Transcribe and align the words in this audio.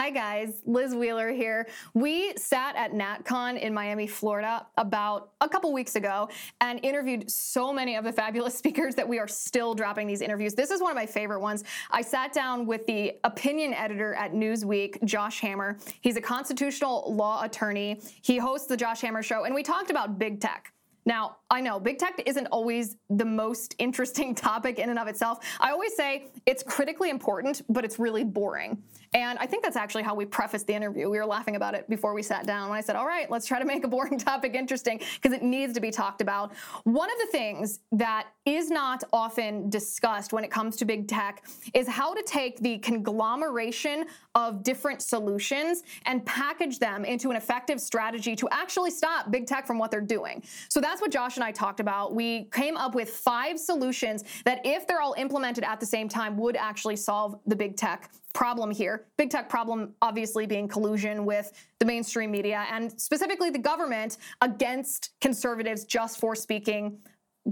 Hi 0.00 0.08
guys, 0.08 0.62
Liz 0.64 0.94
Wheeler 0.94 1.30
here. 1.30 1.68
We 1.92 2.34
sat 2.34 2.74
at 2.74 2.92
NatCon 2.94 3.60
in 3.60 3.74
Miami, 3.74 4.06
Florida 4.06 4.66
about 4.78 5.32
a 5.42 5.48
couple 5.48 5.70
weeks 5.74 5.94
ago 5.94 6.30
and 6.62 6.82
interviewed 6.82 7.30
so 7.30 7.70
many 7.70 7.96
of 7.96 8.04
the 8.04 8.12
fabulous 8.12 8.54
speakers 8.58 8.94
that 8.94 9.06
we 9.06 9.18
are 9.18 9.28
still 9.28 9.74
dropping 9.74 10.06
these 10.06 10.22
interviews. 10.22 10.54
This 10.54 10.70
is 10.70 10.80
one 10.80 10.90
of 10.90 10.96
my 10.96 11.04
favorite 11.04 11.40
ones. 11.40 11.64
I 11.90 12.00
sat 12.00 12.32
down 12.32 12.64
with 12.64 12.86
the 12.86 13.18
opinion 13.24 13.74
editor 13.74 14.14
at 14.14 14.32
Newsweek, 14.32 15.04
Josh 15.04 15.38
Hammer. 15.40 15.76
He's 16.00 16.16
a 16.16 16.22
constitutional 16.22 17.04
law 17.14 17.42
attorney. 17.42 18.00
He 18.22 18.38
hosts 18.38 18.68
the 18.68 18.78
Josh 18.78 19.02
Hammer 19.02 19.22
Show, 19.22 19.44
and 19.44 19.54
we 19.54 19.62
talked 19.62 19.90
about 19.90 20.18
big 20.18 20.40
tech. 20.40 20.72
Now, 21.04 21.36
I 21.52 21.60
know 21.60 21.80
big 21.80 21.98
tech 21.98 22.22
isn't 22.26 22.46
always 22.46 22.96
the 23.08 23.24
most 23.24 23.74
interesting 23.78 24.34
topic 24.36 24.78
in 24.78 24.88
and 24.88 24.98
of 24.98 25.08
itself. 25.08 25.44
I 25.58 25.72
always 25.72 25.96
say 25.96 26.28
it's 26.46 26.62
critically 26.62 27.10
important, 27.10 27.62
but 27.68 27.84
it's 27.84 27.98
really 27.98 28.22
boring. 28.22 28.82
And 29.12 29.36
I 29.40 29.46
think 29.46 29.64
that's 29.64 29.76
actually 29.76 30.04
how 30.04 30.14
we 30.14 30.24
prefaced 30.24 30.68
the 30.68 30.74
interview. 30.74 31.10
We 31.10 31.18
were 31.18 31.26
laughing 31.26 31.56
about 31.56 31.74
it 31.74 31.90
before 31.90 32.14
we 32.14 32.22
sat 32.22 32.46
down 32.46 32.68
when 32.68 32.78
I 32.78 32.80
said, 32.80 32.94
all 32.94 33.06
right, 33.06 33.28
let's 33.28 33.44
try 33.44 33.58
to 33.58 33.64
make 33.64 33.82
a 33.82 33.88
boring 33.88 34.18
topic 34.18 34.54
interesting 34.54 35.00
because 35.20 35.36
it 35.36 35.42
needs 35.42 35.72
to 35.74 35.80
be 35.80 35.90
talked 35.90 36.20
about. 36.20 36.52
One 36.84 37.10
of 37.10 37.18
the 37.18 37.26
things 37.32 37.80
that 37.90 38.28
is 38.46 38.70
not 38.70 39.02
often 39.12 39.68
discussed 39.68 40.32
when 40.32 40.44
it 40.44 40.50
comes 40.50 40.76
to 40.76 40.84
big 40.84 41.08
tech 41.08 41.44
is 41.74 41.88
how 41.88 42.14
to 42.14 42.22
take 42.22 42.60
the 42.60 42.78
conglomeration 42.78 44.04
of 44.36 44.62
different 44.62 45.02
solutions 45.02 45.82
and 46.06 46.24
package 46.24 46.78
them 46.78 47.04
into 47.04 47.30
an 47.30 47.36
effective 47.36 47.80
strategy 47.80 48.36
to 48.36 48.48
actually 48.52 48.92
stop 48.92 49.32
big 49.32 49.46
tech 49.46 49.66
from 49.66 49.78
what 49.78 49.90
they're 49.90 50.00
doing. 50.00 50.40
So 50.68 50.80
that's 50.80 51.00
what 51.00 51.10
Josh 51.10 51.36
and 51.40 51.48
I 51.48 51.52
talked 51.52 51.80
about. 51.80 52.14
We 52.14 52.44
came 52.52 52.76
up 52.76 52.94
with 52.94 53.10
five 53.10 53.58
solutions 53.58 54.24
that, 54.44 54.60
if 54.64 54.86
they're 54.86 55.00
all 55.00 55.14
implemented 55.16 55.64
at 55.64 55.80
the 55.80 55.86
same 55.86 56.08
time, 56.08 56.36
would 56.36 56.56
actually 56.56 56.96
solve 56.96 57.40
the 57.46 57.56
big 57.56 57.76
tech 57.76 58.10
problem 58.32 58.70
here. 58.70 59.06
Big 59.16 59.30
tech 59.30 59.48
problem, 59.48 59.94
obviously, 60.02 60.46
being 60.46 60.68
collusion 60.68 61.24
with 61.24 61.52
the 61.78 61.86
mainstream 61.86 62.30
media 62.30 62.66
and 62.70 62.98
specifically 63.00 63.50
the 63.50 63.58
government 63.58 64.18
against 64.42 65.10
conservatives 65.20 65.84
just 65.84 66.20
for 66.20 66.34
speaking. 66.34 66.98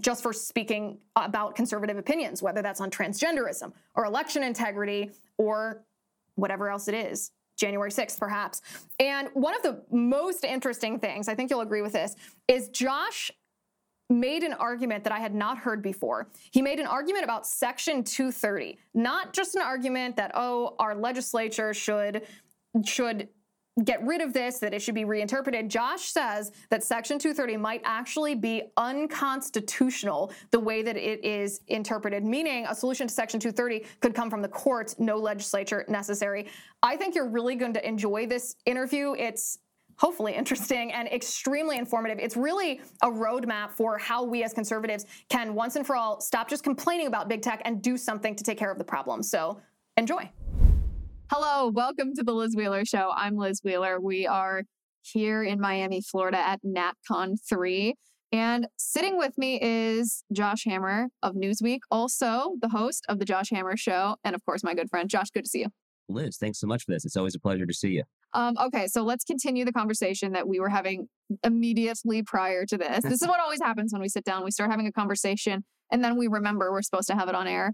Just 0.01 0.23
for 0.23 0.35
speaking 0.35 0.99
about 1.17 1.57
conservative 1.57 1.97
opinions, 1.97 2.43
whether 2.43 2.61
that's 2.61 2.83
on 2.83 2.91
transgenderism 2.91 3.73
or 3.95 4.05
election 4.05 4.43
integrity 4.43 5.11
or 5.39 5.83
whatever 6.35 6.69
else 6.69 6.89
it 6.89 6.95
is, 6.95 7.31
January 7.57 7.91
6th, 7.91 8.19
perhaps. 8.19 8.61
And 9.01 9.29
one 9.33 9.57
of 9.57 9.63
the 9.63 9.83
most 9.91 10.45
interesting 10.45 10.99
things, 10.99 11.27
I 11.27 11.35
think 11.35 11.51
you'll 11.51 11.63
agree 11.63 11.81
with 11.81 11.95
this, 11.95 12.17
is 12.47 12.69
Josh 12.69 13.31
made 14.11 14.43
an 14.43 14.55
argument 14.55 15.05
that 15.05 15.13
I 15.13 15.19
had 15.19 15.35
not 15.35 15.59
heard 15.59 15.83
before. 15.83 16.29
He 16.51 16.63
made 16.63 16.79
an 16.79 16.87
argument 16.87 17.25
about 17.25 17.47
Section 17.47 18.03
230, 18.03 18.79
not 18.95 19.33
just 19.33 19.55
an 19.55 19.63
argument 19.63 20.17
that 20.17 20.33
oh, 20.35 20.75
our 20.79 20.95
legislature 20.95 21.75
should 21.75 22.27
should 22.85 23.29
get 23.85 24.05
rid 24.05 24.21
of 24.21 24.33
this, 24.33 24.59
that 24.59 24.75
it 24.75 24.81
should 24.81 24.95
be 24.95 25.05
reinterpreted. 25.05 25.69
Josh 25.69 26.11
says 26.11 26.53
that 26.71 26.83
Section 26.83 27.19
230 27.19 27.57
might 27.57 27.81
actually 27.85 28.35
be 28.35 28.63
unconstitutional 28.77 30.33
the 30.51 30.59
way 30.59 30.83
that 30.83 30.97
it 30.97 31.25
is 31.25 31.61
interpreted, 31.69 32.25
meaning 32.25 32.67
a 32.69 32.75
solution 32.75 33.07
to 33.07 33.15
Section 33.15 33.39
230 33.39 33.87
could 34.01 34.15
come 34.15 34.31
from 34.31 34.43
the 34.43 34.49
courts, 34.49 34.97
no 34.99 35.17
legislature 35.17 35.85
necessary. 35.89 36.49
I 36.83 36.97
think 36.97 37.15
you're 37.15 37.29
really 37.29 37.55
going 37.55 37.75
to 37.75 37.87
enjoy 37.87 38.27
this 38.27 38.57
interview. 38.67 39.15
It's 39.17 39.59
hopefully 39.99 40.35
interesting 40.35 40.93
and 40.93 41.09
extremely 41.09 41.77
informative. 41.77 42.19
It's 42.19 42.37
really 42.37 42.81
a 43.03 43.09
roadmap 43.09 43.73
for 43.73 43.99
how 43.99 44.25
we 44.25 44.43
as 44.45 44.53
conservatives 44.53 45.05
can 45.29 45.55
once 45.55 45.77
and 45.77 45.87
for 45.87 45.97
all 45.97 46.21
stop 46.21 46.49
just 46.49 46.65
complaining 46.65 47.09
about 47.09 47.29
big 47.29 47.43
tech 47.43 47.61
and 47.65 47.83
do 47.83 47.97
something 47.97 48.35
to 48.37 48.45
take 48.45 48.59
care 48.59 48.71
of 48.71 48.79
the 48.79 48.85
problem. 48.85 49.23
So 49.23 49.61
enjoy. 49.97 50.31
Hello, 51.31 51.69
welcome 51.69 52.15
to 52.15 52.23
the 52.23 52.33
Liz 52.33 52.55
Wheeler 52.57 52.85
Show. 52.85 53.13
I'm 53.15 53.37
Liz 53.37 53.61
Wheeler. 53.63 54.01
We 54.01 54.27
are 54.27 54.63
here 55.03 55.43
in 55.43 55.61
Miami, 55.61 56.01
Florida 56.01 56.39
at 56.39 56.61
NatCon 56.65 57.37
3. 57.49 57.95
And 58.31 58.69
sitting 58.77 59.19
with 59.19 59.37
me 59.37 59.59
is 59.61 60.23
Josh 60.33 60.65
Hammer 60.65 61.09
of 61.23 61.35
Newsweek, 61.35 61.81
also 61.91 62.57
the 62.61 62.69
host 62.69 63.05
of 63.09 63.19
the 63.19 63.25
Josh 63.25 63.51
Hammer 63.51 63.77
Show, 63.77 64.17
and 64.23 64.35
of 64.35 64.45
course, 64.45 64.63
my 64.63 64.75
good 64.75 64.91
friend. 64.91 65.09
Josh, 65.09 65.31
good 65.31 65.45
to 65.45 65.51
see 65.51 65.61
you. 65.61 65.69
Liz, 66.11 66.37
thanks 66.37 66.61
so 66.61 66.67
much 66.67 66.85
for 66.85 66.93
this. 66.93 67.05
It's 67.05 67.17
always 67.17 67.35
a 67.35 67.41
pleasure 67.41 67.67
to 67.67 67.75
see 67.75 67.91
you. 67.91 68.05
Um, 68.35 68.57
okay, 68.59 68.87
so 68.87 69.03
let's 69.03 69.25
continue 69.25 69.65
the 69.65 69.73
conversation 69.73 70.33
that 70.33 70.47
we 70.47 70.61
were 70.61 70.69
having 70.69 71.09
immediately 71.45 72.23
prior 72.23 72.67
to 72.67 72.77
this. 72.77 73.03
This 73.03 73.23
is 73.23 73.29
what 73.29 73.41
always 73.41 73.61
happens 73.61 73.93
when 73.93 74.03
we 74.03 74.09
sit 74.09 74.25
down. 74.25 74.45
We 74.45 74.51
start 74.51 74.71
having 74.71 74.87
a 74.87 74.93
conversation 74.93 75.65
and 75.91 76.05
then 76.05 76.17
we 76.17 76.29
remember 76.29 76.71
we're 76.71 76.83
supposed 76.83 77.09
to 77.09 77.15
have 77.15 77.29
it 77.29 77.35
on 77.35 77.47
air. 77.47 77.73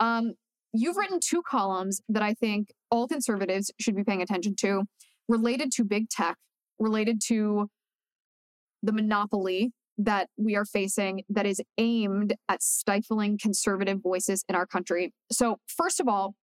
Um, 0.00 0.34
you've 0.72 0.96
written 0.96 1.20
two 1.20 1.42
columns 1.42 2.00
that 2.08 2.22
I 2.22 2.34
think 2.34 2.68
all 2.90 3.08
conservatives 3.08 3.70
should 3.80 3.96
be 3.96 4.04
paying 4.04 4.22
attention 4.22 4.54
to 4.60 4.84
related 5.28 5.72
to 5.72 5.84
big 5.84 6.10
tech, 6.10 6.36
related 6.78 7.20
to 7.28 7.70
the 8.82 8.92
monopoly 8.92 9.72
that 9.96 10.28
we 10.36 10.56
are 10.56 10.64
facing 10.64 11.22
that 11.28 11.46
is 11.46 11.62
aimed 11.78 12.34
at 12.48 12.62
stifling 12.62 13.38
conservative 13.40 14.02
voices 14.02 14.44
in 14.48 14.54
our 14.54 14.66
country. 14.66 15.14
So, 15.30 15.58
first 15.66 16.00
of 16.00 16.08
all, 16.08 16.34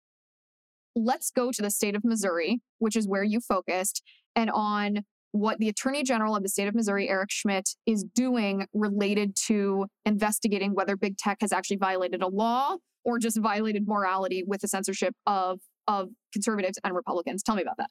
let's 0.95 1.31
go 1.31 1.51
to 1.53 1.63
the 1.63 1.71
state 1.71 1.95
of 1.95 2.05
Missouri, 2.05 2.61
which 2.79 2.97
is 2.97 3.07
where 3.07 3.25
you 3.25 3.41
focused, 3.41 4.03
and 4.35 4.51
on 4.51 5.05
what 5.33 5.59
the 5.59 5.69
Attorney 5.69 6.03
General 6.03 6.35
of 6.35 6.43
the 6.43 6.49
state 6.49 6.67
of 6.67 6.75
Missouri, 6.75 7.09
Eric 7.09 7.31
Schmitt, 7.31 7.71
is 7.87 8.05
doing 8.15 8.67
related 8.75 9.37
to 9.47 9.87
investigating 10.05 10.75
whether 10.75 10.97
big 10.97 11.17
tech 11.17 11.39
has 11.41 11.53
actually 11.53 11.77
violated 11.77 12.23
a 12.23 12.29
law 12.29 12.77
or 13.05 13.19
just 13.19 13.41
violated 13.41 13.87
morality 13.87 14.43
with 14.47 14.61
the 14.61 14.69
censorship 14.69 15.15
of, 15.27 15.61
of 15.87 16.09
conservatives 16.33 16.79
and 16.83 16.95
Republicans. 16.95 17.43
Tell 17.43 17.55
me 17.55 17.63
about 17.63 17.77
that. 17.79 17.91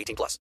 18 0.01 0.15
plus. 0.15 0.39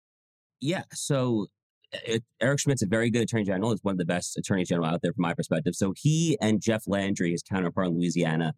Yeah. 0.61 0.85
So 0.93 1.47
it, 1.93 2.25
Eric 2.41 2.61
Schmitt's 2.61 2.83
a 2.83 2.87
very 2.87 3.11
good 3.11 3.23
attorney 3.23 3.45
general. 3.45 3.73
Is 3.73 3.81
one 3.83 3.93
of 3.93 3.99
the 3.99 4.05
best 4.05 4.37
attorneys 4.37 4.69
general 4.69 4.87
out 4.87 5.03
there 5.03 5.13
from 5.13 5.23
my 5.23 5.35
perspective. 5.35 5.75
So 5.75 5.93
he 5.97 6.37
and 6.41 6.61
Jeff 6.61 6.85
Landry, 6.87 7.33
his 7.33 7.43
counterpart 7.43 7.89
in 7.89 7.95
Louisiana, 7.95 8.55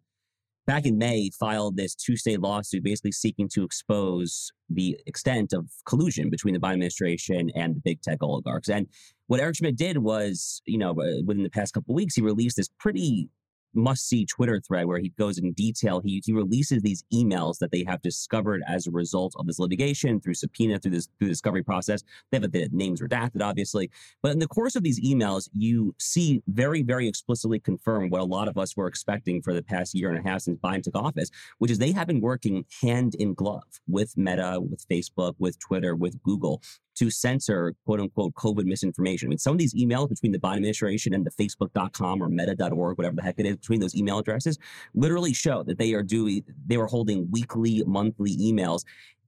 back 0.65 0.85
in 0.85 0.97
May 0.97 1.31
filed 1.39 1.77
this 1.77 1.95
two-state 1.95 2.39
lawsuit 2.39 2.83
basically 2.83 3.11
seeking 3.11 3.49
to 3.53 3.63
expose 3.63 4.51
the 4.69 4.97
extent 5.07 5.53
of 5.53 5.67
collusion 5.85 6.29
between 6.29 6.53
the 6.53 6.59
Biden 6.59 6.73
administration 6.73 7.49
and 7.55 7.75
the 7.75 7.81
big 7.83 8.01
tech 8.01 8.19
oligarchs. 8.21 8.69
And 8.69 8.87
what 9.27 9.39
Eric 9.39 9.57
Schmitt 9.57 9.77
did 9.77 9.97
was, 9.97 10.61
you 10.65 10.77
know, 10.77 10.93
within 10.93 11.43
the 11.43 11.49
past 11.49 11.73
couple 11.73 11.95
weeks, 11.95 12.15
he 12.15 12.21
released 12.21 12.57
this 12.57 12.69
pretty 12.79 13.29
must 13.73 14.07
see 14.07 14.25
Twitter 14.25 14.61
thread 14.65 14.85
where 14.85 14.99
he 14.99 15.09
goes 15.09 15.37
in 15.37 15.53
detail. 15.53 16.01
He, 16.03 16.21
he 16.25 16.33
releases 16.33 16.81
these 16.81 17.03
emails 17.13 17.59
that 17.59 17.71
they 17.71 17.83
have 17.87 18.01
discovered 18.01 18.61
as 18.67 18.87
a 18.87 18.91
result 18.91 19.33
of 19.37 19.47
this 19.47 19.59
litigation 19.59 20.19
through 20.19 20.33
subpoena, 20.35 20.79
through 20.79 20.91
this 20.91 21.07
through 21.17 21.27
the 21.27 21.33
discovery 21.33 21.63
process. 21.63 22.03
They 22.31 22.39
have 22.39 22.51
the 22.51 22.69
names 22.71 23.01
redacted, 23.01 23.41
obviously. 23.41 23.89
But 24.21 24.31
in 24.31 24.39
the 24.39 24.47
course 24.47 24.75
of 24.75 24.83
these 24.83 24.99
emails, 25.01 25.49
you 25.53 25.95
see 25.99 26.41
very, 26.47 26.81
very 26.83 27.07
explicitly 27.07 27.59
confirm 27.59 28.09
what 28.09 28.21
a 28.21 28.25
lot 28.25 28.47
of 28.47 28.57
us 28.57 28.75
were 28.75 28.87
expecting 28.87 29.41
for 29.41 29.53
the 29.53 29.63
past 29.63 29.93
year 29.95 30.09
and 30.09 30.25
a 30.25 30.29
half 30.29 30.41
since 30.41 30.59
Biden 30.59 30.83
took 30.83 30.95
office, 30.95 31.29
which 31.59 31.71
is 31.71 31.77
they 31.77 31.91
have 31.91 32.07
been 32.07 32.21
working 32.21 32.65
hand 32.81 33.15
in 33.15 33.33
glove 33.33 33.63
with 33.87 34.17
Meta, 34.17 34.59
with 34.59 34.87
Facebook, 34.87 35.35
with 35.39 35.59
Twitter, 35.59 35.95
with 35.95 36.21
Google 36.23 36.61
to 36.99 37.09
censor 37.09 37.73
quote 37.85 37.99
unquote 37.99 38.33
COVID 38.35 38.65
misinformation. 38.65 39.27
I 39.27 39.29
mean, 39.29 39.37
some 39.37 39.53
of 39.53 39.59
these 39.59 39.73
emails 39.73 40.09
between 40.09 40.31
the 40.31 40.39
Biden 40.39 40.57
administration 40.57 41.13
and 41.13 41.25
the 41.25 41.31
Facebook.com 41.31 42.21
or 42.21 42.29
meta.org, 42.29 42.97
whatever 42.97 43.15
the 43.15 43.21
heck 43.21 43.39
it 43.39 43.45
is, 43.45 43.57
between 43.57 43.79
those 43.79 43.95
email 43.95 44.19
addresses, 44.19 44.57
literally 44.93 45.33
show 45.33 45.63
that 45.63 45.77
they 45.77 45.93
are 45.93 46.03
doing, 46.03 46.43
they 46.67 46.77
were 46.77 46.87
holding 46.87 47.29
weekly, 47.31 47.83
monthly 47.85 48.35
emails 48.37 48.83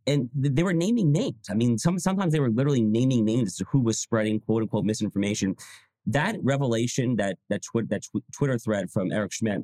and 0.07 0.29
they 0.33 0.63
were 0.63 0.73
naming 0.73 1.11
names. 1.11 1.47
I 1.49 1.53
mean, 1.53 1.77
some 1.77 1.99
sometimes 1.99 2.33
they 2.33 2.39
were 2.39 2.49
literally 2.49 2.81
naming 2.81 3.23
names 3.23 3.55
to 3.57 3.65
who 3.65 3.79
was 3.79 3.99
spreading 3.99 4.39
quote 4.39 4.63
unquote 4.63 4.85
misinformation. 4.85 5.55
That 6.07 6.37
revelation, 6.41 7.15
that 7.17 7.37
that, 7.49 7.61
twi- 7.61 7.83
that 7.89 8.03
tw- 8.03 8.23
Twitter 8.33 8.57
thread 8.57 8.89
from 8.89 9.11
Eric 9.11 9.31
Schmitt 9.31 9.61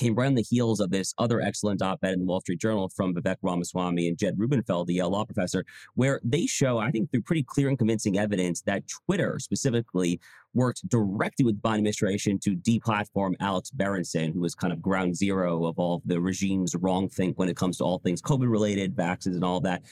came 0.00 0.14
right 0.14 0.26
on 0.26 0.34
the 0.34 0.42
heels 0.42 0.80
of 0.80 0.90
this 0.90 1.12
other 1.18 1.40
excellent 1.40 1.82
op-ed 1.82 2.14
in 2.14 2.20
the 2.20 2.24
Wall 2.24 2.40
Street 2.40 2.58
Journal 2.58 2.88
from 2.88 3.14
Vivek 3.14 3.36
Ramaswamy 3.42 4.08
and 4.08 4.16
Jed 4.16 4.34
Rubenfeld, 4.38 4.86
the 4.86 4.94
Yale 4.94 5.10
law 5.10 5.26
professor, 5.26 5.64
where 5.94 6.20
they 6.24 6.46
show, 6.46 6.78
I 6.78 6.90
think, 6.90 7.10
through 7.10 7.22
pretty 7.22 7.42
clear 7.42 7.68
and 7.68 7.78
convincing 7.78 8.18
evidence 8.18 8.62
that 8.62 8.84
Twitter 8.88 9.38
specifically 9.38 10.18
worked 10.54 10.88
directly 10.88 11.44
with 11.44 11.60
the 11.60 11.68
Biden 11.68 11.78
administration 11.78 12.38
to 12.40 12.56
deplatform 12.56 13.34
Alex 13.40 13.70
Berenson, 13.70 14.32
who 14.32 14.40
was 14.40 14.54
kind 14.54 14.72
of 14.72 14.80
ground 14.80 15.16
zero 15.16 15.66
of 15.66 15.78
all 15.78 15.96
of 15.96 16.02
the 16.06 16.20
regime's 16.20 16.74
wrong 16.74 17.08
think 17.08 17.38
when 17.38 17.50
it 17.50 17.56
comes 17.56 17.76
to 17.76 17.84
all 17.84 17.98
things 17.98 18.22
COVID-related, 18.22 18.96
vaccines, 18.96 19.36
and 19.36 19.44
all 19.44 19.60
that. 19.60 19.82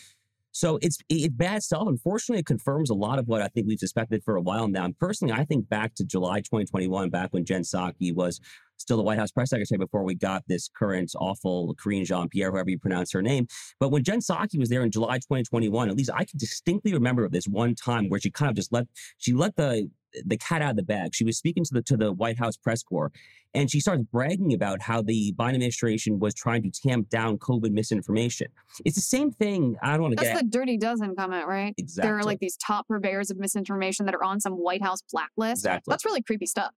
So 0.53 0.79
it's 0.81 0.99
it's 1.09 1.29
bad 1.35 1.63
stuff. 1.63 1.87
Unfortunately, 1.87 2.41
it 2.41 2.47
confirms 2.47 2.91
a 2.91 2.95
lot 2.95 3.19
of 3.19 3.29
what 3.29 3.43
I 3.43 3.49
think 3.49 3.69
we've 3.69 3.79
suspected 3.79 4.25
for 4.25 4.37
a 4.37 4.41
while 4.41 4.67
now. 4.67 4.87
And 4.87 4.99
personally, 4.99 5.35
I 5.35 5.45
think 5.45 5.69
back 5.69 5.95
to 5.97 6.05
July 6.05 6.41
2021, 6.41 7.11
back 7.11 7.33
when 7.33 7.45
Jen 7.45 7.63
Psaki 7.63 8.15
was 8.15 8.41
still 8.79 8.97
the 8.97 9.03
White 9.03 9.19
House 9.19 9.31
press 9.31 9.51
secretary 9.51 9.79
before 9.79 10.03
we 10.05 10.15
got 10.15 10.45
this 10.49 10.69
current 10.69 11.13
awful 11.17 11.75
Karine 11.75 12.05
Jean 12.05 12.29
Pierre, 12.29 12.51
whoever 12.51 12.71
you 12.71 12.79
pronounce 12.79 13.13
her 13.13 13.23
name. 13.23 13.47
But 13.81 13.91
when 13.91 14.03
Jen 14.03 14.21
Psaki 14.21 14.59
was 14.59 14.69
there 14.69 14.83
in 14.83 14.91
July 14.91 15.17
2021, 15.19 15.89
at 15.89 15.97
least 15.97 16.11
I 16.15 16.25
can 16.25 16.39
distinctly 16.39 16.93
remember 16.93 17.29
this 17.29 17.47
one 17.47 17.75
time 17.75 18.09
where 18.09 18.21
she 18.21 18.31
kind 18.31 18.51
of 18.51 18.57
just 18.57 18.73
let 18.73 18.87
she 19.19 19.33
let 19.33 19.57
the 19.57 19.91
the 20.25 20.37
cat 20.37 20.63
out 20.63 20.71
of 20.71 20.77
the 20.77 20.83
bag. 20.83 21.15
She 21.15 21.25
was 21.25 21.37
speaking 21.37 21.65
to 21.65 21.75
the 21.75 21.83
to 21.83 21.97
the 21.97 22.13
White 22.13 22.39
House 22.39 22.57
press 22.57 22.83
corps, 22.83 23.13
and 23.55 23.71
she 23.71 23.81
starts 23.81 24.03
bragging 24.11 24.53
about 24.55 24.83
how 24.83 25.03
the 25.03 25.35
Biden 25.39 25.55
administration 25.55 26.19
was 26.19 26.35
trying 26.35 26.63
to 26.63 26.71
tamp 26.71 27.09
down 27.09 27.39
COVID 27.39 27.71
misinformation. 27.71 28.49
It's 28.85 28.97
the 28.97 29.03
same 29.03 29.31
thing. 29.31 29.77
I 29.83 29.93
don't 29.93 30.03
want 30.03 30.19
to 30.19 30.25
get. 30.25 30.35
That's 30.35 30.43
the 30.43 30.49
dirty 30.49 30.79
dozen 30.79 31.15
comment, 31.15 31.47
right? 31.47 31.75
exactly. 31.77 32.09
There 32.09 32.19
are 32.19 32.23
like 32.23 32.41
these 32.41 32.57
top 32.57 32.89
purveyors 32.89 33.31
of 33.31 33.39
misinformation 33.39 34.07
that 34.07 34.15
are 34.15 34.25
on 34.25 34.41
some 34.41 34.55
White 34.55 34.83
House 34.83 35.03
blacklist. 35.13 35.61
Exactly. 35.61 35.93
That's 35.93 36.05
really 36.05 36.23
creepy 36.23 36.47
stuff. 36.47 36.73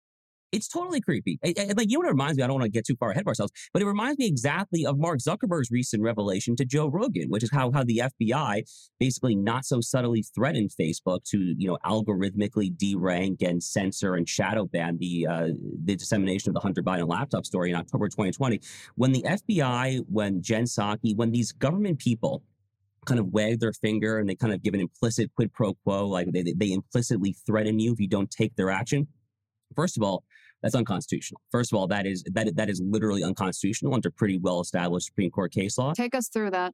It's 0.52 0.68
totally 0.68 1.02
creepy. 1.02 1.40
And, 1.44 1.58
and, 1.58 1.78
like 1.78 1.90
you 1.90 1.98
know 1.98 2.00
what 2.00 2.08
it 2.08 2.12
reminds 2.12 2.38
me? 2.38 2.44
I 2.44 2.48
don't 2.48 2.56
want 2.60 2.66
to 2.66 2.70
get 2.70 2.86
too 2.86 2.96
far 2.96 3.12
ahead 3.12 3.22
of 3.22 3.28
ourselves, 3.28 3.52
but 3.74 3.82
it 3.82 3.86
reminds 3.86 4.20
me 4.20 4.28
exactly 4.28 4.86
of 4.86 4.98
Mark 4.98 5.20
Zuckerberg's 5.20 5.72
recent 5.72 6.04
revelation 6.04 6.56
to 6.58 6.66
Joe 6.66 6.88
Rogan, 6.88 7.30
which 7.30 7.44
is 7.44 7.52
how 7.52 7.72
how 7.72 7.84
the 7.84 8.02
FBI 8.22 8.64
basically 9.00 9.36
not 9.36 9.66
so 9.66 9.82
subtly 9.82 10.24
threatened 10.36 10.72
Facebook 10.80 11.24
to 11.26 11.56
you 11.58 11.68
know 11.68 11.78
algorithmically 11.86 12.76
derank 12.76 13.42
and 13.42 13.62
censor 13.64 14.16
and 14.16 14.28
shadow 14.28 14.66
ban 14.66 14.98
the 15.00 15.28
uh, 15.28 15.48
the 15.84 15.96
dissemination 15.96 16.50
of 16.50 16.54
the 16.54 16.62
Hunter 16.62 16.84
Biden 16.84 17.08
laptop 17.08 17.46
story 17.46 17.70
in 17.70 17.76
October 17.76 18.08
2020. 18.08 18.60
When 18.96 19.12
the 19.12 19.24
FBI, 19.24 20.06
when 20.10 20.42
Jen 20.42 20.66
Psaki, 20.66 21.16
when 21.16 21.32
these 21.32 21.52
government 21.52 22.00
people 22.00 22.44
kind 23.06 23.20
of 23.20 23.28
wag 23.28 23.60
their 23.60 23.74
finger 23.74 24.20
and 24.20 24.30
they 24.30 24.36
kind 24.36 24.54
of 24.54 24.62
give 24.62 24.74
an 24.74 24.80
implicit 24.80 25.32
quid 25.36 25.52
pro 25.54 25.74
quo, 25.74 26.08
like 26.08 26.32
they, 26.32 26.44
they 26.56 26.72
implicitly 26.72 27.36
threaten 27.46 27.80
you 27.80 27.94
if 27.94 28.00
you 28.00 28.08
don't 28.08 28.30
take 28.30 28.56
their 28.56 28.70
action. 28.70 29.08
First 29.76 29.98
of 29.98 30.04
all, 30.04 30.24
that's 30.62 30.76
unconstitutional. 30.76 31.42
First 31.52 31.72
of 31.72 31.78
all, 31.78 31.88
that 31.88 32.06
is 32.06 32.24
that 32.34 32.56
that 32.56 32.70
is 32.70 32.82
literally 32.84 33.24
unconstitutional 33.24 33.94
under 33.94 34.12
pretty 34.12 34.38
well 34.38 34.62
established 34.62 35.08
Supreme 35.08 35.32
Court 35.32 35.52
case 35.52 35.78
law. 35.78 35.94
Take 35.94 36.16
us 36.16 36.28
through 36.28 36.52
that. 36.52 36.74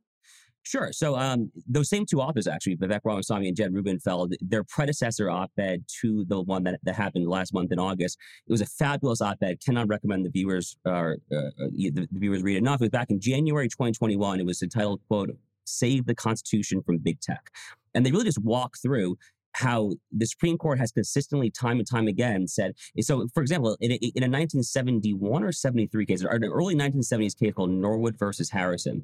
Sure. 0.68 0.92
So 0.92 1.16
um, 1.16 1.50
those 1.66 1.88
same 1.88 2.06
two 2.06 2.19
authors, 2.19 2.45
actually, 2.45 2.75
Vivek 2.75 3.00
Ramaswamy 3.06 3.48
and 3.48 3.56
Jed 3.56 3.74
Rubenfeld, 3.74 4.34
their 4.42 4.66
predecessor 4.66 5.30
op-ed 5.30 5.86
to 6.01 6.25
the 6.28 6.42
one 6.42 6.63
that, 6.66 6.81
that 6.84 6.94
happened 6.94 7.25
last 7.25 7.54
month 7.54 7.72
in 7.72 7.80
August, 7.80 8.18
it 8.45 8.51
was 8.51 8.60
a 8.60 8.66
fabulous 8.66 9.22
op-ed. 9.22 9.60
Cannot 9.63 9.88
recommend 9.88 10.25
the 10.25 10.30
viewers 10.30 10.75
uh, 10.86 10.90
uh, 10.90 11.13
the, 11.31 12.07
the 12.12 12.19
viewers 12.19 12.44
read 12.44 12.56
it 12.56 12.60
enough. 12.60 12.81
It 12.81 12.86
was 12.86 12.90
back 12.90 13.10
in 13.10 13.22
January 13.22 13.69
2021. 13.69 14.42
It 14.42 14.45
was 14.45 14.62
entitled, 14.62 15.00
"quote 15.07 15.30
Save 15.63 16.06
the 16.06 16.16
Constitution 16.16 16.83
from 16.83 16.98
Big 16.98 17.22
Tech," 17.22 17.50
and 17.95 18.06
they 18.06 18.12
really 18.12 18.25
just 18.25 18.44
walk 18.44 18.75
through 18.78 19.18
how 19.57 19.92
the 20.12 20.27
Supreme 20.27 20.57
Court 20.57 20.77
has 20.77 20.92
consistently, 20.92 21.50
time 21.50 21.80
and 21.80 21.89
time 21.89 22.07
again, 22.07 22.48
said. 22.48 22.74
So, 23.01 23.27
for 23.33 23.42
example, 23.42 23.75
in 23.81 23.92
a, 23.92 23.95
in 23.95 24.24
a 24.24 24.30
1971 24.30 25.44
or 25.44 25.51
73 25.51 26.06
case, 26.06 26.24
or 26.24 26.30
an 26.30 26.44
early 26.44 26.75
1970s 26.75 27.38
case 27.38 27.54
called 27.54 27.71
Norwood 27.71 28.18
versus 28.19 28.51
Harrison, 28.51 29.04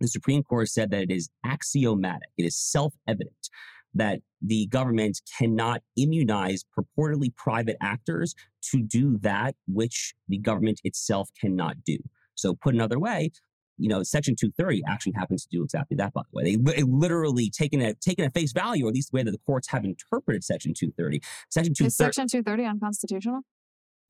the 0.00 0.08
Supreme 0.08 0.42
Court 0.42 0.68
said 0.68 0.90
that 0.90 1.02
it 1.02 1.10
is 1.10 1.28
axiomatic, 1.44 2.30
it 2.38 2.44
is 2.44 2.56
self 2.56 2.94
evident 3.06 3.50
that 3.92 4.20
the 4.40 4.66
government 4.68 5.20
cannot 5.36 5.82
immunize 5.98 6.64
purportedly 6.78 7.34
private 7.36 7.76
actors 7.82 8.34
to 8.70 8.80
do 8.80 9.18
that 9.18 9.54
which 9.66 10.14
the 10.28 10.38
government 10.38 10.80
itself 10.84 11.28
cannot 11.38 11.84
do. 11.84 11.98
So, 12.36 12.54
put 12.54 12.74
another 12.74 12.98
way, 12.98 13.32
you 13.80 13.88
know, 13.88 14.02
Section 14.02 14.36
230 14.36 14.82
actually 14.88 15.12
happens 15.12 15.44
to 15.44 15.48
do 15.50 15.64
exactly 15.64 15.96
that, 15.96 16.12
by 16.12 16.22
the 16.22 16.36
way. 16.36 16.44
They 16.44 16.56
li- 16.56 16.84
literally 16.86 17.50
taken 17.50 17.80
at 17.80 18.00
taken 18.00 18.24
at 18.24 18.34
face 18.34 18.52
value, 18.52 18.86
or 18.86 18.88
at 18.88 18.94
least 18.94 19.10
the 19.10 19.16
way 19.16 19.22
that 19.22 19.30
the 19.30 19.40
courts 19.46 19.68
have 19.68 19.84
interpreted 19.84 20.44
Section 20.44 20.74
230. 20.74 21.20
Section 21.50 21.72
Is 21.72 21.78
230 21.78 22.12
Section 22.12 22.28
230 22.28 22.64
unconstitutional? 22.64 23.40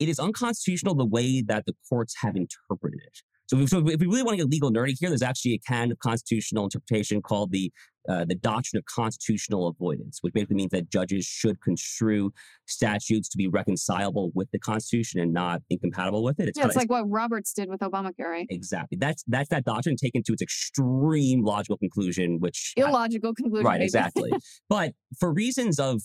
it 0.01 0.09
is 0.09 0.19
unconstitutional 0.19 0.95
the 0.95 1.05
way 1.05 1.43
that 1.43 1.67
the 1.67 1.75
courts 1.89 2.17
have 2.23 2.35
interpreted 2.35 3.01
it. 3.07 3.19
So, 3.51 3.59
if- 3.59 3.69
so 3.69 3.79
if 3.89 3.99
we 3.99 4.07
really 4.07 4.23
want 4.23 4.39
to 4.39 4.45
get 4.45 4.49
legal 4.51 4.71
nerdy 4.71 4.95
here, 4.99 5.09
there's 5.09 5.23
actually 5.23 5.55
a 5.55 5.59
canon 5.59 5.91
of 5.91 5.99
constitutional 5.99 6.63
interpretation 6.65 7.21
called 7.21 7.51
the 7.51 7.73
uh, 8.09 8.25
the 8.25 8.35
doctrine 8.35 8.79
of 8.79 8.85
constitutional 8.87 9.67
avoidance, 9.69 10.19
which 10.23 10.33
basically 10.33 10.57
means 10.57 10.71
that 10.71 10.89
judges 10.91 11.27
should 11.27 11.61
construe 11.61 12.33
statutes 12.67 13.29
to 13.29 13.37
be 13.37 13.47
reconcilable 13.47 14.31
with 14.35 14.51
the 14.53 14.59
Constitution 14.59 15.21
and 15.21 15.35
not 15.35 15.61
incompatible 15.69 16.23
with 16.25 16.41
it. 16.41 16.47
Yeah, 16.57 16.63
kinda- 16.63 16.69
it's 16.69 16.77
like 16.77 16.89
what 16.89 17.05
Roberts 17.11 17.53
did 17.53 17.69
with 17.69 17.81
Obamacare, 17.81 18.25
right? 18.31 18.47
exactly 18.49 18.97
that's 18.99 19.23
that's 19.27 19.49
that 19.51 19.65
doctrine 19.65 19.97
taken 19.97 20.23
to 20.23 20.33
its 20.33 20.41
extreme 20.43 21.45
logical 21.45 21.77
conclusion, 21.77 22.39
which 22.41 22.73
I- 22.79 22.83
Illogical 22.89 23.35
conclusion. 23.35 23.67
right 23.67 23.75
maybe. 23.81 23.85
exactly 23.85 24.31
but 24.71 24.95
for 25.19 25.31
reasons 25.33 25.79
of 25.79 26.01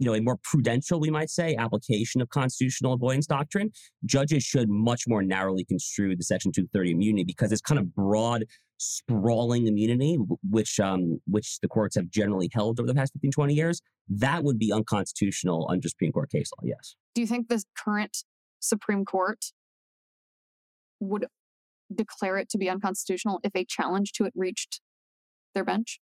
you 0.00 0.06
know 0.06 0.14
a 0.14 0.20
more 0.20 0.38
prudential 0.42 0.98
we 0.98 1.10
might 1.10 1.30
say 1.30 1.54
application 1.56 2.20
of 2.20 2.28
constitutional 2.30 2.94
avoidance 2.94 3.26
doctrine 3.26 3.70
judges 4.04 4.42
should 4.42 4.68
much 4.68 5.04
more 5.06 5.22
narrowly 5.22 5.64
construe 5.64 6.16
the 6.16 6.24
section 6.24 6.50
230 6.50 6.90
immunity 6.90 7.24
because 7.24 7.52
it's 7.52 7.60
kind 7.60 7.78
of 7.78 7.94
broad 7.94 8.44
sprawling 8.78 9.66
immunity 9.66 10.18
which 10.48 10.80
um 10.80 11.20
which 11.26 11.60
the 11.60 11.68
courts 11.68 11.94
have 11.94 12.08
generally 12.08 12.50
held 12.52 12.80
over 12.80 12.86
the 12.86 12.94
past 12.94 13.12
15 13.12 13.30
20 13.30 13.54
years 13.54 13.80
that 14.08 14.42
would 14.42 14.58
be 14.58 14.72
unconstitutional 14.72 15.68
under 15.70 15.86
supreme 15.88 16.10
court 16.10 16.30
case 16.30 16.50
law 16.56 16.66
yes 16.66 16.96
Do 17.14 17.20
you 17.20 17.26
think 17.26 17.48
the 17.48 17.62
current 17.76 18.24
Supreme 18.60 19.04
Court 19.04 19.46
would 21.00 21.26
declare 21.92 22.36
it 22.36 22.48
to 22.50 22.58
be 22.58 22.68
unconstitutional 22.68 23.40
if 23.42 23.52
a 23.54 23.64
challenge 23.64 24.12
to 24.12 24.24
it 24.24 24.32
reached 24.36 24.80
their 25.54 25.64
bench? 25.64 25.98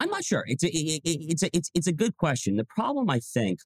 I'm 0.00 0.10
not 0.10 0.24
sure. 0.24 0.44
It's 0.46 0.64
a, 0.64 0.68
it, 0.68 1.00
it, 1.04 1.18
it's 1.30 1.42
a, 1.42 1.56
it's 1.56 1.70
it's 1.74 1.86
a 1.86 1.92
good 1.92 2.16
question. 2.16 2.56
The 2.56 2.64
problem, 2.64 3.08
I 3.10 3.20
think, 3.20 3.60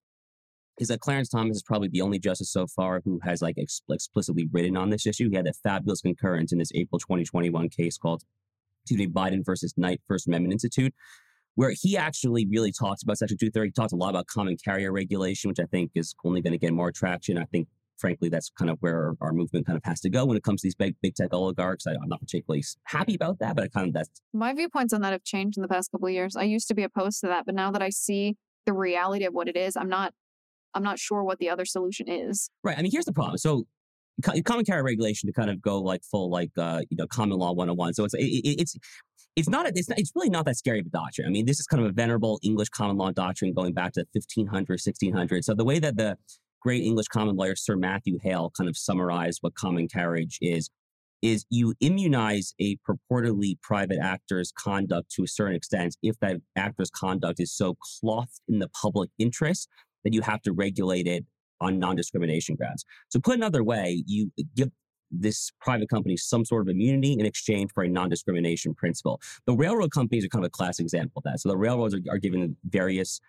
is 0.79 0.89
that 0.89 1.01
Clarence 1.01 1.29
Thomas 1.29 1.57
is 1.57 1.63
probably 1.63 1.89
the 1.89 2.01
only 2.01 2.19
justice 2.19 2.53
so 2.53 2.67
far 2.67 3.01
who 3.05 3.21
has 3.25 3.43
like 3.43 3.57
ex- 3.59 3.83
explicitly 3.91 4.49
written 4.53 4.77
on 4.77 4.91
this 4.91 5.07
issue. 5.07 5.29
He 5.31 5.37
had 5.37 5.47
a 5.47 5.53
fabulous 5.53 6.01
concurrence 6.01 6.53
in 6.53 6.59
this 6.59 6.71
April 6.75 6.99
2021 6.99 7.69
case 7.71 7.99
called, 7.99 8.23
excuse 8.85 8.99
me, 8.99 9.07
Biden 9.07 9.45
versus 9.45 9.75
Knight 9.77 10.01
First 10.07 10.29
Amendment 10.29 10.53
Institute, 10.53 10.95
where 11.55 11.73
he 11.81 11.97
actually 11.97 12.47
really 12.47 12.73
talks 12.73 13.03
about 13.03 13.19
Section 13.19 13.39
230. 13.39 13.69
He 13.69 13.73
talks 13.73 13.93
a 13.93 13.97
lot 13.97 14.11
about 14.11 14.27
common 14.27 14.57
carrier 14.63 14.93
regulation, 14.93 15.49
which 15.49 15.61
I 15.61 15.67
think 15.67 15.93
is 15.95 16.15
only 16.25 16.41
going 16.41 16.53
to 16.53 16.59
get 16.59 16.73
more 16.73 16.93
traction. 16.93 17.39
I 17.39 17.45
think. 17.45 17.69
Frankly, 17.99 18.29
that's 18.29 18.51
kind 18.59 18.71
of 18.71 18.79
where 18.81 19.15
our 19.21 19.33
movement 19.33 19.67
kind 19.67 19.77
of 19.77 19.85
has 19.85 20.01
to 20.03 20.11
go 20.11 20.25
when 20.25 20.37
it 20.37 20.43
comes 20.45 20.61
to 20.63 20.67
these 20.67 20.75
big, 20.75 20.95
big 21.03 21.15
tech 21.15 21.33
oligarchs. 21.33 21.87
I, 21.87 21.93
I'm 21.93 22.09
not 22.09 22.21
particularly 22.21 22.63
happy 22.85 23.15
about 23.15 23.39
that, 23.41 23.57
but 23.57 23.65
I 23.65 23.69
kind 23.69 23.89
of 23.89 23.95
that's 23.95 24.11
My 24.33 24.53
viewpoints 24.55 24.93
on 24.93 25.01
that 25.03 25.13
have 25.13 25.25
changed 25.25 25.59
in 25.59 25.63
the 25.63 25.69
past 25.69 25.91
couple 25.91 26.07
of 26.09 26.13
years. 26.15 26.37
I 26.37 26.45
used 26.45 26.69
to 26.69 26.75
be 26.75 26.83
opposed 26.85 27.21
to 27.23 27.27
that, 27.29 27.47
but 27.47 27.55
now 27.55 27.71
that 27.73 27.83
I 27.83 27.91
see 27.91 28.37
the 28.67 28.73
reality 28.73 29.25
of 29.25 29.35
what 29.35 29.49
it 29.49 29.57
is, 29.57 29.77
I'm 29.77 29.89
not 29.89 30.13
I'm 30.75 30.83
not 30.83 30.99
sure 30.99 31.25
what 31.25 31.39
the 31.39 31.49
other 31.49 31.65
solution 31.65 32.09
is. 32.09 32.51
Right. 32.63 32.79
I 32.79 32.83
mean, 32.83 32.93
here's 32.93 33.07
the 33.07 33.13
problem. 33.13 33.39
So, 33.39 33.65
common 34.45 34.65
carrier 34.65 34.83
regulation 34.85 35.27
to 35.29 35.33
kind 35.33 35.51
of 35.51 35.63
go 35.63 35.81
like 35.81 36.03
full 36.05 36.31
like 36.31 36.51
uh, 36.59 36.83
you 36.91 36.97
know 36.97 37.07
common 37.07 37.39
law 37.39 37.53
101. 37.53 37.95
So 37.95 38.05
it's 38.05 38.15
it, 38.15 38.21
it- 38.25 38.61
it's 38.61 38.77
it's 39.37 39.49
not 39.49 39.67
a, 39.67 39.73
it's 39.75 39.89
not, 39.89 39.99
it's 40.01 40.11
really 40.17 40.31
not 40.31 40.45
that 40.47 40.57
scary 40.57 40.81
of 40.81 40.87
a 40.87 40.91
doctrine. 40.91 41.27
I 41.27 41.31
mean, 41.31 41.47
this 41.47 41.61
is 41.61 41.67
kind 41.67 41.81
of 41.83 41.89
a 41.89 41.93
venerable 41.93 42.41
English 42.43 42.71
common 42.71 42.97
law 42.97 43.13
doctrine 43.13 43.53
going 43.55 43.73
back 43.73 43.93
to 43.93 44.05
1500, 44.13 44.73
1600. 44.73 45.45
So 45.45 45.55
the 45.55 45.65
way 45.65 45.79
that 45.79 45.97
the 45.97 46.19
great 46.61 46.83
English 46.83 47.07
common 47.09 47.37
lawyer 47.37 47.57
Sir 47.57 47.77
Matthew 47.77 48.19
Hale 48.23 48.53
kind 48.57 48.69
of 48.69 48.77
summarized 48.77 49.39
what 49.43 49.55
common 49.55 49.89
carriage 49.89 50.39
is 50.41 50.71
is 51.21 51.45
you 51.51 51.75
immunize 51.81 52.55
a 52.61 52.77
purportedly 52.89 53.61
private 53.61 53.99
actor's 54.01 54.53
conduct 54.57 55.11
to 55.11 55.25
a 55.25 55.27
certain 55.27 55.57
extent 55.57 55.97
if 56.03 56.19
that 56.21 56.37
actor's 56.57 56.91
conduct 56.91 57.41
is 57.41 57.53
so 57.53 57.77
clothed 58.01 58.41
in 58.49 58.61
the 58.61 58.69
public 58.69 59.11
interest 59.19 59.69
that 60.05 60.13
you 60.15 60.23
have 60.23 60.41
to 60.43 60.53
regulate 60.53 61.07
it 61.07 61.25
on 61.61 61.79
non-discrimination 61.79 62.55
grounds. 62.55 62.85
So 63.09 63.19
put 63.19 63.35
another 63.35 63.65
way, 63.65 64.05
you 64.07 64.31
give 64.55 64.71
this 65.11 65.51
private 65.61 65.89
company 65.89 66.17
some 66.17 66.45
sort 66.45 66.63
of 66.63 66.69
immunity 66.69 67.15
in 67.15 67.25
exchange 67.27 67.71
for 67.75 67.83
a 67.83 67.89
non-discrimination 67.89 68.75
principle. 68.75 69.21
The 69.47 69.55
railroad 69.55 69.91
companies 69.91 70.25
are 70.25 70.29
kind 70.29 70.45
of 70.45 70.49
a 70.49 70.51
classic 70.51 70.85
example 70.85 71.15
of 71.17 71.25
that. 71.25 71.41
So 71.41 71.49
the 71.49 71.57
railroads 71.57 71.95
are, 71.95 72.01
are 72.11 72.19
given 72.19 72.57
various 72.69 73.21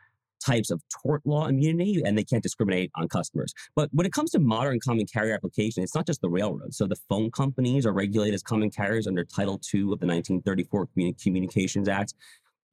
types 0.44 0.70
of 0.72 0.82
tort 1.04 1.22
law 1.26 1.48
immunity 1.48 2.02
and 2.06 2.18
they 2.18 2.24
can't 2.24 2.44
discriminate 2.44 2.92
on 2.96 3.08
customers. 3.08 3.54
But 3.76 3.90
when 3.92 4.06
it 4.06 4.14
comes 4.14 4.32
to 4.32 4.40
modern 4.40 4.80
common 4.80 5.06
carrier 5.06 5.34
application, 5.34 5.84
it's 5.84 5.96
not 5.96 6.06
just 6.06 6.22
the 6.22 6.30
railroads. 6.30 6.78
So 6.78 6.88
the 6.88 6.98
phone 7.10 7.32
companies 7.32 7.86
are 7.86 7.94
regulated 7.94 8.34
as 8.34 8.44
common 8.44 8.70
carriers 8.70 9.08
under 9.08 9.24
Title 9.24 9.60
II 9.74 9.82
of 9.82 10.00
the 10.00 10.08
1934 10.08 10.88
Communications 11.22 11.88
Act. 11.88 12.14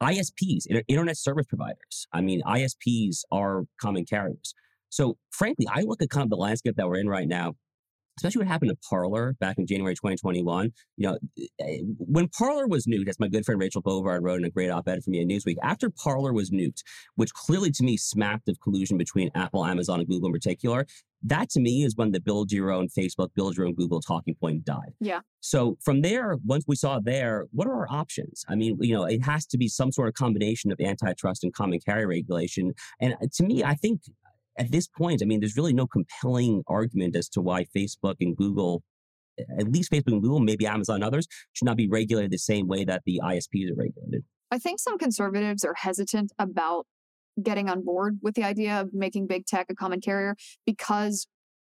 ISPs, 0.03 0.67
internet 0.89 1.17
service 1.17 1.47
providers. 1.47 2.07
I 2.13 2.21
mean, 2.21 2.43
ISPs 2.43 3.23
are 3.33 3.65
common 3.81 4.05
carriers. 4.05 4.55
So 4.91 5.17
frankly, 5.31 5.67
I 5.73 5.83
look 5.83 6.03
at 6.03 6.11
kind 6.11 6.25
of 6.25 6.31
the 6.31 6.37
landscape 6.37 6.77
that 6.77 6.87
we're 6.87 6.99
in 6.99 7.09
right 7.09 7.27
now 7.27 7.55
especially 8.17 8.41
what 8.41 8.49
happened 8.49 8.71
to 8.71 8.89
Parler 8.89 9.35
back 9.41 9.59
in 9.59 9.67
January 9.67 9.95
2021. 9.95 10.73
You 10.97 11.09
know, 11.09 11.19
eh, 11.61 11.79
when 11.99 12.29
Parler 12.29 12.67
was 12.67 12.87
nuked, 12.87 13.09
as 13.09 13.21
my 13.21 13.29
good 13.29 13.45
friend 13.45 13.61
Rachel 13.61 13.83
Bovard 13.83 14.23
wrote 14.23 14.39
in 14.39 14.45
a 14.45 14.51
great 14.51 14.71
op-ed 14.71 15.03
for 15.05 15.11
me 15.11 15.21
in 15.21 15.29
Newsweek, 15.29 15.57
after 15.63 15.91
Parler 15.91 16.33
was 16.33 16.51
nuked, 16.51 16.83
which 17.17 17.33
clearly 17.35 17.71
to 17.73 17.85
me 17.85 17.97
smacked 17.97 18.49
of 18.49 18.59
collusion 18.61 18.97
between 18.97 19.31
Apple, 19.35 19.65
Amazon, 19.65 20.01
and 20.01 20.09
Google 20.09 20.29
in 20.29 20.33
particular, 20.33 20.87
that 21.23 21.51
to 21.51 21.61
me 21.61 21.83
is 21.83 21.97
when 21.97 22.13
the 22.13 22.21
build 22.21 22.53
your 22.53 22.71
own 22.71 22.89
Facebook, 22.89 23.29
build 23.35 23.57
your 23.57 23.67
own 23.67 23.75
Google 23.75 24.01
talking 24.01 24.35
point 24.35 24.65
died. 24.65 24.93
Yeah. 25.01 25.21
So 25.41 25.77
from 25.83 26.03
there, 26.03 26.37
once 26.45 26.65
we 26.67 26.77
saw 26.77 27.01
there, 27.01 27.47
what 27.53 27.67
are 27.67 27.75
our 27.75 27.87
options? 27.91 28.45
I 28.49 28.55
mean, 28.55 28.77
you 28.81 28.95
know, 28.95 29.05
it 29.05 29.25
has 29.25 29.47
to 29.47 29.59
be 29.59 29.69
some 29.69 29.93
sort 29.93 30.09
of 30.09 30.15
combination 30.15 30.71
of 30.71 30.81
antitrust 30.81 31.43
and 31.43 31.53
common 31.53 31.81
carrier 31.81 32.07
regulation. 32.07 32.75
And 33.01 33.15
uh, 33.15 33.27
to 33.35 33.45
me, 33.45 33.65
I 33.65 33.75
think 33.75 34.03
at 34.59 34.71
this 34.71 34.87
point, 34.87 35.23
I 35.23 35.27
mean, 35.27 35.41
there's 35.41 35.57
really 35.57 35.73
no 35.73 35.87
compelling 35.87 36.63
argument 36.67 37.17
as 37.17 37.29
to 37.31 37.41
why 37.41 37.65
Facebook 37.77 38.17
and 38.21 38.37
Google, 38.37 38.83
at 39.59 39.71
least 39.71 39.93
Facebook 39.93 40.13
and 40.13 40.23
Google, 40.23 40.41
maybe 40.41 40.67
Amazon 40.67 40.97
and 40.97 41.05
others, 41.05 41.27
should 41.53 41.67
not 41.67 41.77
be 41.77 41.89
regulated 41.89 42.31
the 42.31 42.39
same 42.39 42.67
way 42.67 42.85
that 42.85 43.03
the 43.05 43.21
ISPs 43.23 43.71
are 43.71 43.77
regulated. 43.77 44.25
I 44.51 44.59
think 44.59 44.81
some 44.81 44.99
conservatives 44.99 45.65
are 45.65 45.75
hesitant 45.75 46.33
about 46.39 46.87
getting 47.43 47.69
on 47.69 47.85
board 47.85 48.19
with 48.23 48.35
the 48.35 48.45
idea 48.45 48.81
of 48.81 48.95
making 48.95 49.27
big 49.27 49.45
tech 49.47 49.67
a 49.69 49.75
common 49.75 50.01
carrier 50.01 50.37
because 50.65 51.27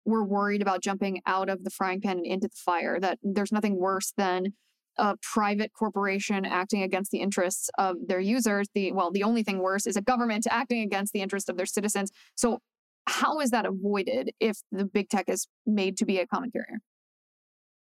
we're 0.06 0.24
worried 0.24 0.62
about 0.62 0.82
jumping 0.82 1.20
out 1.26 1.50
of 1.50 1.64
the 1.64 1.70
frying 1.70 2.00
pan 2.00 2.18
and 2.18 2.26
into 2.26 2.48
the 2.48 2.56
fire, 2.56 2.98
that 2.98 3.18
there's 3.22 3.52
nothing 3.52 3.78
worse 3.78 4.12
than 4.16 4.54
a 4.96 5.16
private 5.22 5.72
corporation 5.72 6.44
acting 6.44 6.82
against 6.82 7.10
the 7.10 7.18
interests 7.18 7.70
of 7.78 7.96
their 8.06 8.20
users. 8.20 8.68
The 8.74 8.92
well, 8.92 9.10
the 9.10 9.22
only 9.22 9.42
thing 9.42 9.58
worse 9.58 9.86
is 9.86 9.96
a 9.96 10.02
government 10.02 10.46
acting 10.50 10.82
against 10.82 11.12
the 11.12 11.20
interests 11.20 11.48
of 11.48 11.56
their 11.56 11.66
citizens. 11.66 12.10
So 12.34 12.58
how 13.06 13.40
is 13.40 13.50
that 13.50 13.66
avoided 13.66 14.30
if 14.40 14.58
the 14.70 14.84
big 14.84 15.08
tech 15.08 15.28
is 15.28 15.48
made 15.66 15.96
to 15.98 16.04
be 16.04 16.18
a 16.18 16.26
common 16.26 16.50
carrier? 16.50 16.80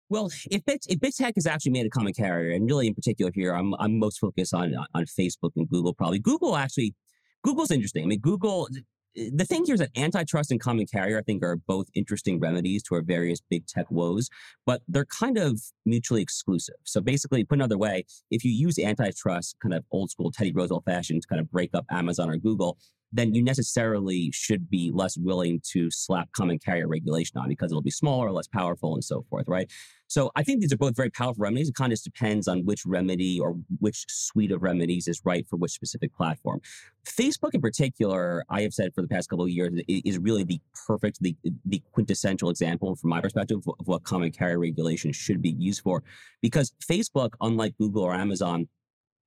Well, 0.09 0.31
if 0.49 0.63
big, 0.65 0.79
if 0.87 0.99
big 0.99 1.13
tech 1.13 1.33
is 1.35 1.45
actually 1.45 1.73
made 1.73 1.85
a 1.85 1.89
common 1.89 2.13
carrier, 2.13 2.55
and 2.55 2.65
really 2.65 2.87
in 2.87 2.95
particular 2.95 3.31
here, 3.33 3.53
I'm 3.53 3.73
I'm 3.75 3.99
most 3.99 4.19
focused 4.19 4.53
on 4.53 4.73
on 4.93 5.05
Facebook 5.05 5.51
and 5.55 5.67
Google. 5.69 5.93
Probably 5.93 6.19
Google 6.19 6.55
actually, 6.55 6.95
Google's 7.43 7.71
interesting. 7.71 8.03
I 8.03 8.07
mean, 8.07 8.19
Google. 8.19 8.69
Eh, 9.17 9.29
the 9.33 9.45
thing 9.45 9.65
here 9.65 9.73
is 9.73 9.79
that 9.79 9.89
antitrust 9.97 10.51
and 10.51 10.61
common 10.61 10.85
carrier, 10.85 11.17
I 11.17 11.23
think, 11.23 11.43
are 11.43 11.57
both 11.57 11.87
interesting 11.93 12.39
remedies 12.39 12.83
to 12.83 12.95
our 12.95 13.01
various 13.01 13.41
big 13.49 13.65
tech 13.67 13.89
woes, 13.89 14.29
but 14.65 14.81
they're 14.87 15.05
kind 15.05 15.37
of 15.37 15.59
mutually 15.85 16.21
exclusive. 16.21 16.75
So 16.83 17.01
basically, 17.01 17.43
put 17.43 17.57
another 17.57 17.77
way, 17.77 18.05
if 18.31 18.45
you 18.45 18.51
use 18.51 18.79
antitrust, 18.79 19.57
kind 19.61 19.73
of 19.73 19.83
old 19.91 20.11
school 20.11 20.31
Teddy 20.31 20.53
Roosevelt 20.53 20.85
fashion, 20.85 21.19
to 21.19 21.27
kind 21.27 21.41
of 21.41 21.51
break 21.51 21.71
up 21.73 21.85
Amazon 21.91 22.29
or 22.29 22.37
Google, 22.37 22.77
then 23.11 23.33
you 23.33 23.43
necessarily 23.43 24.29
should 24.33 24.69
be 24.69 24.91
less 24.93 25.17
willing 25.17 25.61
to 25.71 25.89
slap 25.89 26.31
common 26.33 26.59
carrier 26.59 26.87
regulation 26.87 27.37
on 27.37 27.47
because 27.47 27.71
it'll 27.71 27.81
be 27.81 27.91
smaller, 27.91 28.31
less 28.31 28.47
powerful, 28.47 28.93
and 28.93 29.03
so 29.03 29.25
forth, 29.29 29.47
right? 29.47 29.71
So 30.07 30.31
I 30.35 30.43
think 30.43 30.61
these 30.61 30.71
are 30.71 30.77
both 30.77 30.95
very 30.95 31.09
powerful 31.09 31.43
remedies. 31.43 31.69
It 31.69 31.75
kind 31.75 31.91
of 31.91 31.97
just 31.97 32.05
depends 32.05 32.47
on 32.47 32.65
which 32.65 32.85
remedy 32.85 33.39
or 33.39 33.55
which 33.79 34.05
suite 34.07 34.51
of 34.51 34.63
remedies 34.63 35.07
is 35.07 35.21
right 35.25 35.45
for 35.49 35.57
which 35.57 35.71
specific 35.71 36.15
platform. 36.15 36.61
Facebook, 37.05 37.53
in 37.53 37.61
particular, 37.61 38.43
I 38.49 38.61
have 38.61 38.73
said 38.73 38.93
for 38.93 39.01
the 39.01 39.07
past 39.07 39.29
couple 39.29 39.45
of 39.45 39.51
years, 39.51 39.73
is 39.87 40.17
really 40.17 40.43
the 40.43 40.61
perfect, 40.87 41.21
the, 41.21 41.35
the 41.65 41.81
quintessential 41.91 42.49
example 42.49 42.95
from 42.95 43.09
my 43.09 43.19
perspective 43.19 43.59
of 43.67 43.87
what 43.87 44.03
common 44.03 44.31
carrier 44.31 44.59
regulation 44.59 45.11
should 45.11 45.41
be 45.41 45.55
used 45.57 45.81
for. 45.81 46.03
Because 46.41 46.73
Facebook, 46.83 47.31
unlike 47.41 47.77
Google 47.77 48.03
or 48.03 48.13
Amazon, 48.13 48.67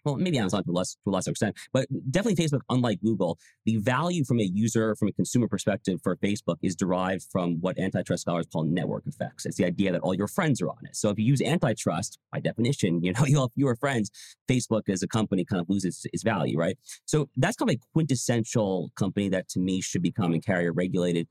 well, 0.05 0.17
maybe 0.17 0.39
Amazon 0.39 0.65
to 0.65 0.73
less 0.73 0.95
to 1.05 1.11
a 1.11 1.11
lesser 1.11 1.31
extent, 1.31 1.57
but 1.73 1.87
definitely 2.11 2.43
Facebook, 2.43 2.61
unlike 2.69 3.01
Google, 3.03 3.39
the 3.65 3.77
value 3.77 4.25
from 4.25 4.41
a 4.41 4.45
user, 4.45 4.95
from 4.97 5.09
a 5.09 5.13
consumer 5.13 5.49
perspective 5.49 6.01
for 6.03 6.17
Facebook 6.17 6.57
is 6.63 6.75
derived 6.75 7.25
from 7.31 7.61
what 7.61 7.79
antitrust 7.79 8.23
scholars 8.23 8.47
call 8.53 8.65
network 8.65 9.07
effects. 9.07 9.47
It's 9.47 9.57
the 9.57 9.67
idea 9.67 9.93
that 9.93 10.01
all 10.01 10.15
your 10.15 10.29
friends 10.29 10.63
are 10.63 10.69
on 10.69 10.79
it. 10.85 10.97
So 10.97 11.11
if 11.11 11.19
you 11.19 11.25
use 11.25 11.43
antitrust, 11.43 12.19
by 12.33 12.41
definition, 12.41 13.01
you 13.05 13.13
know, 13.13 13.25
you'll 13.27 13.43
have 13.43 13.53
fewer 13.55 13.77
friends. 13.77 14.11
Facebook 14.49 14.89
as 14.89 15.03
a 15.03 15.09
company 15.09 15.45
kind 15.45 15.61
of 15.61 15.69
loses 15.69 16.07
its 16.13 16.23
value, 16.23 16.59
right? 16.59 16.77
So 17.05 17.29
that's 17.37 17.57
kind 17.57 17.71
of 17.71 17.77
a 17.77 17.81
quintessential 17.93 18.91
company 18.97 19.29
that 19.29 19.49
to 19.51 19.61
me 19.61 19.81
should 19.81 20.03
be 20.03 20.11
common 20.11 20.41
carrier 20.41 20.73
regulated, 20.73 21.29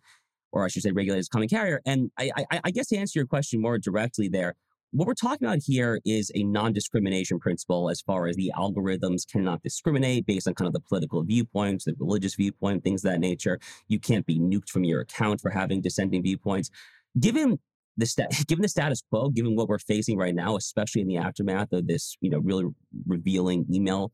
or 0.52 0.66
I 0.66 0.68
should 0.68 0.84
say 0.84 0.92
regulated 0.92 1.22
as 1.22 1.30
common 1.30 1.48
carrier. 1.48 1.82
And 1.86 2.12
I, 2.18 2.32
I, 2.52 2.60
I 2.66 2.72
guess 2.72 2.88
to 2.88 2.98
answer 2.98 3.20
your 3.20 3.28
question 3.28 3.62
more 3.62 3.78
directly 3.78 4.28
there, 4.28 4.56
what 4.92 5.08
we're 5.08 5.14
talking 5.14 5.48
about 5.48 5.60
here 5.64 6.00
is 6.06 6.32
a 6.34 6.44
non 6.44 6.74
discrimination 6.74 7.40
principle 7.40 7.90
as 7.90 8.02
far 8.02 8.28
as 8.28 8.36
the 8.36 8.52
algorithms 8.58 9.22
cannot 9.30 9.62
discriminate 9.62 10.26
based 10.26 10.48
on 10.48 10.56
kind 10.56 10.68
of 10.68 10.74
the 10.74 10.80
political 10.80 11.24
viewpoints, 11.24 11.86
the 11.86 11.96
religious 12.00 12.36
viewpoint, 12.36 12.84
things 12.84 13.04
of 13.06 13.12
that 13.12 13.20
nature. 13.20 13.60
You 13.88 14.00
can't 14.00 14.26
be 14.26 14.40
nuked 14.40 14.70
from 14.70 14.84
your 14.84 15.02
account 15.02 15.42
for 15.42 15.52
having 15.52 15.82
dissenting 15.82 16.24
viewpoints. 16.24 16.72
Given 17.20 17.60
the 17.98 18.06
sta- 18.08 18.28
given 18.48 18.64
the 18.64 18.70
status 18.70 19.04
quo, 19.10 19.30
given 19.30 19.56
what 19.56 19.68
we're 19.68 19.80
facing 19.80 20.18
right 20.18 20.34
now, 20.34 20.56
especially 20.56 21.02
in 21.02 21.08
the 21.08 21.18
aftermath 21.18 21.72
of 21.72 21.88
this, 21.88 22.18
you 22.22 22.30
know, 22.30 22.40
really 22.40 22.66
revealing 23.06 23.66
email 23.72 24.12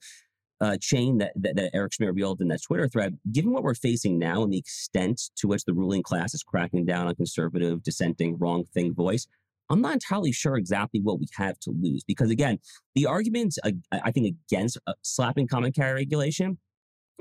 uh, 0.61 0.77
chain 0.79 1.17
that, 1.19 1.33
that, 1.35 1.55
that 1.55 1.71
Eric 1.73 1.93
Schmitt 1.93 2.09
revealed 2.09 2.41
in 2.41 2.47
that 2.49 2.63
Twitter 2.63 2.87
thread, 2.87 3.17
given 3.31 3.51
what 3.51 3.63
we're 3.63 3.75
facing 3.75 4.17
now 4.17 4.43
and 4.43 4.51
the 4.51 4.57
extent 4.57 5.21
to 5.37 5.47
which 5.47 5.65
the 5.65 5.73
ruling 5.73 6.03
class 6.03 6.33
is 6.33 6.43
cracking 6.43 6.85
down 6.85 7.07
on 7.07 7.15
conservative, 7.15 7.83
dissenting, 7.83 8.37
wrong 8.37 8.65
thing 8.73 8.93
voice, 8.93 9.27
I'm 9.69 9.81
not 9.81 9.93
entirely 9.93 10.31
sure 10.31 10.57
exactly 10.57 11.01
what 11.01 11.19
we 11.19 11.27
have 11.37 11.59
to 11.61 11.71
lose 11.71 12.03
because 12.03 12.29
again, 12.29 12.59
the 12.93 13.05
argument 13.05 13.55
I 13.91 14.11
think 14.11 14.35
against 14.49 14.77
uh, 14.87 14.93
slapping 15.01 15.47
common 15.47 15.71
carrier 15.71 15.95
regulation 15.95 16.57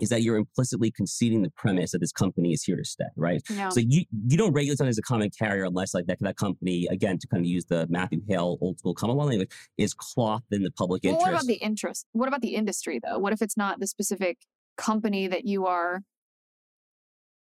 is 0.01 0.09
that 0.09 0.23
you're 0.23 0.37
implicitly 0.37 0.91
conceding 0.91 1.43
the 1.43 1.51
premise 1.51 1.93
that 1.93 2.01
this 2.01 2.13
company 2.13 2.53
is 2.53 2.63
here 2.65 2.77
to 2.77 2.85
stay, 2.85 3.05
right? 3.17 3.41
So 3.71 3.81
you 3.81 4.05
you 4.27 4.37
don't 4.37 4.53
regulate 4.53 4.79
something 4.79 4.91
as 4.91 4.99
a 4.99 5.03
common 5.03 5.31
carrier 5.31 5.65
unless 5.65 5.95
like 5.95 6.07
that 6.07 6.19
that 6.21 6.37
company 6.37 6.87
again 6.91 7.19
to 7.19 7.27
kind 7.29 7.43
of 7.43 7.47
use 7.47 7.65
the 7.67 7.87
Matthew 7.89 8.21
Hale 8.29 8.59
old 8.61 8.79
school 8.79 8.95
common 8.95 9.17
law 9.17 9.25
language 9.25 9.51
is 9.79 9.95
clothed 9.95 10.45
in 10.51 10.63
the 10.63 10.71
public 10.73 11.05
well, 11.05 11.13
interest. 11.13 11.27
What 11.27 11.35
about 11.35 11.47
the 11.47 11.55
interest? 11.55 12.07
What 12.13 12.29
about 12.29 12.43
the 12.43 12.55
industry 12.55 13.01
though? 13.03 13.19
What 13.19 13.33
if 13.33 13.41
it's 13.41 13.57
not 13.57 13.81
the 13.81 13.87
specific 13.87 14.39
company 14.77 15.29
that 15.29 15.45
you 15.45 15.67
are 15.67 16.03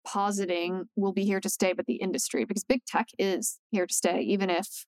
positing 0.06 0.86
will 0.96 1.14
be 1.14 1.26
here 1.26 1.40
to 1.40 1.50
stay, 1.50 1.74
but 1.74 1.86
the 1.86 1.96
industry, 1.96 2.46
because 2.46 2.64
big 2.64 2.84
tech 2.86 3.08
is 3.18 3.60
here 3.72 3.88
to 3.88 3.94
stay, 3.94 4.22
even 4.22 4.50
if, 4.50 4.86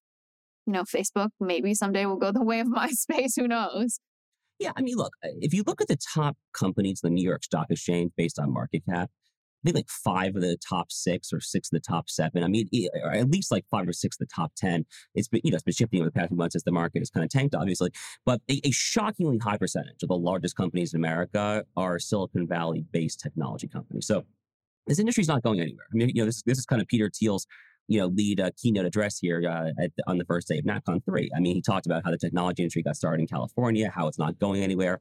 you 0.66 0.74
know, 0.74 0.84
Facebook 0.84 1.30
maybe 1.40 1.74
someday 1.74 2.06
will 2.06 2.18
go 2.18 2.32
the 2.32 2.44
way 2.44 2.60
of 2.60 2.68
MySpace. 2.68 3.34
Who 3.38 3.48
knows? 3.48 4.00
Yeah, 4.60 4.72
I 4.76 4.82
mean, 4.82 4.96
look, 4.96 5.14
uh, 5.24 5.30
if 5.40 5.54
you 5.54 5.64
look 5.66 5.82
at 5.82 5.88
the 5.88 5.98
top 6.14 6.38
companies 6.54 7.02
the 7.02 7.10
New 7.10 7.24
York 7.24 7.44
Stock 7.44 7.68
Exchange 7.70 8.12
based 8.16 8.38
on 8.38 8.54
market 8.54 8.84
cap, 8.88 9.10
I 9.64 9.68
think 9.68 9.76
like 9.76 9.90
five 9.90 10.36
of 10.36 10.42
the 10.42 10.58
top 10.58 10.92
six 10.92 11.32
or 11.32 11.40
six 11.40 11.70
of 11.70 11.72
the 11.72 11.80
top 11.80 12.10
seven. 12.10 12.44
I 12.44 12.48
mean, 12.48 12.68
or 13.04 13.12
at 13.12 13.30
least 13.30 13.52
like 13.52 13.66
five 13.70 13.88
or 13.88 13.94
six 13.94 14.16
of 14.16 14.28
the 14.28 14.34
top 14.34 14.54
10. 14.58 14.86
It's 15.14 15.28
been, 15.28 15.42
you 15.44 15.52
know, 15.52 15.56
it's 15.56 15.64
been 15.64 15.74
shifting 15.74 16.00
over 16.00 16.10
the 16.10 16.14
past 16.14 16.30
few 16.30 16.38
months 16.38 16.56
as 16.56 16.64
the 16.64 16.72
market 16.72 17.00
has 17.00 17.12
kind 17.12 17.24
of 17.24 17.30
tanked, 17.30 17.54
obviously. 17.54 17.92
But 18.26 18.42
a, 18.50 18.60
a 18.64 18.72
shockingly 18.72 19.38
high 19.38 19.58
percentage 19.58 20.02
of 20.02 20.10
the 20.10 20.18
largest 20.18 20.56
companies 20.56 20.94
in 20.94 21.00
America 21.00 21.64
are 21.78 22.00
Silicon 22.00 22.48
Valley 22.48 22.86
based 22.92 23.20
technology 23.20 23.68
companies. 23.68 24.08
So 24.08 24.26
this 24.88 25.00
industry 25.00 25.22
is 25.22 25.28
not 25.28 25.44
going 25.44 25.60
anywhere. 25.60 25.86
I 25.92 25.96
mean, 25.96 26.10
you 26.10 26.22
know, 26.22 26.26
this, 26.26 26.42
this 26.44 26.58
is 26.58 26.66
kind 26.66 26.82
of 26.82 26.88
Peter 26.88 27.10
Thiel's, 27.14 27.46
you 27.88 28.00
know, 28.00 28.08
lead 28.08 28.40
uh, 28.40 28.52
keynote 28.62 28.86
address 28.86 29.20
here 29.20 29.44
uh, 29.48 29.88
on 30.08 30.18
the 30.18 30.26
first 30.26 30.48
day 30.48 30.60
of 30.60 30.66
NatCon 30.66 31.04
3. 31.06 31.30
I 31.36 31.40
mean, 31.40 31.56
he 31.56 31.62
talked 31.62 31.86
about 31.86 32.04
how 32.04 32.12
the 32.12 32.18
technology 32.18 32.64
industry 32.64 32.84
got 32.84 32.96
started 32.96 33.22
in 33.22 33.28
California, 33.28 33.92
how 33.94 34.08
it's 34.08 34.20
not 34.20 34.40
going 34.40 34.64
anywhere. 34.64 35.00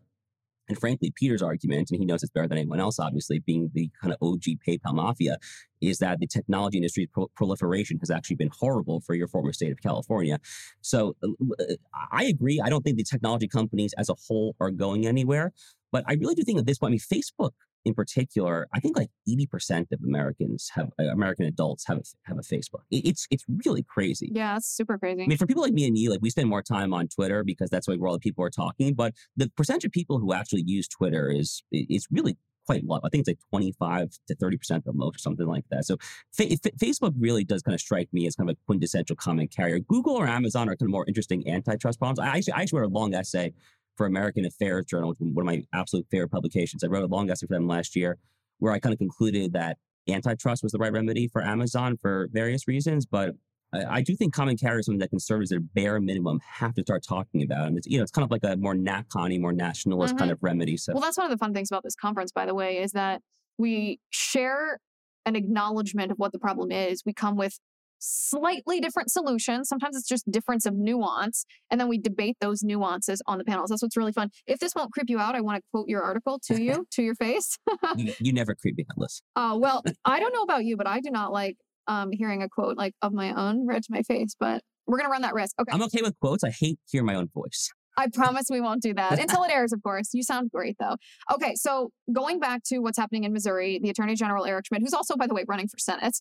And 0.71 0.79
frankly, 0.79 1.13
Peter's 1.17 1.43
argument, 1.43 1.91
and 1.91 1.99
he 1.99 2.07
knows 2.07 2.23
it's 2.23 2.31
better 2.31 2.47
than 2.47 2.57
anyone 2.57 2.79
else, 2.79 3.01
obviously, 3.01 3.41
being 3.41 3.71
the 3.75 3.91
kind 4.01 4.15
of 4.15 4.19
OG 4.23 4.45
PayPal 4.67 4.95
mafia, 4.95 5.37
is 5.81 5.99
that 5.99 6.21
the 6.21 6.29
technology 6.29 6.79
industry's 6.79 7.09
pro- 7.13 7.29
proliferation 7.35 7.99
has 7.99 8.09
actually 8.09 8.37
been 8.37 8.51
horrible 8.57 9.01
for 9.01 9.15
your 9.17 9.27
former 9.27 9.53
state 9.53 9.73
of 9.73 9.83
California. 9.83 10.39
So 10.81 11.17
uh, 11.25 11.29
uh, 11.59 11.75
I 12.13 12.25
agree. 12.25 12.61
I 12.65 12.69
don't 12.69 12.83
think 12.83 12.99
the 12.99 13.03
technology 13.03 13.49
companies 13.49 13.93
as 13.99 14.09
a 14.09 14.15
whole 14.29 14.55
are 14.61 14.71
going 14.71 15.09
anywhere. 15.09 15.53
But 15.91 16.05
I 16.07 16.13
really 16.15 16.37
do 16.37 16.45
think 16.45 16.61
at 16.61 16.67
this 16.67 16.79
point, 16.79 16.91
I 16.91 16.93
mean, 16.93 17.01
Facebook 17.01 17.51
in 17.85 17.95
particular, 17.95 18.69
I 18.75 18.81
think 18.81 18.97
like 18.97 19.11
80% 19.29 19.93
of 19.93 20.01
Americans 20.05 20.71
have 20.75 20.91
uh, 20.99 21.05
American 21.05 21.47
adults 21.47 21.85
have 21.87 21.99
a, 21.99 22.03
have 22.25 22.39
a 22.39 22.43
Facebook. 22.43 22.83
It, 22.91 23.07
it's 23.07 23.27
it's 23.31 23.45
really 23.65 23.83
crazy. 23.83 24.31
Yeah, 24.35 24.57
it's 24.57 24.69
super 24.69 24.99
crazy. 24.99 25.23
I 25.23 25.27
mean, 25.27 25.39
for 25.39 25.47
people 25.47 25.63
like 25.63 25.73
me 25.73 25.87
and 25.87 25.97
you, 25.97 26.11
like 26.11 26.21
we 26.23 26.31
spend 26.31 26.49
more 26.49 26.63
time 26.63 26.93
on 26.93 27.09
Twitter 27.09 27.43
because 27.45 27.71
that's 27.71 27.89
where 27.89 27.97
all 28.07 28.13
the 28.13 28.19
people 28.19 28.45
are 28.45 28.51
talking. 28.51 28.95
But 28.95 29.15
the 29.37 29.51
percentage 29.57 29.85
of 29.85 29.93
people 29.93 30.19
who 30.19 30.33
actually 30.33 30.63
use 30.67 30.89
Twitter 30.89 31.31
is 31.31 31.63
is 31.73 32.07
really 32.11 32.37
quite 32.67 32.85
low. 32.85 33.01
I 33.03 33.09
think 33.09 33.23
it's 33.23 33.29
like 33.29 33.39
25 33.51 34.11
to 34.29 34.35
30 34.35 34.57
percent 34.57 34.85
the 34.85 34.93
most, 34.93 35.17
or 35.17 35.19
something 35.19 35.47
like 35.47 35.65
that. 35.71 35.87
So 35.87 35.97
fa- 36.33 36.57
fa- 36.63 36.71
Facebook 36.77 37.15
really 37.19 37.45
does 37.45 37.63
kind 37.63 37.75
of 37.75 37.81
strike 37.81 38.09
me 38.13 38.27
as 38.27 38.37
kind 38.37 38.49
of 38.49 38.57
a 38.57 38.67
quintessential 38.67 39.17
common 39.17 39.49
carrier. 39.49 39.79
Google 39.81 40.15
or 40.15 40.27
Amazon 40.27 40.69
are 40.69 40.77
kind 40.77 40.89
of 40.89 40.91
more 40.91 41.05
interesting 41.09 41.49
antitrust 41.51 41.99
problems. 41.99 42.19
I 42.19 42.37
actually 42.37 42.53
I 42.53 42.63
actually 42.63 42.81
wrote 42.81 42.91
a 42.91 42.95
long 42.95 43.15
essay 43.15 43.53
for 43.97 44.07
American 44.07 44.45
Affairs 44.45 44.87
Journal, 44.87 45.11
which 45.11 45.19
one 45.21 45.47
of 45.47 45.47
my 45.47 45.63
absolute 45.73 46.07
favorite 46.11 46.31
publications. 46.31 46.83
I 46.85 46.89
wrote 46.89 47.03
a 47.05 47.07
long 47.07 47.31
essay 47.31 47.47
for 47.47 47.55
them 47.55 47.67
last 47.67 47.95
year 47.97 48.19
where 48.59 48.73
I 48.73 48.79
kind 48.79 48.93
of 48.93 48.99
concluded 48.99 49.53
that 49.55 49.79
antitrust 50.09 50.63
was 50.63 50.73
the 50.73 50.79
right 50.79 50.93
remedy 50.93 51.29
for 51.29 51.43
Amazon 51.43 51.97
for 51.97 52.29
various 52.33 52.67
reasons. 52.67 53.07
But 53.07 53.35
I, 53.73 53.99
I 53.99 54.01
do 54.03 54.17
think 54.17 54.35
common 54.35 54.57
carrier 54.57 54.81
is 54.81 54.87
something 54.87 54.99
that 55.01 55.11
conservatives 55.11 55.53
at 55.53 55.75
bare 55.75 56.01
minimum 56.01 56.41
have 56.45 56.75
to 56.75 56.83
start 56.83 57.05
talking 57.07 57.43
about. 57.43 57.67
And 57.69 57.77
it's, 57.79 57.87
you 57.87 57.99
know, 57.99 58.03
it's 58.03 58.11
kind 58.13 58.25
of 58.25 58.31
like 58.31 58.45
a 58.45 58.57
more 58.57 58.75
NatCon 58.75 59.39
more 59.41 59.53
nationalist 59.53 60.17
kind 60.17 60.31
Mhm. 60.31 60.35
of 60.35 60.43
remedy. 60.43 60.77
So 60.77 60.93
Well, 60.93 61.03
that's 61.03 61.17
one 61.19 61.27
of 61.27 61.31
the 61.31 61.39
fun 61.39 61.55
things 61.55 61.71
about 61.71 61.83
this 61.85 61.95
conference, 61.95 62.33
by 62.33 62.47
the 62.47 62.55
way, 62.55 62.79
is 62.79 62.93
that 62.93 63.23
we 63.59 64.01
share 64.11 64.79
an 65.27 65.37
acknowledgement 65.37 66.11
of 66.11 66.19
what 66.19 66.33
the 66.33 66.39
problem 66.39 66.73
is. 66.73 67.03
We 67.05 67.13
come 67.13 67.37
with 67.37 67.61
slightly 68.01 68.81
different 68.81 69.11
solutions. 69.11 69.69
Sometimes 69.69 69.97
it's 69.97 70.09
just 70.09 70.31
difference 70.31 70.67
of 70.67 70.75
nuance. 70.75 71.45
And 71.71 71.81
then 71.81 71.89
we 71.89 71.99
debate 71.99 72.37
those 72.41 72.63
nuances 72.63 73.23
on 73.27 73.39
the 73.39 73.45
panels. 73.45 73.71
That's 73.71 73.83
what's 73.83 73.97
really 73.97 74.13
fun. 74.13 74.31
If 74.47 74.59
this 74.59 74.75
won't 74.75 74.93
creep 74.93 75.09
you 75.09 75.19
out, 75.19 75.35
I 75.35 75.41
want 75.41 75.59
to 75.59 75.63
quote 75.73 75.89
your 75.89 76.03
article 76.03 76.41
to 76.47 76.63
you, 76.63 76.87
to 76.93 77.03
your 77.03 77.15
face. 77.15 77.59
you, 77.97 78.13
you 78.19 78.33
never 78.33 78.55
creep 78.55 78.77
me 78.77 78.87
out, 78.91 78.99
Liz. 78.99 79.23
Uh, 79.37 79.57
well, 79.61 79.83
I 80.05 80.21
don't 80.21 80.35
know 80.35 80.43
about 80.43 80.65
you, 80.65 80.77
but 80.77 80.87
I 80.87 81.01
do 81.01 81.11
not 81.11 81.33
like 81.33 81.57
um, 81.87 82.11
hearing 82.13 82.43
a 82.43 82.49
quote 82.49 82.77
like 82.77 82.95
of 83.03 83.13
my 83.13 83.33
own 83.33 83.67
read 83.67 83.83
to 83.83 83.93
my 83.93 84.03
face. 84.03 84.35
But 84.39 84.63
we're 84.87 84.99
gonna 84.99 85.11
run 85.11 85.23
that 85.23 85.35
risk. 85.35 85.55
Okay. 85.61 85.73
I'm 85.73 85.83
okay 85.83 86.03
with 86.03 86.19
quotes. 86.21 86.43
I 86.43 86.51
hate 86.51 86.79
hearing 86.91 87.07
my 87.07 87.15
own 87.15 87.29
voice. 87.33 87.71
I 87.97 88.09
promise 88.09 88.47
we 88.49 88.61
won't 88.61 88.83
do 88.83 88.95
that 88.95 89.19
until 89.19 89.43
it 89.43 89.51
airs, 89.51 89.73
of 89.73 89.83
course. 89.83 90.11
You 90.15 90.23
sound 90.23 90.51
great, 90.51 90.77
though. 90.79 90.97
Okay, 91.33 91.55
so 91.55 91.91
going 92.11 92.39
back 92.39 92.63
to 92.69 92.79
what's 92.79 92.97
happening 92.97 93.25
in 93.25 93.33
Missouri, 93.33 93.79
the 93.83 93.91
Attorney 93.91 94.15
General 94.15 94.47
Eric 94.47 94.67
Schmitt, 94.67 94.81
who's 94.83 94.95
also, 94.95 95.17
by 95.17 95.27
the 95.27 95.35
way, 95.35 95.45
running 95.47 95.69
for 95.69 95.79
Senate. 95.79 96.17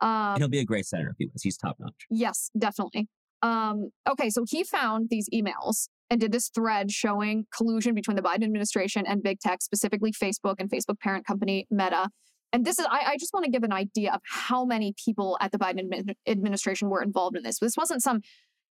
Um, 0.00 0.36
he'll 0.38 0.48
be 0.48 0.60
a 0.60 0.64
great 0.64 0.86
senator 0.86 1.10
if 1.10 1.16
he 1.18 1.28
was. 1.32 1.42
He's 1.42 1.56
top 1.56 1.76
notch. 1.78 2.06
Yes, 2.10 2.50
definitely. 2.58 3.08
Um, 3.42 3.90
okay, 4.08 4.30
so 4.30 4.44
he 4.48 4.64
found 4.64 5.08
these 5.10 5.28
emails 5.32 5.88
and 6.10 6.20
did 6.20 6.32
this 6.32 6.48
thread 6.48 6.90
showing 6.90 7.46
collusion 7.56 7.94
between 7.94 8.16
the 8.16 8.22
Biden 8.22 8.44
administration 8.44 9.04
and 9.06 9.22
big 9.22 9.40
tech, 9.40 9.62
specifically 9.62 10.12
Facebook 10.12 10.56
and 10.58 10.70
Facebook 10.70 10.98
parent 11.00 11.26
company 11.26 11.66
Meta. 11.70 12.08
And 12.52 12.64
this 12.64 12.78
is, 12.78 12.86
I, 12.90 13.12
I 13.12 13.16
just 13.16 13.32
want 13.32 13.44
to 13.44 13.50
give 13.50 13.62
an 13.62 13.72
idea 13.72 14.12
of 14.12 14.20
how 14.24 14.64
many 14.64 14.92
people 15.02 15.38
at 15.40 15.52
the 15.52 15.58
Biden 15.58 15.88
admin- 15.88 16.14
administration 16.26 16.90
were 16.90 17.02
involved 17.02 17.36
in 17.36 17.44
this. 17.44 17.60
This 17.60 17.76
wasn't 17.76 18.02
some 18.02 18.20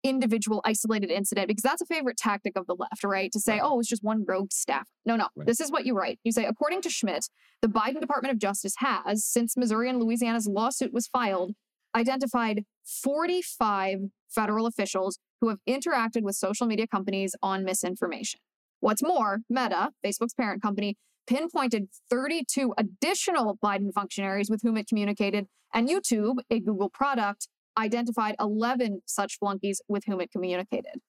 individual 0.03 0.61
isolated 0.65 1.11
incident 1.11 1.47
because 1.47 1.61
that's 1.61 1.81
a 1.81 1.85
favorite 1.85 2.17
tactic 2.17 2.53
of 2.57 2.65
the 2.67 2.75
left, 2.75 3.03
right? 3.03 3.31
To 3.33 3.39
say, 3.39 3.53
Right. 3.53 3.61
oh, 3.63 3.73
it 3.73 3.77
was 3.77 3.87
just 3.87 4.03
one 4.03 4.23
rogue 4.27 4.51
staffer. 4.51 4.85
No, 5.05 5.15
no. 5.15 5.27
Right. 5.35 5.45
This 5.47 5.59
is 5.59 5.71
what 5.71 5.85
you 5.85 5.93
write. 5.95 6.19
You 6.23 6.31
say, 6.31 6.45
according 6.45 6.81
to 6.83 6.89
Schmitt, 6.89 7.27
the 7.61 7.67
Biden 7.67 7.99
Department 7.99 8.31
of 8.31 8.39
Justice 8.39 8.75
has, 8.77 9.25
since 9.25 9.57
Missouri 9.57 9.89
and 9.89 9.99
Louisiana's 10.01 10.47
lawsuit 10.47 10.93
was 10.93 11.07
filed, 11.07 11.53
identified 11.95 12.63
45 12.85 13.99
federal 14.29 14.65
officials 14.67 15.19
who 15.41 15.49
have 15.49 15.57
interacted 15.67 16.21
with 16.21 16.35
social 16.35 16.67
media 16.67 16.87
companies 16.87 17.35
on 17.41 17.65
misinformation. 17.65 18.39
What's 18.79 19.03
more, 19.03 19.39
Meta, 19.49 19.91
Facebook's 20.05 20.33
parent 20.33 20.61
company, 20.61 20.97
pinpointed 21.27 21.89
32 22.09 22.73
additional 22.77 23.57
Biden 23.63 23.91
functionaries 23.93 24.49
with 24.49 24.61
whom 24.61 24.77
it 24.77 24.87
communicated, 24.87 25.47
and 25.73 25.89
YouTube, 25.89 26.37
a 26.49 26.59
Google 26.59 26.89
product, 26.89 27.47
identified 27.79 28.35
11 28.39 29.01
such 29.05 29.37
flunkies 29.39 29.81
with 29.87 30.03
whom 30.05 30.21
it 30.21 30.31
communicated. 30.31 31.01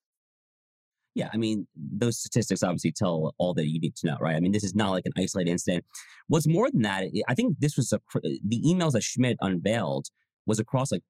Yeah, 1.15 1.29
I 1.33 1.39
mean, 1.39 1.67
those 1.75 2.19
statistics 2.19 2.63
obviously 2.63 2.93
tell 2.93 3.35
all 3.39 3.53
that 3.55 3.69
you 3.69 3.81
need 3.81 3.97
to 3.97 4.07
know, 4.07 4.17
right? 4.21 4.37
I 4.37 4.41
mean, 4.41 4.53
this 4.53 4.63
is 4.63 4.77
not 4.77 4.91
like 4.91 5.07
an 5.07 5.13
isolated 5.19 5.51
incident. 5.51 5.85
What's 6.29 6.47
more 6.47 6.71
than 6.71 6.83
that, 6.83 7.05
I 7.29 7.35
think 7.35 7.59
this 7.59 7.77
was 7.77 7.93
a, 7.93 8.01
the 8.23 8.63
emails 8.63 8.93
that 8.93 9.03
Schmitt 9.03 9.37
unveiled 9.41 10.07
was 10.47 10.61
across 10.61 10.93
like 10.93 11.03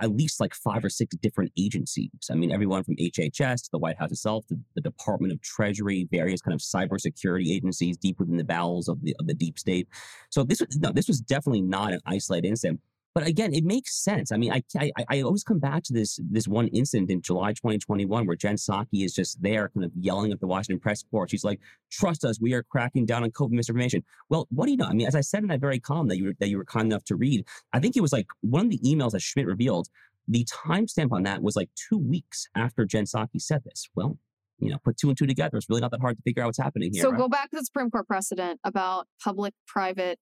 at, 0.00 0.10
least 0.16 0.40
like 0.40 0.54
five 0.54 0.84
or 0.84 0.88
six 0.88 1.14
different 1.16 1.52
agencies. 1.58 2.10
I 2.30 2.34
mean, 2.34 2.52
everyone 2.52 2.84
from 2.84 2.96
HHS 2.96 3.64
to 3.64 3.68
the 3.72 3.78
White 3.78 3.98
House 3.98 4.12
itself, 4.12 4.46
to 4.46 4.56
the 4.74 4.80
Department 4.80 5.32
of 5.32 5.40
Treasury, 5.42 6.08
various 6.10 6.40
kind 6.40 6.54
of 6.54 6.60
cybersecurity 6.60 7.50
agencies 7.50 7.96
deep 7.96 8.18
within 8.18 8.36
the 8.36 8.44
bowels 8.44 8.88
of 8.88 9.02
the 9.02 9.14
of 9.18 9.26
the 9.26 9.34
deep 9.34 9.58
state. 9.58 9.88
So 10.30 10.44
this 10.44 10.60
was 10.60 10.76
no, 10.78 10.92
this 10.92 11.08
was 11.08 11.20
definitely 11.20 11.62
not 11.62 11.92
an 11.92 12.00
isolated 12.06 12.48
incident. 12.48 12.80
But 13.14 13.26
again, 13.26 13.52
it 13.52 13.64
makes 13.64 13.94
sense. 13.94 14.32
I 14.32 14.36
mean, 14.38 14.52
I, 14.52 14.62
I 14.78 14.90
I 15.08 15.20
always 15.22 15.44
come 15.44 15.58
back 15.58 15.82
to 15.84 15.92
this 15.92 16.18
this 16.30 16.48
one 16.48 16.68
incident 16.68 17.10
in 17.10 17.20
July 17.20 17.52
2021 17.52 18.26
where 18.26 18.36
Jen 18.36 18.56
Psaki 18.56 19.04
is 19.04 19.14
just 19.14 19.42
there, 19.42 19.68
kind 19.68 19.84
of 19.84 19.92
yelling 19.98 20.32
at 20.32 20.40
the 20.40 20.46
Washington 20.46 20.80
press 20.80 21.02
corps. 21.02 21.28
She's 21.28 21.44
like, 21.44 21.60
"Trust 21.90 22.24
us, 22.24 22.40
we 22.40 22.54
are 22.54 22.62
cracking 22.62 23.04
down 23.04 23.22
on 23.22 23.30
COVID 23.30 23.50
misinformation." 23.50 24.02
Well, 24.30 24.48
what 24.50 24.64
do 24.64 24.70
you 24.70 24.78
know? 24.78 24.86
I 24.86 24.94
mean, 24.94 25.06
as 25.06 25.14
I 25.14 25.20
said 25.20 25.42
in 25.42 25.48
that 25.48 25.60
very 25.60 25.78
column 25.78 26.08
that 26.08 26.16
you 26.16 26.26
were, 26.26 26.34
that 26.40 26.48
you 26.48 26.56
were 26.56 26.64
kind 26.64 26.86
enough 26.86 27.04
to 27.04 27.16
read, 27.16 27.44
I 27.72 27.80
think 27.80 27.96
it 27.96 28.00
was 28.00 28.12
like 28.12 28.28
one 28.40 28.64
of 28.64 28.70
the 28.70 28.78
emails 28.78 29.10
that 29.10 29.20
Schmitt 29.20 29.46
revealed. 29.46 29.88
The 30.28 30.44
timestamp 30.44 31.10
on 31.10 31.24
that 31.24 31.42
was 31.42 31.56
like 31.56 31.68
two 31.74 31.98
weeks 31.98 32.46
after 32.54 32.84
Jen 32.86 33.04
Psaki 33.04 33.42
said 33.42 33.64
this. 33.64 33.88
Well, 33.94 34.18
you 34.62 34.70
know, 34.70 34.78
put 34.78 34.96
two 34.96 35.08
and 35.08 35.18
two 35.18 35.26
together. 35.26 35.56
It's 35.56 35.68
really 35.68 35.80
not 35.80 35.90
that 35.90 36.00
hard 36.00 36.16
to 36.16 36.22
figure 36.22 36.42
out 36.42 36.46
what's 36.46 36.58
happening 36.58 36.92
here. 36.92 37.02
so 37.02 37.10
right? 37.10 37.18
go 37.18 37.28
back 37.28 37.50
to 37.50 37.56
the 37.56 37.64
Supreme 37.64 37.90
Court 37.90 38.06
precedent 38.06 38.60
about 38.64 39.08
public 39.22 39.54
private, 39.66 40.18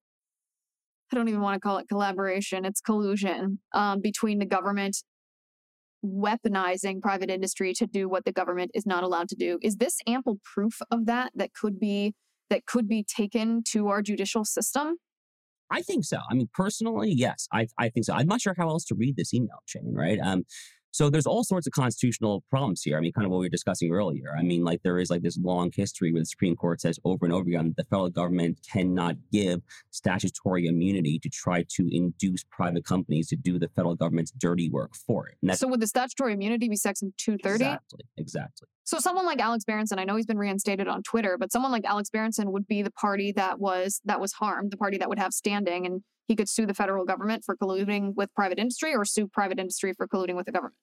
I 1.12 1.16
don't 1.16 1.28
even 1.28 1.40
want 1.40 1.54
to 1.54 1.60
call 1.60 1.78
it 1.78 1.88
collaboration, 1.88 2.64
it's 2.64 2.80
collusion 2.80 3.58
um, 3.72 4.00
between 4.00 4.38
the 4.38 4.46
government 4.46 4.96
weaponizing 6.04 7.00
private 7.02 7.30
industry 7.30 7.74
to 7.74 7.86
do 7.86 8.08
what 8.08 8.24
the 8.24 8.32
government 8.32 8.70
is 8.74 8.86
not 8.86 9.04
allowed 9.04 9.28
to 9.28 9.36
do. 9.36 9.58
Is 9.62 9.76
this 9.76 9.98
ample 10.06 10.38
proof 10.42 10.80
of 10.90 11.06
that 11.06 11.32
that 11.34 11.52
could 11.52 11.78
be 11.78 12.14
that 12.48 12.66
could 12.66 12.88
be 12.88 13.04
taken 13.04 13.62
to 13.68 13.88
our 13.88 14.02
judicial 14.02 14.44
system? 14.44 14.96
I 15.70 15.82
think 15.82 16.04
so. 16.04 16.18
I 16.28 16.34
mean, 16.34 16.48
personally, 16.52 17.12
yes, 17.12 17.46
I, 17.52 17.68
I 17.78 17.90
think 17.90 18.04
so. 18.04 18.12
I'm 18.12 18.26
not 18.26 18.40
sure 18.40 18.54
how 18.56 18.68
else 18.68 18.84
to 18.86 18.96
read 18.96 19.16
this 19.16 19.32
email 19.32 19.60
chain, 19.66 19.94
right? 19.94 20.18
Um, 20.20 20.42
so 20.92 21.10
there's 21.10 21.26
all 21.26 21.44
sorts 21.44 21.66
of 21.66 21.72
constitutional 21.72 22.44
problems 22.50 22.82
here. 22.82 22.96
I 22.96 23.00
mean, 23.00 23.12
kind 23.12 23.24
of 23.24 23.30
what 23.30 23.38
we 23.38 23.46
were 23.46 23.50
discussing 23.50 23.92
earlier. 23.92 24.34
I 24.36 24.42
mean, 24.42 24.64
like 24.64 24.82
there 24.82 24.98
is 24.98 25.10
like 25.10 25.22
this 25.22 25.38
long 25.38 25.70
history 25.74 26.12
where 26.12 26.22
the 26.22 26.26
Supreme 26.26 26.56
Court 26.56 26.80
says 26.80 26.98
over 27.04 27.24
and 27.24 27.32
over 27.32 27.48
again 27.48 27.68
that 27.68 27.76
the 27.76 27.84
federal 27.84 28.10
government 28.10 28.58
cannot 28.70 29.16
give 29.32 29.60
statutory 29.90 30.66
immunity 30.66 31.18
to 31.20 31.28
try 31.28 31.64
to 31.76 31.88
induce 31.94 32.44
private 32.50 32.84
companies 32.84 33.28
to 33.28 33.36
do 33.36 33.58
the 33.58 33.68
federal 33.68 33.94
government's 33.94 34.32
dirty 34.32 34.68
work 34.68 34.94
for 34.94 35.28
it. 35.28 35.56
So 35.56 35.68
would 35.68 35.80
the 35.80 35.86
statutory 35.86 36.32
immunity 36.32 36.68
be 36.68 36.76
section 36.76 37.12
230? 37.18 37.64
exactly, 37.64 38.00
exactly. 38.16 38.68
So 38.84 38.98
someone 38.98 39.24
like 39.24 39.40
Alex 39.40 39.64
Berenson, 39.64 39.98
I 40.00 40.04
know 40.04 40.16
he's 40.16 40.26
been 40.26 40.38
reinstated 40.38 40.88
on 40.88 41.02
Twitter, 41.02 41.36
but 41.38 41.52
someone 41.52 41.70
like 41.70 41.84
Alex 41.84 42.10
Berenson 42.10 42.50
would 42.50 42.66
be 42.66 42.82
the 42.82 42.90
party 42.90 43.32
that 43.32 43.60
was 43.60 44.00
that 44.04 44.20
was 44.20 44.32
harmed, 44.32 44.72
the 44.72 44.76
party 44.76 44.98
that 44.98 45.08
would 45.08 45.18
have 45.18 45.32
standing, 45.32 45.86
and 45.86 46.02
he 46.30 46.36
could 46.36 46.48
sue 46.48 46.64
the 46.64 46.74
federal 46.74 47.04
government 47.04 47.44
for 47.44 47.56
colluding 47.56 48.14
with 48.14 48.32
private 48.36 48.56
industry 48.56 48.94
or 48.94 49.04
sue 49.04 49.26
private 49.26 49.58
industry 49.58 49.92
for 49.92 50.06
colluding 50.06 50.36
with 50.36 50.46
the 50.46 50.52
government. 50.52 50.76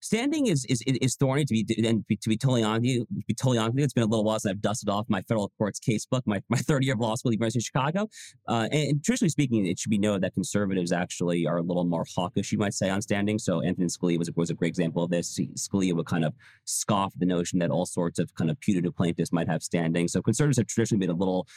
Standing 0.00 0.46
is 0.46 0.66
is 0.66 0.82
is 0.86 1.16
thorny 1.16 1.46
to 1.46 1.54
be 1.54 1.66
and 1.84 2.04
to 2.20 2.28
be 2.28 2.36
totally 2.36 2.62
honest 2.62 2.82
with 2.82 2.90
you. 2.90 3.00
To 3.00 3.26
be 3.26 3.34
totally 3.34 3.56
honest 3.56 3.72
with 3.72 3.78
you, 3.80 3.84
it's 3.84 3.94
been 3.94 4.04
a 4.04 4.06
little 4.06 4.24
while 4.24 4.38
since 4.38 4.52
I've 4.52 4.60
dusted 4.60 4.90
off 4.90 5.06
my 5.08 5.22
federal 5.22 5.50
courts 5.56 5.80
casebook, 5.80 6.22
my 6.26 6.42
my 6.50 6.58
third 6.68 6.84
year 6.84 6.92
of 6.92 7.00
law 7.00 7.14
school 7.14 7.30
at 7.30 7.32
the 7.32 7.36
University 7.36 7.60
of 7.60 7.64
Chicago. 7.64 8.08
Uh, 8.46 8.68
and, 8.70 8.90
and 8.90 9.04
truthfully 9.04 9.30
speaking, 9.30 9.66
it 9.66 9.78
should 9.78 9.90
be 9.90 9.98
noted 9.98 10.22
that 10.22 10.34
conservatives 10.34 10.92
actually 10.92 11.46
are 11.46 11.56
a 11.56 11.62
little 11.62 11.84
more 11.84 12.04
hawkish, 12.14 12.52
you 12.52 12.58
might 12.58 12.74
say, 12.74 12.90
on 12.90 13.00
standing. 13.00 13.38
So 13.38 13.64
Antonin 13.64 13.88
Scalia 13.88 14.18
was 14.18 14.28
a, 14.28 14.32
was 14.36 14.50
a 14.50 14.54
great 14.54 14.68
example 14.68 15.02
of 15.02 15.10
this. 15.10 15.36
Scalia 15.56 15.94
would 15.94 16.06
kind 16.06 16.24
of 16.24 16.34
scoff 16.64 17.12
the 17.16 17.26
notion 17.26 17.58
that 17.60 17.70
all 17.70 17.86
sorts 17.86 18.18
of 18.20 18.32
kind 18.34 18.50
of 18.50 18.60
putative 18.60 18.94
plaintiffs 18.94 19.32
might 19.32 19.48
have 19.48 19.62
standing. 19.62 20.06
So 20.06 20.22
conservatives 20.22 20.58
have 20.58 20.68
traditionally 20.68 21.06
been 21.06 21.16
a 21.16 21.18
little 21.18 21.48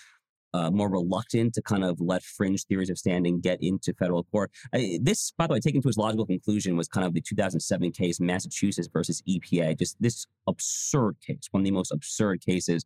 uh, 0.54 0.70
more 0.72 0.90
reluctant 0.90 1.54
to 1.54 1.62
kind 1.62 1.84
of 1.84 2.00
let 2.00 2.24
fringe 2.24 2.66
theories 2.66 2.90
of 2.90 2.98
standing 2.98 3.40
get 3.40 3.60
into 3.62 3.94
federal 3.94 4.24
court. 4.26 4.52
I, 4.74 5.00
this, 5.02 5.32
by 5.38 5.48
the 5.48 5.54
way, 5.54 5.60
taken 5.60 5.82
to 5.82 5.88
its 5.88 5.98
logical 5.98 6.26
conclusion, 6.26 6.76
was 6.76 6.88
kind 6.88 7.06
of 7.06 7.14
the 7.14 7.22
2007 7.22 7.92
case, 7.92 8.20
Massachusetts 8.20 8.90
versus 8.92 9.22
EPA. 9.28 9.78
Just 9.78 9.96
this 10.02 10.26
absurd 10.48 11.16
case, 11.26 11.48
one 11.52 11.62
of 11.62 11.66
the 11.66 11.72
most 11.72 11.92
absurd 11.92 12.42
cases 12.42 12.84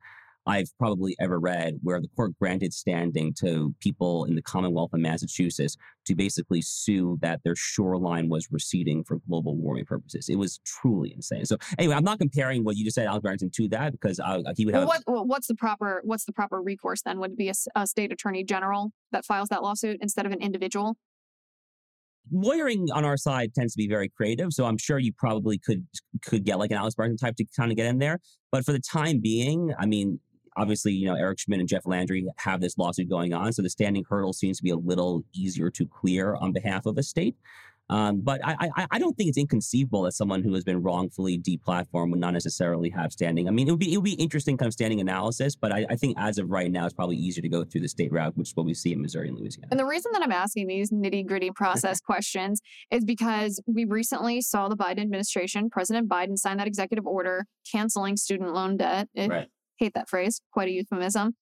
I've 0.48 0.70
probably 0.78 1.16
ever 1.20 1.40
read, 1.40 1.80
where 1.82 2.00
the 2.00 2.08
court 2.16 2.34
granted 2.40 2.74
standing 2.74 3.34
to 3.40 3.74
people 3.80 4.26
in 4.26 4.36
the 4.36 4.42
Commonwealth 4.42 4.94
of 4.94 5.00
Massachusetts 5.00 5.76
to 6.06 6.16
basically 6.16 6.62
sue 6.62 7.18
that 7.22 7.42
their 7.44 7.56
shoreline 7.56 8.30
was 8.30 8.48
receding 8.52 9.04
for 9.04 9.20
global 9.28 9.56
warming 9.56 9.86
purposes. 9.86 10.30
It 10.30 10.38
was 10.38 10.60
truly 10.66 11.14
insane. 11.14 11.46
So, 11.46 11.58
anyway, 11.80 11.96
I'm 11.96 12.04
not 12.04 12.20
comparing 12.20 12.64
what 12.64 12.76
you 12.76 12.86
just 12.86 12.96
said, 12.96 13.08
Alex 13.08 13.24
Barrington, 13.24 13.50
to 13.56 13.68
that 13.70 13.92
because 13.92 14.20
uh, 14.20 14.42
he 14.56 14.66
would 14.66 14.76
have. 14.76 14.88
Well, 14.88 14.88
what 14.88 15.04
well, 15.08 15.26
what's 15.26 15.48
the 15.48 15.56
proper 15.56 16.02
what's 16.04 16.26
the 16.26 16.34
proper 16.34 16.62
recourse 16.62 17.02
then? 17.02 17.20
Would 17.20 17.32
it 17.32 17.38
be 17.38 17.52
a 17.76 17.88
state 17.88 18.12
attorney 18.12 18.44
general 18.44 18.92
that 19.12 19.26
files 19.26 19.50
that 19.50 19.64
lawsuit 19.64 19.98
instead 20.02 20.26
of 20.26 20.32
an 20.32 20.42
individual? 20.42 20.96
lawyering 22.32 22.88
on 22.92 23.06
our 23.06 23.18
side 23.18 23.54
tends 23.54 23.74
to 23.74 23.78
be 23.78 23.88
very 23.88 24.10
creative, 24.10 24.54
so 24.54 24.66
I'm 24.66 24.78
sure 24.78 25.00
you 25.00 25.14
probably 25.14 25.58
could 25.58 25.86
could 26.24 26.44
get 26.44 26.60
like 26.60 26.72
an 26.72 26.78
Alex 26.78 26.96
Barton 26.96 27.18
type 27.18 27.36
to 27.38 27.46
kind 27.56 27.72
of 27.72 27.78
get 27.78 27.86
in 27.88 28.00
there. 28.00 28.20
But 28.52 28.66
for 28.66 28.72
the 28.72 28.80
time 28.80 29.20
being, 29.22 29.74
I 29.78 29.86
mean, 29.86 30.20
obviously, 30.56 30.94
you 30.94 31.06
know, 31.08 31.16
Eric 31.16 31.40
Schmitt 31.40 31.60
and 31.60 31.70
Jeff 31.70 31.86
Landry 31.86 32.28
have 32.38 32.62
this 32.62 32.78
lawsuit 32.78 33.10
going 33.10 33.34
on, 33.34 33.54
so 33.54 33.62
the 33.62 33.70
standing 33.70 34.04
hurdle 34.10 34.34
seems 34.34 34.58
to 34.58 34.64
be 34.64 34.70
a 34.72 34.78
little 34.78 35.24
easier 35.34 35.70
to 35.72 35.86
clear 35.86 36.36
on 36.36 36.52
behalf 36.52 36.86
of 36.86 36.98
a 36.98 37.04
state. 37.04 37.36
Um, 37.90 38.22
but 38.22 38.42
I, 38.44 38.56
I 38.76 38.88
I 38.92 39.00
don't 39.00 39.16
think 39.16 39.30
it's 39.30 39.38
inconceivable 39.38 40.02
that 40.04 40.14
someone 40.14 40.44
who 40.44 40.54
has 40.56 40.64
been 40.64 40.82
wrongfully 40.82 41.38
deplatformed 41.38 42.12
would 42.12 42.20
not 42.20 42.34
necessarily 42.34 42.90
have 42.90 43.12
standing. 43.12 43.48
I 43.48 43.52
mean, 43.52 43.68
it 43.68 43.72
would 43.72 43.80
be 43.80 43.94
it 43.94 43.98
would 43.98 44.04
be 44.04 44.14
interesting 44.14 44.58
kind 44.58 44.68
of 44.68 44.74
standing 44.74 45.02
analysis, 45.02 45.56
but 45.56 45.72
I, 45.72 45.86
I 45.90 45.96
think 45.96 46.18
as 46.18 46.40
of 46.40 46.50
right 46.50 46.72
now, 46.72 46.86
it's 46.86 46.96
probably 46.96 47.16
easier 47.16 47.44
to 47.44 47.50
go 47.50 47.64
through 47.64 47.82
the 47.82 47.88
state 47.88 48.12
route, 48.12 48.36
which 48.36 48.50
is 48.50 48.56
what 48.56 48.66
we 48.66 48.74
see 48.74 48.92
in 48.92 49.02
Missouri 49.02 49.28
and 49.28 49.38
Louisiana. 49.38 49.68
And 49.70 49.80
the 49.80 49.86
reason 49.86 50.12
that 50.14 50.24
I'm 50.24 50.32
asking 50.32 50.68
these 50.68 50.90
nitty 50.90 51.28
gritty 51.28 51.52
process 51.52 52.02
questions 52.06 52.60
is 52.90 53.06
because 53.06 53.62
we 53.68 53.86
recently 53.86 54.42
saw 54.42 54.68
the 54.68 54.76
Biden 54.76 55.02
administration, 55.02 55.70
President 55.70 56.10
Biden, 56.10 56.38
sign 56.38 56.58
that 56.58 56.68
executive 56.68 57.06
order 57.06 57.46
canceling 57.72 58.18
student 58.18 58.54
loan 58.54 58.78
debt. 58.78 59.10
Eh, 59.16 59.28
Right. 59.28 59.48
Hate 59.78 59.94
that 59.94 60.10
phrase, 60.10 60.42
quite 60.52 60.68
a 60.68 60.72
euphemism. 60.72 61.36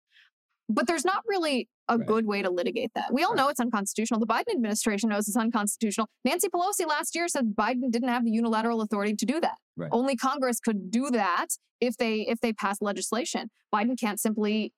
But 0.69 0.87
there's 0.87 1.05
not 1.05 1.23
really 1.27 1.67
a 1.89 1.97
Right. 1.97 2.07
good 2.07 2.25
way 2.25 2.41
to 2.41 2.49
litigate 2.49 2.91
that. 2.95 3.13
We 3.13 3.23
all 3.23 3.31
Right. 3.31 3.37
know 3.37 3.49
it's 3.49 3.59
unconstitutional. 3.59 4.19
The 4.21 4.25
Biden 4.27 4.53
administration 4.53 5.09
knows 5.09 5.27
it's 5.27 5.35
unconstitutional. 5.35 6.07
Nancy 6.23 6.47
Pelosi 6.47 6.87
last 6.87 7.13
year 7.15 7.27
said 7.27 7.53
Biden 7.55 7.91
didn't 7.91 8.07
have 8.09 8.23
the 8.23 8.31
unilateral 8.31 8.81
authority 8.81 9.13
to 9.15 9.25
do 9.25 9.41
that. 9.41 9.57
Right. 9.75 9.89
Only 9.91 10.15
Congress 10.15 10.59
could 10.61 10.89
do 10.89 11.09
that 11.11 11.47
if 11.81 11.97
they 11.97 12.21
if 12.21 12.39
they 12.39 12.53
pass 12.53 12.81
legislation. 12.81 13.49
Biden 13.73 13.99
can't 13.99 14.19
simply 14.19 14.71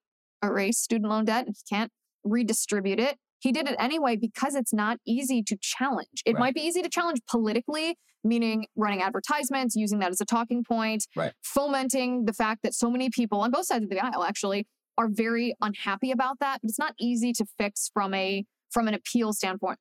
erase 0.43 0.79
student 0.79 1.09
loan 1.11 1.25
debt. 1.25 1.47
He 1.47 1.53
can't 1.69 1.91
redistribute 2.23 2.99
it. 2.99 3.19
He 3.45 3.51
did 3.51 3.69
it 3.69 3.75
anyway 3.77 4.15
because 4.15 4.55
it's 4.55 4.73
not 4.73 4.97
easy 5.05 5.43
to 5.43 5.55
challenge. 5.61 6.23
It 6.25 6.33
Right. 6.33 6.39
might 6.39 6.55
be 6.55 6.61
easy 6.61 6.81
to 6.81 6.89
challenge 6.89 7.19
politically, 7.29 7.95
meaning 8.23 8.65
running 8.75 9.03
advertisements, 9.03 9.75
using 9.75 9.99
that 9.99 10.09
as 10.09 10.19
a 10.19 10.25
talking 10.25 10.63
point, 10.63 11.05
Right. 11.15 11.31
fomenting 11.43 12.25
the 12.25 12.33
fact 12.33 12.63
that 12.63 12.73
so 12.73 12.89
many 12.89 13.11
people 13.11 13.41
on 13.41 13.51
both 13.51 13.67
sides 13.67 13.83
of 13.83 13.91
the 13.91 13.99
aisle 13.99 14.23
actually 14.23 14.65
are 14.97 15.07
very 15.07 15.53
unhappy 15.61 16.09
about 16.09 16.39
that. 16.39 16.59
But 16.63 16.69
it's 16.69 16.79
not 16.79 16.95
easy 16.99 17.33
to 17.33 17.45
fix 17.59 17.91
from 17.93 18.15
a 18.15 18.45
from 18.71 18.87
an 18.87 18.95
appeal 18.95 19.31
standpoint 19.31 19.77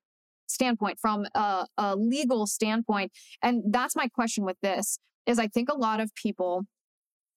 standpoint 0.47 1.01
from 1.01 1.25
a, 1.35 1.67
a 1.79 1.97
legal 1.97 2.47
standpoint 2.47 3.11
and 3.43 3.73
that's 3.73 3.97
my 3.97 4.07
question 4.09 4.45
with 4.45 4.59
this 4.61 4.99
is 5.25 5.39
i 5.39 5.49
think 5.49 5.71
a 5.71 5.75
lot 5.75 6.01
of 6.01 6.15
people 6.15 6.65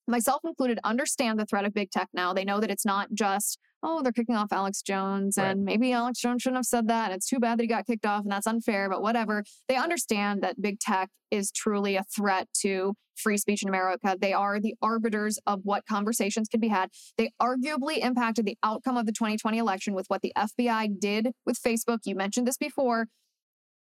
myself 0.07 0.41
included 0.43 0.77
understand 0.83 1.39
the 1.39 1.45
threat 1.45 1.63
of 1.65 1.73
big 1.73 1.89
tech 1.89 2.09
now 2.13 2.33
they 2.33 2.43
know 2.43 2.59
that 2.59 2.69
it's 2.69 2.85
not 2.85 3.07
just 3.13 3.57
oh 3.87 4.01
they're 4.03 4.11
kicking 4.11 4.35
off 4.35 4.51
alex 4.51 4.81
jones 4.81 5.35
Right. 5.37 5.47
and 5.51 5.63
maybe 5.63 5.91
alex 5.91 6.19
jones 6.19 6.41
shouldn't 6.41 6.57
have 6.57 6.65
said 6.65 6.87
that 6.89 7.05
and 7.05 7.15
it's 7.15 7.27
too 7.27 7.39
bad 7.39 7.57
that 7.57 7.63
he 7.63 7.67
got 7.67 7.85
kicked 7.87 8.05
off 8.05 8.23
and 8.23 8.31
that's 8.31 8.45
unfair 8.45 8.89
but 8.89 9.01
whatever 9.01 9.43
they 9.67 9.75
understand 9.75 10.41
that 10.43 10.61
big 10.61 10.79
tech 10.79 11.09
is 11.31 11.51
truly 11.51 11.95
a 11.95 12.03
threat 12.03 12.47
to 12.53 12.93
free 13.15 13.37
speech 13.37 13.63
in 13.63 13.69
america 13.69 14.15
they 14.19 14.33
are 14.33 14.59
the 14.59 14.75
arbiters 14.81 15.39
of 15.47 15.61
what 15.63 15.85
conversations 15.87 16.47
can 16.47 16.59
be 16.59 16.67
had 16.67 16.89
they 17.17 17.31
arguably 17.41 17.97
impacted 17.99 18.45
the 18.45 18.57
outcome 18.61 18.97
of 18.97 19.05
the 19.05 19.11
2020 19.13 19.57
election 19.57 19.93
with 19.95 20.05
what 20.09 20.21
the 20.21 20.33
fbi 20.37 20.87
did 20.99 21.31
with 21.45 21.57
facebook 21.59 21.99
you 22.05 22.15
mentioned 22.15 22.45
this 22.45 22.57
before 22.57 23.07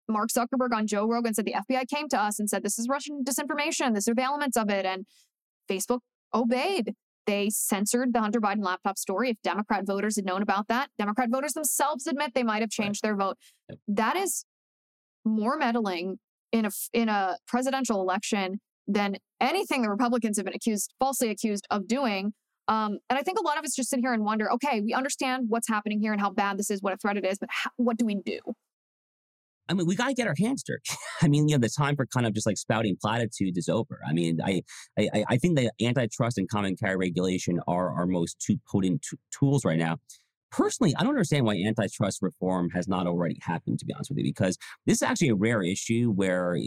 Mark 0.09 0.31
Zuckerberg 0.31 0.75
on 0.75 0.89
Joe 0.89 1.07
Rogan 1.07 1.35
said 1.35 1.45
the 1.45 1.55
FBI 1.55 1.87
came 1.87 2.09
to 2.09 2.21
us 2.21 2.41
and 2.41 2.51
said, 2.51 2.65
This 2.65 2.81
is 2.81 2.89
Russian 2.89 3.23
disinformation. 3.23 3.95
These 3.95 4.09
are 4.09 4.15
the 4.15 4.25
elements 4.25 4.57
of 4.57 4.69
it. 4.69 4.85
And 4.85 5.07
Facebook 5.71 6.01
obeyed. 6.35 6.95
They 7.27 7.51
censored 7.51 8.13
the 8.13 8.21
Hunter 8.21 8.41
Biden 8.41 8.65
laptop 8.65 8.99
story. 8.99 9.31
If 9.31 9.37
Democrat 9.43 9.87
voters 9.87 10.17
had 10.17 10.25
known 10.25 10.43
about 10.43 10.69
that, 10.69 10.91
Democrat 10.99 11.31
voters 11.31 11.53
themselves 11.53 12.07
admit 12.07 12.33
they 12.35 12.43
might 12.43 12.63
have 12.63 12.71
changed 12.71 13.03
their 13.03 13.17
vote. 13.17 13.37
Yep. 13.69 13.79
That 13.89 14.17
is 14.17 14.45
more 15.25 15.57
meddling 15.57 16.19
in 16.53 16.65
a 16.65 16.71
in 16.93 17.09
a 17.09 17.37
presidential 17.47 18.01
election 18.01 18.61
than 18.89 19.17
anything 19.41 19.83
the 19.83 19.91
Republicans 19.91 20.37
have 20.37 20.47
been 20.47 20.55
accused, 20.55 20.93
falsely 20.99 21.31
accused 21.31 21.67
of 21.71 21.87
doing. 21.87 22.33
Um, 22.69 22.99
and 23.09 23.19
I 23.19 23.23
think 23.23 23.39
a 23.39 23.43
lot 23.43 23.59
of 23.59 23.65
us 23.65 23.75
just 23.75 23.91
sit 23.91 24.01
here 24.01 24.13
and 24.13 24.25
wonder, 24.25 24.51
okay, 24.53 24.81
we 24.81 24.95
understand 24.95 25.47
what's 25.49 25.69
happening 25.69 26.01
here 26.01 26.13
and 26.13 26.21
how 26.21 26.31
bad 26.31 26.59
this 26.59 26.71
is, 26.71 26.83
what 26.83 26.93
a 26.93 26.97
threat 26.97 27.17
it 27.17 27.25
is, 27.25 27.39
but 27.39 27.49
how, 27.51 27.71
what 27.77 27.97
do 27.97 28.05
we 28.05 28.15
do? 28.15 28.39
I 29.71 29.75
mean, 29.75 29.87
we 29.87 29.95
got 29.95 30.09
to 30.09 30.15
get 30.15 30.27
our 30.27 30.35
hands 30.37 30.63
dirty. 30.65 30.83
I 31.23 31.29
mean, 31.29 31.49
you 31.49 31.55
know, 31.57 31.61
the 31.61 31.69
time 31.71 31.97
for 31.97 32.05
kind 32.07 32.27
of 32.27 32.35
just 32.35 32.47
like 32.47 32.59
spouting 32.59 32.97
platitudes 33.01 33.57
is 33.57 33.69
over. 33.69 34.01
I 34.07 34.13
mean, 34.13 34.41
I, 34.45 34.63
I, 34.99 35.25
I- 35.29 35.37
think 35.37 35.57
that 35.59 35.73
antitrust 35.81 36.37
and 36.39 36.49
common 36.49 36.77
carrier 36.77 36.99
regulation 36.99 37.61
are 37.67 37.95
our 37.95 38.07
most 38.07 38.39
two 38.45 38.57
potent 38.71 39.03
t- 39.09 39.17
tools 39.33 39.65
right 39.65 39.79
now. 39.79 39.97
Personally, 40.51 40.95
I 40.97 41.03
don't 41.03 41.11
understand 41.11 41.47
why 41.47 41.55
antitrust 41.57 42.21
reform 42.21 42.71
has 42.71 42.89
not 42.89 43.07
already 43.07 43.39
happened. 43.41 43.79
To 43.79 43.87
be 43.87 43.95
honest 43.95 44.11
with 44.11 44.19
you, 44.19 44.25
because 44.25 44.59
this 44.85 44.97
is 44.97 45.03
actually 45.03 45.29
a 45.29 45.35
rare 45.37 45.63
issue 45.63 46.11
where. 46.11 46.59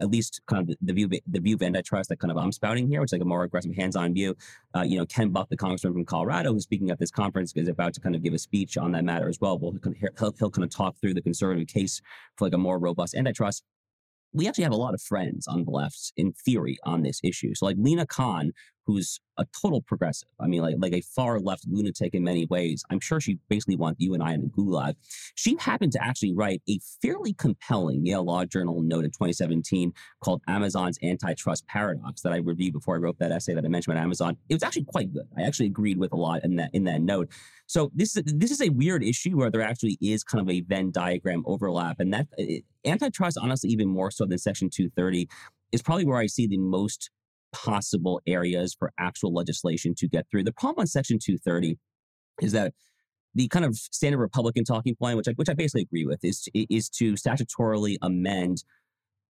At 0.00 0.10
least, 0.10 0.40
kind 0.46 0.68
of 0.68 0.76
the- 0.80 0.92
view, 0.92 1.08
the 1.08 1.40
view 1.40 1.54
of 1.56 1.62
antitrust 1.62 2.08
that 2.08 2.18
kind 2.18 2.30
of 2.30 2.38
I'm 2.38 2.52
spouting 2.52 2.88
here, 2.88 3.00
which 3.00 3.08
is 3.08 3.12
like 3.12 3.22
a 3.22 3.26
more 3.26 3.44
aggressive, 3.44 3.74
hands-on 3.74 4.14
view. 4.14 4.34
Uh, 4.74 4.82
you 4.82 4.98
know, 4.98 5.06
Ken 5.06 5.30
Buck, 5.30 5.48
the 5.48 5.56
congressman 5.56 5.92
from 5.92 6.04
Colorado, 6.04 6.52
who's 6.52 6.64
speaking 6.64 6.90
at 6.90 6.98
this 6.98 7.10
conference, 7.10 7.52
is 7.54 7.68
about 7.68 7.94
to 7.94 8.00
kind 8.00 8.14
of 8.14 8.22
give 8.22 8.34
a 8.34 8.38
speech 8.38 8.76
on 8.76 8.92
that 8.92 9.04
matter 9.04 9.28
as 9.28 9.38
well. 9.40 9.58
Well, 9.58 9.74
he'll, 9.82 10.10
he'll, 10.18 10.34
he'll 10.38 10.50
kind 10.50 10.64
of 10.64 10.70
talk 10.70 10.96
through 11.00 11.14
the 11.14 11.22
conservative 11.22 11.68
case 11.68 12.00
for 12.36 12.46
like 12.46 12.54
a 12.54 12.58
more 12.58 12.78
robust 12.78 13.14
antitrust. 13.14 13.62
We 14.32 14.46
actually 14.46 14.64
have 14.64 14.72
a 14.72 14.76
lot 14.76 14.94
of 14.94 15.02
friends 15.02 15.48
on 15.48 15.64
the 15.64 15.70
left, 15.72 16.12
in 16.16 16.32
theory, 16.32 16.78
on 16.84 17.02
this 17.02 17.20
issue. 17.24 17.54
So, 17.54 17.66
like 17.66 17.76
Lina 17.78 18.06
Khan, 18.06 18.52
who's 18.90 19.20
a 19.38 19.46
total 19.62 19.80
progressive. 19.80 20.28
I 20.40 20.46
mean, 20.46 20.62
like 20.62 20.74
like 20.78 20.92
a 20.92 21.00
far 21.00 21.38
left 21.38 21.64
lunatic 21.68 22.14
in 22.14 22.24
many 22.24 22.46
ways. 22.46 22.84
I'm 22.90 23.00
sure 23.00 23.20
she 23.20 23.38
basically 23.48 23.76
wants 23.76 24.00
you 24.00 24.14
and 24.14 24.22
I 24.22 24.34
in 24.34 24.42
a 24.42 24.46
gulag. 24.46 24.94
She 25.34 25.56
happened 25.58 25.92
to 25.92 26.04
actually 26.04 26.34
write 26.34 26.60
a 26.68 26.78
fairly 27.00 27.32
compelling 27.32 28.04
Yale 28.04 28.24
Law 28.24 28.44
Journal 28.44 28.82
note 28.82 29.04
in 29.04 29.10
2017 29.10 29.92
called 30.22 30.42
Amazon's 30.48 30.98
Antitrust 31.02 31.66
Paradox 31.68 32.22
that 32.22 32.32
I 32.32 32.38
reviewed 32.38 32.72
before 32.72 32.96
I 32.96 32.98
wrote 32.98 33.18
that 33.20 33.30
essay 33.30 33.54
that 33.54 33.64
I 33.64 33.68
mentioned 33.68 33.94
about 33.94 34.02
Amazon. 34.02 34.36
It 34.48 34.54
was 34.54 34.62
actually 34.62 34.84
quite 34.84 35.12
good. 35.12 35.28
I 35.38 35.42
actually 35.42 35.66
agreed 35.66 35.98
with 35.98 36.12
a 36.12 36.16
lot 36.16 36.44
in 36.44 36.56
that 36.56 36.70
in 36.72 36.84
that 36.84 37.00
note. 37.00 37.30
So 37.66 37.92
this 37.94 38.16
is 38.16 38.24
this 38.26 38.50
is 38.50 38.60
a 38.60 38.70
weird 38.70 39.04
issue 39.04 39.36
where 39.36 39.50
there 39.50 39.62
actually 39.62 39.96
is 40.00 40.24
kind 40.24 40.42
of 40.42 40.52
a 40.52 40.60
Venn 40.62 40.90
diagram 40.90 41.44
overlap, 41.46 42.00
and 42.00 42.12
that 42.12 42.26
uh, 42.38 42.44
antitrust, 42.84 43.38
honestly, 43.40 43.70
even 43.70 43.88
more 43.88 44.10
so 44.10 44.26
than 44.26 44.38
Section 44.38 44.70
230, 44.70 45.28
is 45.72 45.80
probably 45.80 46.04
where 46.04 46.18
I 46.18 46.26
see 46.26 46.46
the 46.46 46.58
most 46.58 47.10
possible 47.52 48.20
areas 48.26 48.74
for 48.78 48.92
actual 48.98 49.32
legislation 49.32 49.94
to 49.96 50.08
get 50.08 50.26
through. 50.30 50.44
The 50.44 50.52
problem 50.52 50.82
on 50.82 50.86
Section 50.86 51.18
230 51.22 51.78
is 52.40 52.52
that 52.52 52.72
the 53.34 53.48
kind 53.48 53.64
of 53.64 53.76
standard 53.76 54.18
Republican 54.18 54.64
talking 54.64 54.96
point, 54.96 55.16
which 55.16 55.28
I, 55.28 55.32
which 55.32 55.48
I 55.48 55.54
basically 55.54 55.82
agree 55.82 56.04
with, 56.04 56.24
is 56.24 56.48
is 56.54 56.88
to 56.90 57.14
statutorily 57.14 57.96
amend 58.02 58.64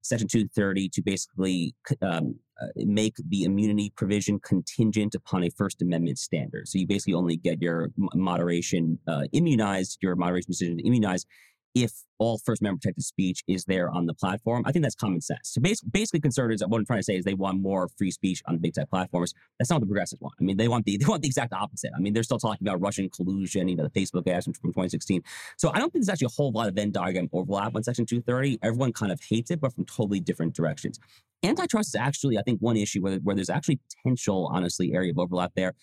Section 0.02 0.28
230 0.28 0.88
to 0.90 1.02
basically 1.02 1.74
um, 2.00 2.36
uh, 2.60 2.68
make 2.76 3.14
the 3.28 3.44
immunity 3.44 3.92
provision 3.96 4.40
contingent 4.40 5.14
upon 5.14 5.44
a 5.44 5.50
First 5.50 5.82
Amendment 5.82 6.18
standard. 6.18 6.68
So 6.68 6.78
you 6.78 6.86
basically 6.86 7.14
only 7.14 7.36
get 7.36 7.60
your 7.60 7.90
moderation 8.14 8.98
uh, 9.06 9.24
immunized, 9.32 9.98
your 10.00 10.16
moderation 10.16 10.52
decision 10.52 10.80
immunized, 10.80 11.26
if 11.74 11.92
all 12.18 12.38
First 12.38 12.60
Amendment 12.60 12.82
protected 12.82 13.04
speech 13.04 13.42
is 13.48 13.64
there 13.64 13.90
on 13.90 14.06
the 14.06 14.14
platform. 14.14 14.62
I 14.66 14.72
think 14.72 14.82
that's 14.82 14.94
common 14.94 15.20
sense. 15.20 15.40
So 15.44 15.60
bas- 15.60 15.80
basically, 15.82 16.20
conservatives, 16.20 16.62
what 16.66 16.78
I'm 16.78 16.84
trying 16.84 16.98
to 16.98 17.04
say 17.04 17.16
is 17.16 17.24
they 17.24 17.34
want 17.34 17.60
more 17.60 17.88
free 17.96 18.10
speech 18.10 18.42
on 18.46 18.54
the 18.54 18.60
big 18.60 18.74
tech 18.74 18.90
platforms. 18.90 19.34
That's 19.58 19.70
not 19.70 19.76
what 19.76 19.80
the 19.80 19.86
progressives 19.86 20.20
want. 20.20 20.34
I 20.40 20.44
mean, 20.44 20.56
they 20.56 20.68
want 20.68 20.84
the 20.84 20.96
they 21.00 21.06
want 21.06 21.22
the 21.22 21.28
exact 21.28 21.52
opposite. 21.52 21.90
I 21.96 22.00
mean, 22.00 22.12
they're 22.12 22.22
still 22.22 22.38
talking 22.38 22.66
about 22.66 22.80
Russian 22.80 23.08
collusion, 23.08 23.68
you 23.68 23.76
know, 23.76 23.88
the 23.92 24.00
Facebook 24.00 24.28
ads 24.28 24.44
from, 24.44 24.54
from 24.54 24.70
2016. 24.70 25.22
So 25.56 25.70
I 25.70 25.78
don't 25.78 25.92
think 25.92 26.04
there's 26.04 26.08
actually 26.08 26.26
a 26.26 26.36
whole 26.36 26.52
lot 26.52 26.68
of 26.68 26.74
Venn 26.74 26.90
diagram 26.90 27.28
overlap 27.32 27.74
on 27.74 27.82
Section 27.82 28.06
230. 28.06 28.58
Everyone 28.62 28.92
kind 28.92 29.12
of 29.12 29.20
hates 29.20 29.50
it, 29.50 29.60
but 29.60 29.72
from 29.72 29.84
totally 29.84 30.20
different 30.20 30.54
directions. 30.54 30.98
Antitrust 31.42 31.90
is 31.90 31.94
actually, 31.94 32.36
I 32.36 32.42
think, 32.42 32.60
one 32.60 32.76
issue 32.76 33.00
where, 33.00 33.16
where 33.18 33.34
there's 33.34 33.48
actually 33.48 33.80
potential, 34.02 34.50
honestly, 34.52 34.92
area 34.92 35.10
of 35.10 35.18
overlap 35.18 35.52
there. 35.56 35.74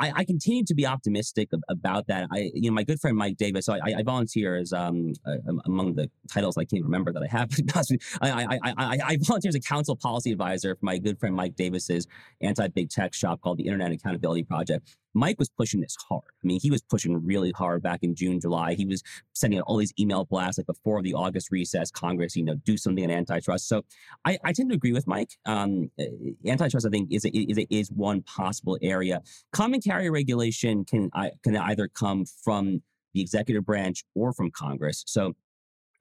I, 0.00 0.12
I 0.16 0.24
continue 0.24 0.64
to 0.64 0.74
be 0.74 0.86
optimistic 0.86 1.50
about 1.68 2.06
that. 2.06 2.28
I, 2.32 2.50
you 2.54 2.70
know, 2.70 2.74
my 2.74 2.84
good 2.84 3.00
friend 3.00 3.16
Mike 3.16 3.36
Davis. 3.36 3.66
So 3.66 3.74
I, 3.74 3.94
I 3.98 4.02
volunteer 4.02 4.56
as 4.56 4.72
um 4.72 5.12
uh, 5.26 5.36
among 5.66 5.94
the 5.94 6.10
titles 6.30 6.56
I 6.56 6.64
can't 6.64 6.84
remember 6.84 7.12
that 7.12 7.22
I 7.22 7.26
have. 7.26 7.50
I, 8.20 8.30
I, 8.30 8.58
I, 8.62 8.72
I, 8.76 8.98
I 9.04 9.18
volunteer 9.20 9.48
as 9.48 9.54
a 9.54 9.60
council 9.60 9.96
policy 9.96 10.32
advisor 10.32 10.74
for 10.76 10.84
my 10.84 10.98
good 10.98 11.18
friend 11.18 11.34
Mike 11.34 11.56
Davis's 11.56 12.06
anti-big 12.40 12.90
tech 12.90 13.14
shop 13.14 13.40
called 13.40 13.58
the 13.58 13.64
Internet 13.64 13.92
Accountability 13.92 14.44
Project. 14.44 14.96
Mike 15.14 15.36
was 15.38 15.48
pushing 15.48 15.80
this 15.80 15.96
hard. 16.08 16.24
I 16.42 16.46
mean, 16.46 16.60
he 16.60 16.70
was 16.70 16.82
pushing 16.82 17.24
really 17.24 17.52
hard 17.52 17.82
back 17.82 18.00
in 18.02 18.14
June, 18.14 18.40
July. 18.40 18.74
He 18.74 18.84
was 18.84 19.02
sending 19.34 19.58
out 19.58 19.64
all 19.66 19.76
these 19.76 19.92
email 19.98 20.24
blasts 20.24 20.58
like 20.58 20.66
before 20.66 21.02
the 21.02 21.14
August 21.14 21.50
recess, 21.50 21.90
Congress, 21.90 22.36
you 22.36 22.44
know, 22.44 22.54
do 22.54 22.76
something 22.76 23.04
on 23.04 23.10
antitrust. 23.10 23.68
So 23.68 23.82
I, 24.24 24.38
I 24.44 24.52
tend 24.52 24.70
to 24.70 24.76
agree 24.76 24.92
with 24.92 25.06
Mike. 25.06 25.30
Um, 25.46 25.90
uh, 25.98 26.04
antitrust, 26.46 26.86
I 26.86 26.90
think, 26.90 27.12
is 27.12 27.24
a, 27.24 27.36
is 27.36 27.58
a, 27.58 27.66
is 27.70 27.90
one 27.90 28.22
possible 28.22 28.78
area. 28.82 29.22
Common 29.52 29.80
carrier 29.80 30.12
regulation 30.12 30.84
can 30.84 31.10
can 31.42 31.56
either 31.56 31.88
come 31.88 32.24
from 32.44 32.82
the 33.14 33.20
executive 33.20 33.64
branch 33.64 34.04
or 34.14 34.32
from 34.32 34.50
Congress. 34.50 35.02
So 35.06 35.34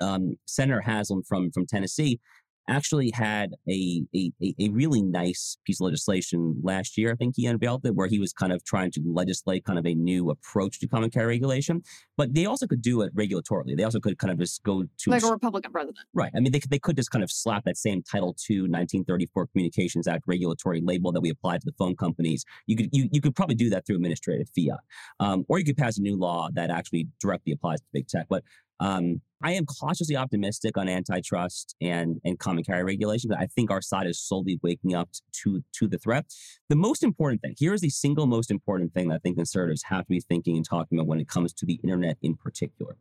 um, 0.02 0.36
Senator 0.46 0.82
Haslam 0.82 1.24
from 1.24 1.52
from 1.52 1.66
Tennessee 1.66 2.20
actually 2.68 3.12
had 3.14 3.52
a, 3.70 4.04
a 4.16 4.32
a 4.42 4.70
really 4.70 5.02
nice 5.02 5.58
piece 5.66 5.80
of 5.80 5.86
legislation 5.86 6.60
last 6.64 6.98
year. 6.98 7.12
I 7.12 7.16
think 7.16 7.36
he 7.36 7.46
unveiled 7.46 7.86
it, 7.86 7.96
where 7.96 8.08
he 8.08 8.20
was 8.20 8.34
kind 8.34 8.52
of 8.52 8.64
trying 8.64 8.92
to 8.92 9.02
legislate 9.06 9.66
kind 9.66 9.80
of 9.80 9.86
a 9.86 9.94
new 9.94 10.30
approach 10.30 10.80
to 10.80 10.88
common 10.88 11.10
carrier 11.10 11.28
regulation. 11.28 11.82
But 12.18 12.34
they 12.34 12.46
also 12.46 12.68
could 12.68 12.82
do 12.82 13.02
it 13.02 13.16
regulatorily. 13.16 13.78
They 13.78 13.84
also 13.84 14.00
could 14.00 14.18
kind 14.18 14.32
of 14.32 14.40
just 14.40 14.64
go 14.64 14.84
to 14.84 15.10
Like 15.10 15.24
a 15.24 15.32
Republican 15.32 15.72
president. 15.72 15.98
Right. 16.14 16.32
I 16.36 16.40
mean, 16.40 16.52
they 16.52 16.60
could, 16.60 16.72
they 16.72 16.80
could 16.80 16.96
just 16.96 17.12
kind 17.12 17.24
of 17.24 17.32
slap 17.32 17.64
that 17.66 17.78
same 17.78 18.04
Title 18.04 18.36
II 18.50 18.62
1934 18.62 19.48
Communications 19.48 20.08
Act 20.08 20.24
regulatory 20.28 20.82
label 20.82 21.12
that 21.12 21.22
we 21.22 21.30
applied 21.30 21.62
to 21.62 21.66
the 21.66 21.74
phone 21.78 21.96
companies. 21.96 22.44
You 22.66 22.76
could 22.76 22.90
you, 22.92 23.10
you 23.12 23.22
could 23.22 23.36
probably 23.36 23.56
do 23.56 23.70
that 23.70 23.86
through 23.86 23.96
administrative 23.96 24.48
fiat, 24.56 24.80
um, 25.20 25.46
or 25.48 25.60
you 25.60 25.66
could 25.66 25.78
pass 25.78 25.98
a 25.98 26.02
new 26.02 26.18
law 26.18 26.50
that 26.54 26.70
actually 26.70 27.08
directly 27.20 27.54
applies 27.54 27.80
to 27.80 27.86
big 27.94 28.08
tech. 28.08 28.28
But 28.30 28.44
um, 28.80 29.22
I 29.44 29.54
am 29.54 29.66
cautiously 29.66 30.16
optimistic 30.16 30.78
on 30.78 30.90
antitrust 30.90 31.76
and 31.80 32.20
and 32.24 32.40
common 32.40 32.64
carrier 32.64 32.86
regulation. 32.86 33.30
But 33.30 33.40
I 33.40 33.48
think 33.48 33.70
our 33.70 33.82
side 33.82 34.08
is 34.08 34.20
slowly 34.20 34.60
waking 34.64 34.96
up 34.96 35.10
to 35.44 35.64
to 35.74 35.88
the 35.88 35.98
threat. 35.98 36.26
The 36.70 36.76
most 36.76 37.04
important 37.04 37.42
thing 37.42 37.56
here 37.58 37.74
is 37.74 37.82
the 37.82 37.90
single 37.90 38.26
most 38.26 38.50
important 38.50 38.94
thing 38.94 39.10
that 39.10 39.16
I 39.16 39.20
think 39.20 39.38
conservatives 39.38 39.84
have 39.90 40.06
to 40.06 40.10
be 40.10 40.20
thinking 40.20 40.56
and 40.56 40.66
talking 40.68 40.98
about 40.98 41.08
when 41.08 41.20
it 41.20 41.28
comes 41.28 41.54
to 41.54 41.66
the 41.66 41.80
internet 41.84 42.18
in 42.22 42.36
particular. 42.36 42.98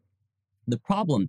The 0.67 0.79
problem 0.79 1.29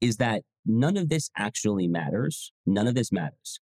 is 0.00 0.16
that 0.16 0.42
none 0.64 0.96
of 0.96 1.10
this 1.10 1.30
actually 1.36 1.86
matters. 1.86 2.52
None 2.64 2.86
of 2.86 2.94
this 2.94 3.12
matters 3.12 3.60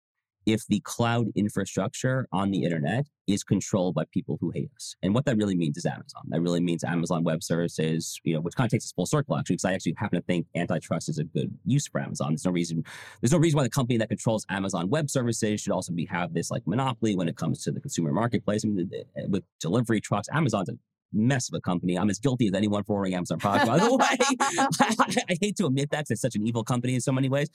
if 0.47 0.67
the 0.67 0.81
cloud 0.81 1.27
infrastructure 1.35 2.29
on 2.33 2.51
the 2.51 2.65
internet 2.65 3.07
is 3.27 3.43
controlled 3.43 3.95
by 3.95 4.05
people 4.13 4.37
who 4.41 4.51
hate 4.51 4.71
us. 4.77 4.95
And 5.03 5.15
what 5.15 5.25
that 5.25 5.37
really 5.37 5.55
means 5.55 5.79
is 5.79 5.87
Amazon. 5.87 6.23
That 6.29 6.43
really 6.43 6.61
means 6.61 6.85
Amazon 6.85 7.25
Web 7.25 7.43
Services, 7.43 8.21
you 8.25 8.35
know, 8.35 8.41
which 8.41 8.55
kind 8.55 8.67
of 8.67 8.71
takes 8.71 8.85
us 8.85 8.93
full 8.93 9.07
circle 9.07 9.37
actually, 9.37 9.55
because 9.55 9.65
I 9.65 9.73
actually 9.73 9.95
happen 9.97 10.21
to 10.21 10.27
think 10.27 10.47
antitrust 10.55 11.09
is 11.09 11.19
a 11.19 11.25
good 11.25 11.57
use 11.65 11.89
for 11.89 12.01
Amazon. 12.01 12.33
There's 12.33 12.45
no 12.45 12.51
reason 12.51 12.85
there's 13.21 13.33
no 13.33 13.39
reason 13.39 13.57
why 13.57 13.63
the 13.63 13.71
company 13.71 13.97
that 13.99 14.09
controls 14.09 14.45
Amazon 14.51 14.91
Web 14.91 15.09
Services 15.09 15.61
should 15.63 15.73
also 15.73 15.93
be 15.93 16.05
have 16.07 16.35
this 16.35 16.51
like 16.51 16.67
monopoly 16.67 17.17
when 17.17 17.29
it 17.29 17.37
comes 17.37 17.63
to 17.65 17.73
the 17.73 17.81
consumer 17.81 18.13
marketplace. 18.13 18.65
I 18.65 18.69
mean, 18.69 18.91
with 19.29 19.45
delivery 19.61 20.01
trucks, 20.01 20.29
Amazon's 20.33 20.69
a 20.69 20.75
mess 21.15 21.49
of 21.49 21.55
a 21.55 21.61
company. 21.61 21.97
I'm 21.97 22.11
as 22.11 22.19
guilty 22.19 22.49
as 22.49 22.55
anyone 22.55 22.83
for 22.85 22.95
ordering 22.95 23.15
Amazon 23.15 23.39
products, 23.39 23.69
by 23.69 23.79
the 23.79 23.95
way. 23.97 24.19
I, 24.41 25.25
I, 25.31 25.37
hate 25.41 25.57
to 25.57 25.67
admit 25.67 25.91
that 25.91 26.01
because 26.01 26.11
it's 26.11 26.23
such 26.23 26.35
an 26.35 26.47
evil 26.47 26.65
company 26.65 26.95
in 26.95 27.01
so 27.01 27.13
many 27.13 27.29
ways. 27.29 27.49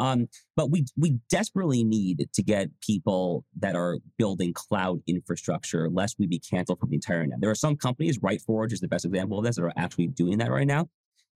Um, 0.00 0.28
but 0.56 0.70
we 0.70 0.86
we 0.96 1.18
desperately 1.28 1.84
need 1.84 2.28
to 2.32 2.42
get 2.42 2.70
people 2.80 3.44
that 3.58 3.76
are 3.76 3.98
building 4.16 4.54
cloud 4.54 5.00
infrastructure, 5.06 5.90
lest 5.90 6.16
we 6.18 6.26
be 6.26 6.38
canceled 6.38 6.80
from 6.80 6.88
the 6.88 6.96
entire 6.96 7.26
net. 7.26 7.38
There 7.40 7.50
are 7.50 7.54
some 7.54 7.76
companies, 7.76 8.18
RightForge 8.18 8.72
is 8.72 8.80
the 8.80 8.88
best 8.88 9.04
example 9.04 9.38
of 9.38 9.44
this, 9.44 9.56
that 9.56 9.62
are 9.62 9.72
actually 9.76 10.08
doing 10.08 10.38
that 10.38 10.50
right 10.50 10.66
now. 10.66 10.88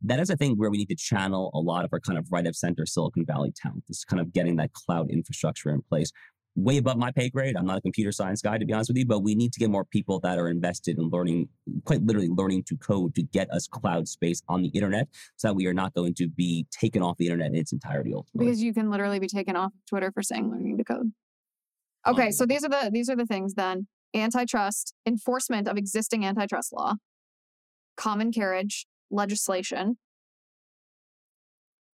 That 0.02 0.18
is 0.18 0.30
a 0.30 0.36
thing 0.36 0.56
where 0.56 0.70
we 0.70 0.78
need 0.78 0.88
to 0.88 0.96
channel 0.96 1.50
a 1.54 1.60
lot 1.60 1.84
of 1.84 1.90
our 1.92 2.00
kind 2.00 2.18
of 2.18 2.26
right 2.32 2.46
of 2.46 2.56
center 2.56 2.86
Silicon 2.86 3.26
Valley 3.26 3.52
talent. 3.54 3.84
This 3.86 4.04
kind 4.04 4.20
of 4.20 4.32
getting 4.32 4.56
that 4.56 4.72
cloud 4.72 5.10
infrastructure 5.10 5.70
in 5.70 5.82
place 5.82 6.10
way 6.56 6.76
above 6.76 6.96
my 6.96 7.10
pay 7.10 7.28
grade. 7.28 7.56
I'm 7.56 7.66
not 7.66 7.78
a 7.78 7.80
computer 7.80 8.12
science 8.12 8.40
guy, 8.40 8.58
to 8.58 8.64
be 8.64 8.72
honest 8.72 8.90
with 8.90 8.96
you, 8.96 9.06
but 9.06 9.20
we 9.20 9.34
need 9.34 9.52
to 9.54 9.58
get 9.58 9.70
more 9.70 9.84
people 9.84 10.20
that 10.20 10.38
are 10.38 10.48
invested 10.48 10.98
in 10.98 11.10
learning, 11.10 11.48
quite 11.84 12.02
literally 12.02 12.28
learning 12.28 12.64
to 12.64 12.76
code 12.76 13.14
to 13.14 13.22
get 13.22 13.50
us 13.50 13.66
cloud 13.66 14.08
space 14.08 14.42
on 14.48 14.62
the 14.62 14.68
internet 14.68 15.08
so 15.36 15.48
that 15.48 15.54
we 15.54 15.66
are 15.66 15.74
not 15.74 15.94
going 15.94 16.14
to 16.14 16.28
be 16.28 16.66
taken 16.70 17.02
off 17.02 17.16
the 17.18 17.26
internet 17.26 17.48
in 17.48 17.56
its 17.56 17.72
entirety 17.72 18.12
ultimately. 18.14 18.46
Because 18.46 18.62
you 18.62 18.72
can 18.74 18.90
literally 18.90 19.18
be 19.18 19.28
taken 19.28 19.56
off 19.56 19.72
Twitter 19.88 20.10
for 20.12 20.22
saying 20.22 20.50
learning 20.50 20.78
to 20.78 20.84
code. 20.84 21.12
Okay, 22.06 22.30
so 22.30 22.44
these 22.44 22.64
are 22.64 22.68
the 22.68 22.90
these 22.92 23.08
are 23.08 23.16
the 23.16 23.26
things 23.26 23.54
then. 23.54 23.86
Antitrust, 24.14 24.94
enforcement 25.06 25.66
of 25.66 25.76
existing 25.76 26.24
antitrust 26.24 26.72
law, 26.72 26.94
common 27.96 28.30
carriage 28.30 28.86
legislation, 29.10 29.96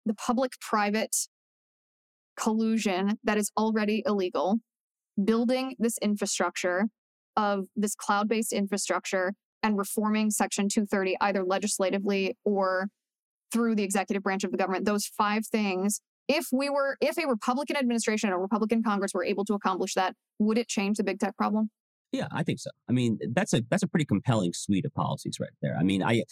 the 0.05 0.13
public 0.13 0.53
private 0.59 1.15
collusion 2.35 3.19
that 3.23 3.37
is 3.37 3.51
already 3.57 4.01
illegal, 4.05 4.57
building 5.23 5.75
this 5.77 5.97
infrastructure 6.01 6.87
of 7.37 7.65
this 7.75 7.95
cloud 7.95 8.27
based 8.27 8.51
infrastructure 8.51 9.33
and 9.63 9.77
reforming 9.77 10.31
Section 10.31 10.69
230 10.69 11.15
either 11.21 11.43
legislatively 11.43 12.37
or 12.45 12.89
through 13.51 13.75
the 13.75 13.83
executive 13.83 14.23
branch 14.23 14.43
of 14.43 14.51
the 14.51 14.57
government. 14.57 14.85
Those 14.85 15.05
five 15.05 15.45
things. 15.47 16.01
If 16.27 16.47
we 16.51 16.69
were, 16.69 16.97
if 17.01 17.17
a 17.17 17.27
Republican 17.27 17.75
administration 17.75 18.29
or 18.29 18.39
Republican 18.39 18.83
Congress 18.83 19.13
were 19.13 19.23
able 19.23 19.45
to 19.45 19.53
accomplish 19.55 19.95
that, 19.95 20.13
would 20.37 20.59
it 20.59 20.67
change 20.67 20.97
the 20.97 21.03
big 21.03 21.19
tech 21.19 21.35
problem? 21.35 21.71
Yeah, 22.11 22.27
I 22.31 22.43
think 22.43 22.59
so. 22.59 22.69
I 22.87 22.91
mean, 22.91 23.19
that's 23.33 23.53
a 23.53 23.61
that's 23.69 23.83
a 23.83 23.87
pretty 23.87 24.05
compelling 24.05 24.53
suite 24.53 24.85
of 24.85 24.93
policies 24.93 25.37
right 25.39 25.49
there. 25.61 25.75
I 25.79 25.83
mean, 25.83 26.03
I 26.03 26.23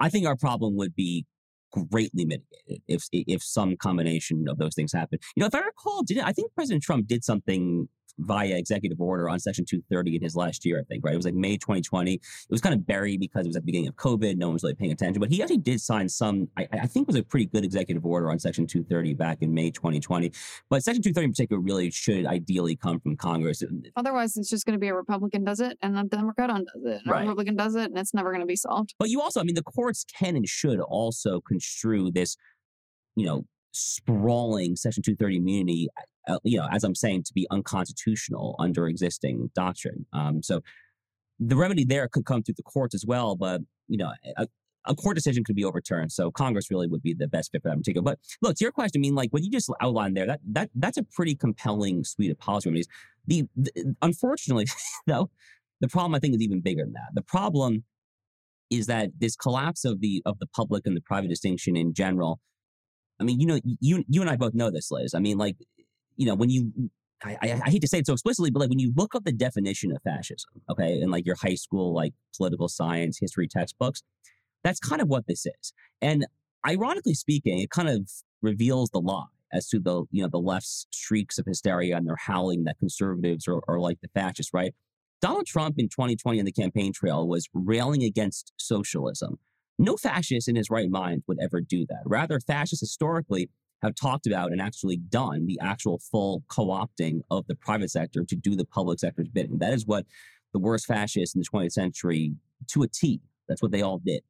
I 0.00 0.08
think 0.08 0.26
our 0.26 0.36
problem 0.36 0.76
would 0.76 0.94
be 0.94 1.26
greatly 1.72 2.26
mitigated 2.26 2.82
if 2.86 3.04
if 3.12 3.42
some 3.42 3.76
combination 3.76 4.46
of 4.48 4.58
those 4.58 4.74
things 4.74 4.92
happened. 4.92 5.22
You 5.36 5.42
know, 5.42 5.46
if 5.46 5.54
I 5.54 5.60
recall, 5.60 6.02
did 6.02 6.18
I 6.18 6.32
think 6.32 6.54
President 6.54 6.82
Trump 6.82 7.06
did 7.06 7.24
something 7.24 7.88
via 8.18 8.56
executive 8.56 9.00
order 9.00 9.28
on 9.28 9.38
Section 9.38 9.64
230 9.64 10.16
in 10.16 10.22
his 10.22 10.36
last 10.36 10.64
year, 10.64 10.80
I 10.80 10.84
think, 10.84 11.04
right? 11.04 11.14
It 11.14 11.16
was 11.16 11.24
like 11.24 11.34
May 11.34 11.56
2020. 11.56 12.14
It 12.14 12.20
was 12.50 12.60
kind 12.60 12.74
of 12.74 12.86
buried 12.86 13.20
because 13.20 13.44
it 13.44 13.48
was 13.48 13.56
at 13.56 13.62
the 13.62 13.66
beginning 13.66 13.88
of 13.88 13.96
COVID. 13.96 14.36
No 14.36 14.48
one 14.48 14.54
was 14.54 14.62
really 14.62 14.74
paying 14.74 14.92
attention. 14.92 15.20
But 15.20 15.30
he 15.30 15.42
actually 15.42 15.58
did 15.58 15.80
sign 15.80 16.08
some, 16.08 16.48
I, 16.56 16.68
I 16.72 16.86
think 16.86 17.06
was 17.06 17.16
a 17.16 17.22
pretty 17.22 17.46
good 17.46 17.64
executive 17.64 18.04
order 18.04 18.30
on 18.30 18.38
Section 18.38 18.66
230 18.66 19.14
back 19.14 19.38
in 19.40 19.52
May 19.52 19.70
2020. 19.70 20.32
But 20.68 20.82
Section 20.84 21.02
230 21.02 21.24
in 21.24 21.32
particular 21.32 21.60
really 21.60 21.90
should 21.90 22.26
ideally 22.26 22.76
come 22.76 23.00
from 23.00 23.16
Congress. 23.16 23.62
Otherwise, 23.96 24.36
it's 24.36 24.50
just 24.50 24.66
going 24.66 24.74
to 24.74 24.80
be 24.80 24.88
a 24.88 24.94
Republican 24.94 25.44
does 25.44 25.60
it 25.60 25.78
and 25.82 25.98
a 25.98 26.04
Democrat 26.04 26.50
undoes 26.50 26.66
it. 26.84 27.02
Uh, 27.06 27.10
right. 27.10 27.18
A 27.18 27.20
Republican 27.22 27.56
does 27.56 27.74
it 27.74 27.84
and 27.84 27.98
it's 27.98 28.14
never 28.14 28.30
going 28.30 28.40
to 28.40 28.46
be 28.46 28.56
solved. 28.56 28.94
But 28.98 29.08
you 29.08 29.20
also, 29.20 29.40
I 29.40 29.44
mean, 29.44 29.54
the 29.54 29.62
courts 29.62 30.04
can 30.04 30.36
and 30.36 30.48
should 30.48 30.80
also 30.80 31.40
construe 31.40 32.10
this, 32.10 32.36
you 33.16 33.26
know, 33.26 33.44
sprawling 33.72 34.76
Section 34.76 35.02
230 35.02 35.36
immunity 35.36 35.88
uh, 36.28 36.38
you 36.44 36.58
know, 36.58 36.68
as 36.70 36.84
I'm 36.84 36.94
saying, 36.94 37.24
to 37.24 37.32
be 37.34 37.46
unconstitutional 37.50 38.56
under 38.58 38.86
existing 38.86 39.50
doctrine. 39.54 40.06
Um, 40.12 40.42
so 40.42 40.60
the 41.38 41.56
remedy 41.56 41.84
there 41.84 42.08
could 42.08 42.24
come 42.24 42.42
through 42.42 42.54
the 42.56 42.62
courts 42.62 42.94
as 42.94 43.04
well, 43.06 43.36
but 43.36 43.60
you 43.88 43.98
know, 43.98 44.12
a, 44.36 44.46
a, 44.86 44.94
court 44.94 45.16
decision 45.16 45.44
could 45.44 45.56
be 45.56 45.64
overturned. 45.64 46.12
So 46.12 46.30
Congress 46.30 46.70
really 46.70 46.86
would 46.86 47.02
be 47.02 47.14
the 47.14 47.26
best 47.26 47.50
fit 47.50 47.62
for 47.62 47.70
that 47.70 47.76
particular. 47.76 48.04
But 48.04 48.18
look, 48.40 48.56
to 48.56 48.64
your 48.64 48.72
question, 48.72 49.00
I 49.00 49.02
mean, 49.02 49.14
like 49.14 49.30
what 49.30 49.42
you 49.42 49.50
just 49.50 49.70
outlined 49.80 50.16
there, 50.16 50.26
that 50.26 50.40
that 50.52 50.70
that's 50.74 50.96
a 50.98 51.02
pretty 51.02 51.34
compelling 51.34 52.04
suite 52.04 52.30
of 52.30 52.38
policy 52.38 52.68
remedies. 52.68 52.88
The, 53.26 53.44
the 53.56 53.94
unfortunately, 54.02 54.66
though, 55.06 55.30
the 55.80 55.88
problem 55.88 56.14
I 56.14 56.20
think 56.20 56.34
is 56.34 56.42
even 56.42 56.60
bigger 56.60 56.84
than 56.84 56.92
that. 56.92 57.10
The 57.14 57.22
problem 57.22 57.84
is 58.70 58.86
that 58.86 59.10
this 59.18 59.36
collapse 59.36 59.84
of 59.84 60.00
the 60.00 60.22
of 60.24 60.38
the 60.38 60.46
public 60.46 60.86
and 60.86 60.96
the 60.96 61.00
private 61.00 61.28
distinction 61.28 61.76
in 61.76 61.92
general. 61.92 62.40
I 63.20 63.24
mean, 63.24 63.38
you 63.38 63.46
know, 63.46 63.60
you 63.64 64.04
you 64.08 64.20
and 64.20 64.30
I 64.30 64.36
both 64.36 64.54
know 64.54 64.70
this, 64.70 64.90
Liz. 64.90 65.14
I 65.14 65.20
mean, 65.20 65.38
like 65.38 65.56
you 66.16 66.26
know, 66.26 66.34
when 66.34 66.50
you, 66.50 66.72
I, 67.24 67.36
I, 67.42 67.60
I, 67.64 67.70
hate 67.70 67.82
to 67.82 67.88
say 67.88 67.98
it 67.98 68.06
so 68.06 68.12
explicitly, 68.12 68.50
but 68.50 68.60
like 68.60 68.68
when 68.68 68.78
you 68.78 68.92
look 68.96 69.14
up 69.14 69.24
the 69.24 69.32
definition 69.32 69.92
of 69.92 70.02
fascism, 70.02 70.50
okay, 70.70 71.00
in 71.00 71.10
like 71.10 71.26
your 71.26 71.36
high 71.36 71.54
school, 71.54 71.94
like 71.94 72.12
political 72.36 72.68
science, 72.68 73.18
history 73.20 73.48
textbooks, 73.48 74.02
that's 74.64 74.80
kind 74.80 75.00
of 75.00 75.08
what 75.08 75.26
this 75.26 75.46
is. 75.46 75.72
And 76.00 76.26
ironically 76.66 77.14
speaking, 77.14 77.58
it 77.58 77.70
kind 77.70 77.88
of 77.88 78.10
reveals 78.40 78.90
the 78.90 79.00
lie 79.00 79.24
as 79.52 79.68
to 79.68 79.78
the, 79.78 80.04
you 80.10 80.22
know, 80.22 80.28
the 80.28 80.38
left's 80.38 80.86
streaks 80.90 81.38
of 81.38 81.46
hysteria 81.46 81.96
and 81.96 82.06
their 82.06 82.16
howling 82.16 82.64
that 82.64 82.78
conservatives 82.78 83.46
are, 83.46 83.60
are 83.68 83.78
like 83.78 84.00
the 84.00 84.08
fascists, 84.08 84.52
right? 84.54 84.74
Donald 85.20 85.46
Trump 85.46 85.76
in 85.78 85.88
2020 85.88 86.40
on 86.40 86.44
the 86.44 86.52
campaign 86.52 86.92
trail 86.92 87.28
was 87.28 87.48
railing 87.54 88.02
against 88.02 88.52
socialism. 88.56 89.38
No 89.78 89.96
fascist 89.96 90.48
in 90.48 90.56
his 90.56 90.70
right 90.70 90.90
mind 90.90 91.22
would 91.26 91.38
ever 91.40 91.60
do 91.60 91.86
that. 91.88 92.02
Rather, 92.04 92.40
fascists 92.40 92.80
historically 92.80 93.48
have 93.82 93.94
talked 93.94 94.26
about 94.26 94.52
and 94.52 94.60
actually 94.60 94.96
done 94.96 95.46
the 95.46 95.58
actual 95.60 95.98
full 95.98 96.42
co 96.48 96.66
opting 96.66 97.20
of 97.30 97.46
the 97.46 97.54
private 97.54 97.90
sector 97.90 98.24
to 98.24 98.36
do 98.36 98.54
the 98.54 98.64
public 98.64 98.98
sector's 98.98 99.28
bidding. 99.28 99.58
That 99.58 99.72
is 99.72 99.86
what 99.86 100.06
the 100.52 100.58
worst 100.58 100.86
fascists 100.86 101.34
in 101.34 101.40
the 101.40 101.46
20th 101.46 101.72
century, 101.72 102.32
to 102.68 102.82
a 102.82 102.88
T, 102.88 103.20
that's 103.48 103.62
what 103.62 103.72
they 103.72 103.82
all 103.82 103.98
did. 103.98 104.22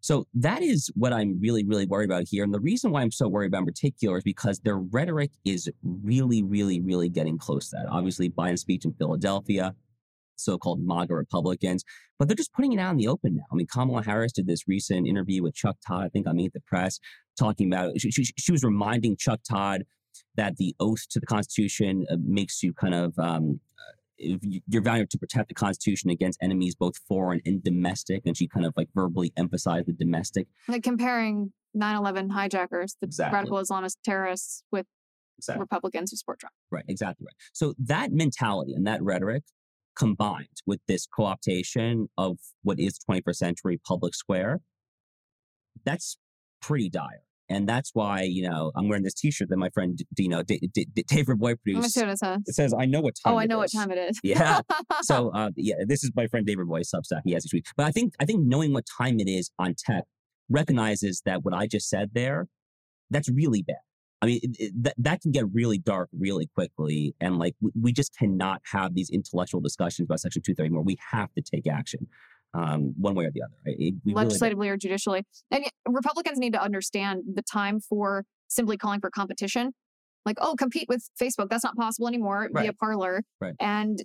So 0.00 0.26
that 0.34 0.62
is 0.62 0.90
what 0.94 1.12
I'm 1.12 1.38
really, 1.40 1.64
really 1.64 1.86
worried 1.86 2.10
about 2.10 2.24
here. 2.26 2.42
And 2.42 2.54
the 2.54 2.60
reason 2.60 2.90
why 2.90 3.02
I'm 3.02 3.10
so 3.10 3.28
worried 3.28 3.48
about 3.48 3.60
in 3.60 3.66
particular 3.66 4.16
is 4.16 4.24
because 4.24 4.60
their 4.60 4.78
rhetoric 4.78 5.30
is 5.44 5.68
really, 5.82 6.42
really, 6.42 6.80
really 6.80 7.10
getting 7.10 7.36
close 7.36 7.68
to 7.70 7.76
that. 7.76 7.86
Obviously, 7.90 8.30
Biden's 8.30 8.62
speech 8.62 8.86
in 8.86 8.94
Philadelphia, 8.94 9.74
so-called 10.36 10.80
MAGA 10.80 11.14
Republicans, 11.14 11.84
but 12.18 12.28
they're 12.28 12.34
just 12.34 12.52
putting 12.54 12.72
it 12.72 12.78
out 12.78 12.92
in 12.92 12.96
the 12.96 13.08
open 13.08 13.36
now. 13.36 13.44
I 13.52 13.54
mean, 13.54 13.66
Kamala 13.66 14.02
Harris 14.02 14.32
did 14.32 14.46
this 14.46 14.66
recent 14.66 15.06
interview 15.06 15.42
with 15.42 15.54
Chuck 15.54 15.76
Todd, 15.86 16.04
I 16.04 16.08
think 16.08 16.26
on 16.26 16.36
Meet 16.36 16.54
the 16.54 16.60
Press, 16.60 16.98
talking 17.40 17.72
about 17.72 17.98
she, 17.98 18.10
she, 18.10 18.24
she, 18.36 18.52
was 18.52 18.62
reminding 18.62 19.16
Chuck 19.16 19.40
Todd 19.48 19.84
that 20.36 20.56
the 20.56 20.74
oath 20.78 21.08
to 21.10 21.20
the 21.20 21.26
Constitution 21.26 22.06
uh, 22.10 22.16
makes 22.22 22.62
you 22.62 22.72
kind 22.72 22.94
of 22.94 23.18
um, 23.18 23.60
uh, 23.78 24.36
you're 24.68 24.82
valued 24.82 25.10
to 25.10 25.18
protect 25.18 25.48
the 25.48 25.54
Constitution 25.54 26.10
against 26.10 26.38
enemies 26.42 26.74
both 26.74 26.96
foreign 27.08 27.40
and 27.46 27.64
domestic, 27.64 28.22
and 28.26 28.36
she 28.36 28.46
kind 28.46 28.66
of 28.66 28.74
like 28.76 28.88
verbally 28.94 29.32
emphasized 29.36 29.86
the 29.86 29.92
domestic, 29.92 30.46
like 30.68 30.82
comparing 30.82 31.52
9/11 31.76 32.30
hijackers, 32.30 32.96
the 33.00 33.06
exactly. 33.06 33.36
radical 33.36 33.58
Islamist 33.58 33.96
terrorists, 34.04 34.62
with 34.70 34.86
exactly. 35.38 35.62
Republicans 35.62 36.10
who 36.10 36.16
support 36.16 36.40
Trump. 36.40 36.52
Right, 36.70 36.84
exactly 36.88 37.24
right. 37.26 37.34
So 37.52 37.74
that 37.78 38.12
mentality 38.12 38.74
and 38.74 38.86
that 38.86 39.02
rhetoric 39.02 39.44
combined 39.96 40.62
with 40.66 40.80
this 40.86 41.06
co-optation 41.06 42.06
of 42.16 42.38
what 42.62 42.78
is 42.78 42.98
21st 43.10 43.36
century 43.36 43.80
public 43.84 44.14
square, 44.14 44.60
that's 45.84 46.16
pretty 46.60 46.88
dire. 46.88 47.22
And 47.50 47.68
that's 47.68 47.90
why, 47.94 48.22
you 48.22 48.48
know, 48.48 48.70
I'm 48.76 48.88
wearing 48.88 49.02
this 49.02 49.14
T-shirt 49.14 49.48
that 49.50 49.56
my 49.56 49.70
friend, 49.70 49.98
you 50.16 50.28
know, 50.28 50.42
D- 50.42 50.70
D- 50.72 50.86
D- 50.94 51.04
David 51.06 51.38
Boy 51.38 51.56
produced. 51.56 51.76
Let 51.76 51.82
me 51.82 51.88
see 51.88 52.00
what 52.00 52.10
it 52.10 52.18
says. 52.18 52.38
It 52.46 52.54
says, 52.54 52.72
"I 52.78 52.86
know 52.86 53.00
what 53.00 53.16
time." 53.22 53.32
It 53.32 53.34
is. 53.34 53.36
Oh, 53.36 53.38
I 53.40 53.46
know 53.46 53.62
is. 53.62 53.74
what 53.74 53.80
time 53.80 53.90
it 53.90 53.98
is. 53.98 54.20
yeah. 54.22 54.60
So, 55.02 55.30
uh, 55.34 55.50
yeah, 55.56 55.74
this 55.86 56.04
is 56.04 56.12
my 56.14 56.28
friend 56.28 56.46
David 56.46 56.68
Boy's 56.68 56.90
Substack. 56.90 57.22
He 57.24 57.32
has 57.32 57.44
a 57.44 57.48
tweet, 57.48 57.66
but 57.76 57.86
I 57.86 57.90
think 57.90 58.14
I 58.20 58.24
think 58.24 58.46
knowing 58.46 58.72
what 58.72 58.84
time 58.86 59.18
it 59.18 59.28
is 59.28 59.50
on 59.58 59.74
tech 59.76 60.04
recognizes 60.48 61.22
that 61.26 61.44
what 61.44 61.52
I 61.52 61.66
just 61.66 61.88
said 61.88 62.10
there, 62.14 62.46
that's 63.10 63.28
really 63.28 63.62
bad. 63.62 63.76
I 64.22 64.26
mean, 64.26 64.40
it, 64.42 64.56
it, 64.58 64.72
that, 64.82 64.94
that 64.98 65.20
can 65.22 65.32
get 65.32 65.44
really 65.52 65.78
dark 65.78 66.10
really 66.12 66.48
quickly. 66.54 67.14
And 67.20 67.38
like, 67.38 67.54
we, 67.60 67.70
we, 67.80 67.92
just 67.92 68.14
cannot 68.18 68.60
have 68.70 68.94
these 68.94 69.08
intellectual 69.08 69.62
discussions 69.62 70.06
about 70.06 70.20
Section 70.20 70.42
230 70.42 70.66
anymore. 70.66 70.82
We 70.82 70.98
have 71.10 71.32
to 71.34 71.42
take 71.42 71.66
action 71.66 72.06
um, 72.54 72.94
one 72.98 73.14
way 73.14 73.26
or 73.26 73.30
the 73.30 73.42
other. 73.42 73.54
Right? 73.66 73.94
Legislatively 74.04 74.66
really 74.66 74.74
or 74.74 74.76
judicially. 74.76 75.24
And 75.50 75.64
Republicans 75.88 76.38
need 76.38 76.52
to 76.52 76.62
understand 76.62 77.22
the 77.34 77.42
time 77.42 77.80
for 77.80 78.24
simply 78.48 78.76
calling 78.76 79.00
for 79.00 79.10
competition. 79.10 79.72
Like, 80.26 80.36
oh, 80.40 80.54
compete 80.58 80.86
with 80.88 81.08
Facebook. 81.20 81.48
That's 81.48 81.64
not 81.64 81.76
possible 81.76 82.08
anymore 82.08 82.48
right. 82.52 82.64
via 82.64 82.72
Parler. 82.72 83.22
Right. 83.40 83.54
And 83.58 84.02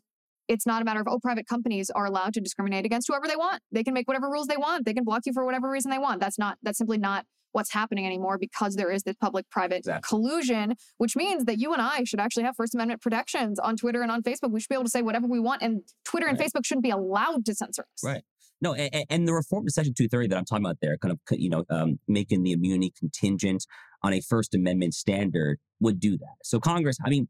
it's 0.48 0.66
not 0.66 0.82
a 0.82 0.86
matter 0.86 1.02
of, 1.02 1.08
oh, 1.10 1.20
private 1.20 1.48
companies 1.48 1.90
are 1.90 2.06
allowed 2.06 2.34
to 2.36 2.42
discriminate 2.42 2.86
against 2.86 3.08
whoever 3.08 3.28
they 3.28 3.36
want. 3.36 3.62
They 3.72 3.84
can 3.84 3.94
make 3.94 4.08
whatever 4.08 4.30
rules 4.30 4.48
they 4.48 4.58
want. 4.58 4.86
They 4.86 4.94
can 4.94 5.04
block 5.04 5.24
you 5.26 5.34
for 5.34 5.44
whatever 5.44 5.70
reason 5.70 5.92
they 5.92 5.98
want. 5.98 6.22
That's 6.22 6.38
not, 6.38 6.58
that's 6.62 6.78
simply 6.78 6.98
not 6.98 7.26
what's 7.52 7.72
happening 7.72 8.06
anymore 8.06 8.38
because 8.38 8.76
there 8.76 8.92
is 8.92 9.04
this 9.04 9.16
public 9.16 9.50
private 9.50 9.78
Exactly. 9.78 10.08
collusion, 10.08 10.76
which 10.98 11.16
means 11.16 11.46
that 11.46 11.58
you 11.58 11.72
and 11.72 11.82
I 11.82 12.04
should 12.04 12.20
actually 12.20 12.44
have 12.44 12.56
First 12.56 12.76
Amendment 12.76 13.02
protections 13.02 13.60
on 13.60 13.78
Twitter 13.78 14.02
and 14.02 14.12
on 14.12 14.22
Facebook. 14.24 14.52
We 14.52 14.60
should 14.60 14.70
be 14.70 14.76
able 14.76 14.84
to 14.84 14.90
say 14.90 15.02
whatever 15.02 15.26
we 15.26 15.40
want, 15.40 15.62
and 15.62 15.82
Twitter 16.04 16.28
and 16.28 16.38
Facebook 16.38 16.66
shouldn't 16.66 16.84
be 16.84 16.90
allowed 16.90 17.46
to 17.46 17.56
censor 17.56 17.84
us. 17.84 18.04
Right. 18.04 18.24
No, 18.62 18.74
and, 18.74 19.06
and 19.10 19.28
the 19.28 19.34
reform 19.34 19.66
to 19.66 19.72
Section 19.72 19.94
230 19.94 20.30
that 20.30 20.38
I'm 20.38 20.46
talking 20.46 20.66
about 20.66 20.78
there, 20.82 20.98
kind 20.98 21.12
of, 21.12 21.20
you 21.38 21.50
know, 21.50 21.66
um, 21.70 22.00
making 22.08 22.44
the 22.44 22.52
immunity 22.52 22.94
contingent 22.98 23.66
on 24.04 24.14
a 24.14 24.22
First 24.22 24.56
Amendment 24.56 24.94
standard 24.94 25.60
would 25.80 26.00
do 26.00 26.18
that. 26.18 26.36
So 26.44 26.60
Congress, 26.60 26.98
I 27.06 27.10
mean, 27.10 27.28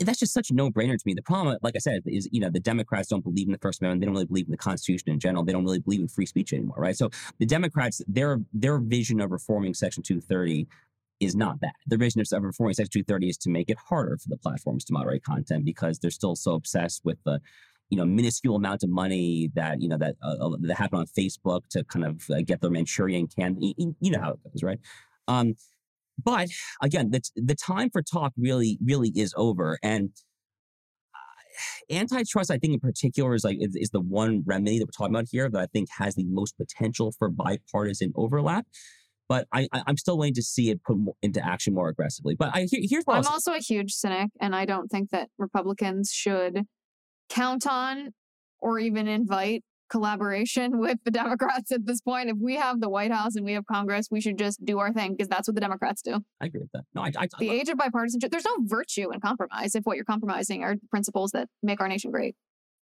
that's 0.00 0.18
just 0.18 0.32
such 0.32 0.50
a 0.50 0.54
no-brainer 0.54 0.96
to 0.96 1.02
me. 1.06 1.14
The 1.14 1.22
problem, 1.22 1.56
like 1.62 1.76
I 1.76 1.78
said, 1.78 2.02
is 2.06 2.28
you 2.32 2.40
know 2.40 2.50
the 2.50 2.60
Democrats 2.60 3.08
don't 3.08 3.22
believe 3.22 3.46
in 3.46 3.52
the 3.52 3.58
First 3.58 3.80
Amendment. 3.80 4.00
They 4.00 4.06
don't 4.06 4.14
really 4.14 4.26
believe 4.26 4.46
in 4.46 4.50
the 4.50 4.56
Constitution 4.56 5.10
in 5.10 5.20
general. 5.20 5.44
They 5.44 5.52
don't 5.52 5.64
really 5.64 5.78
believe 5.78 6.00
in 6.00 6.08
free 6.08 6.26
speech 6.26 6.52
anymore, 6.52 6.76
right? 6.78 6.96
So 6.96 7.10
the 7.38 7.46
Democrats, 7.46 8.02
their 8.08 8.40
their 8.52 8.78
vision 8.78 9.20
of 9.20 9.30
reforming 9.30 9.74
Section 9.74 10.02
230 10.02 10.66
is 11.20 11.34
not 11.34 11.60
that. 11.60 11.74
Their 11.86 11.98
vision 11.98 12.20
of 12.20 12.42
reforming 12.42 12.74
Section 12.74 12.90
230 12.90 13.28
is 13.28 13.36
to 13.38 13.50
make 13.50 13.70
it 13.70 13.76
harder 13.88 14.16
for 14.18 14.28
the 14.28 14.36
platforms 14.36 14.84
to 14.86 14.92
moderate 14.92 15.24
content 15.24 15.64
because 15.64 15.98
they're 15.98 16.10
still 16.10 16.36
so 16.36 16.54
obsessed 16.54 17.04
with 17.04 17.18
the 17.24 17.40
you 17.90 17.96
know 17.96 18.04
minuscule 18.04 18.56
amount 18.56 18.82
of 18.82 18.90
money 18.90 19.50
that 19.54 19.80
you 19.80 19.88
know 19.88 19.98
that 19.98 20.16
uh, 20.22 20.34
uh, 20.40 20.56
that 20.60 20.76
happen 20.76 20.98
on 20.98 21.06
Facebook 21.06 21.62
to 21.70 21.84
kind 21.84 22.04
of 22.04 22.24
uh, 22.30 22.40
get 22.44 22.60
their 22.60 22.70
Manchurian 22.70 23.26
can 23.26 23.56
you 23.60 24.10
know 24.10 24.20
how 24.20 24.30
it 24.32 24.38
goes 24.44 24.62
right 24.62 24.78
um 25.26 25.54
but 26.22 26.48
again 26.82 27.10
the, 27.10 27.20
the 27.36 27.54
time 27.54 27.90
for 27.90 28.02
talk 28.02 28.32
really 28.36 28.78
really 28.84 29.10
is 29.14 29.32
over 29.36 29.78
and 29.82 30.10
uh, 31.14 31.94
antitrust 31.94 32.50
i 32.50 32.58
think 32.58 32.74
in 32.74 32.80
particular 32.80 33.34
is 33.34 33.44
like 33.44 33.58
is, 33.60 33.76
is 33.76 33.90
the 33.90 34.00
one 34.00 34.42
remedy 34.46 34.78
that 34.78 34.86
we're 34.86 34.90
talking 34.90 35.14
about 35.14 35.26
here 35.30 35.48
that 35.48 35.60
i 35.60 35.66
think 35.66 35.88
has 35.96 36.14
the 36.14 36.24
most 36.24 36.56
potential 36.56 37.12
for 37.18 37.28
bipartisan 37.28 38.12
overlap 38.16 38.66
but 39.28 39.46
I, 39.52 39.68
I'm 39.72 39.98
still 39.98 40.16
waiting 40.16 40.34
to 40.36 40.42
see 40.42 40.70
it 40.70 40.82
put 40.82 40.96
into 41.20 41.44
action 41.44 41.74
more 41.74 41.88
aggressively. 41.90 42.34
But 42.34 42.50
I 42.54 42.62
here, 42.62 42.80
here's 42.82 43.04
what 43.04 43.18
I'm 43.18 43.30
also 43.30 43.52
a 43.52 43.58
huge 43.58 43.92
cynic, 43.92 44.30
and 44.40 44.56
I 44.56 44.64
don't 44.64 44.88
think 44.88 45.10
that 45.10 45.28
Republicans 45.38 46.10
should 46.10 46.66
count 47.28 47.66
on 47.66 48.12
or 48.60 48.78
even 48.78 49.06
invite 49.08 49.62
collaboration 49.90 50.78
with 50.78 50.98
the 51.04 51.10
Democrats 51.10 51.72
at 51.72 51.86
this 51.86 52.00
point. 52.00 52.28
If 52.28 52.36
we 52.40 52.56
have 52.56 52.80
the 52.80 52.88
White 52.88 53.10
House 53.12 53.36
and 53.36 53.44
we 53.44 53.52
have 53.54 53.64
Congress, 53.66 54.08
we 54.10 54.20
should 54.20 54.38
just 54.38 54.64
do 54.64 54.78
our 54.78 54.92
thing 54.92 55.12
because 55.12 55.28
that's 55.28 55.48
what 55.48 55.54
the 55.54 55.60
Democrats 55.60 56.02
do. 56.02 56.20
I 56.40 56.46
agree 56.46 56.60
with 56.60 56.72
that. 56.72 56.84
No, 56.94 57.02
I, 57.02 57.12
I, 57.18 57.28
The 57.38 57.50
age 57.50 57.68
of 57.68 57.78
bipartisanship, 57.78 58.30
there's 58.30 58.44
no 58.44 58.56
virtue 58.62 59.10
in 59.12 59.20
compromise 59.20 59.74
if 59.74 59.84
what 59.84 59.96
you're 59.96 60.04
compromising 60.04 60.62
are 60.62 60.76
principles 60.90 61.30
that 61.32 61.48
make 61.62 61.80
our 61.80 61.88
nation 61.88 62.10
great. 62.10 62.34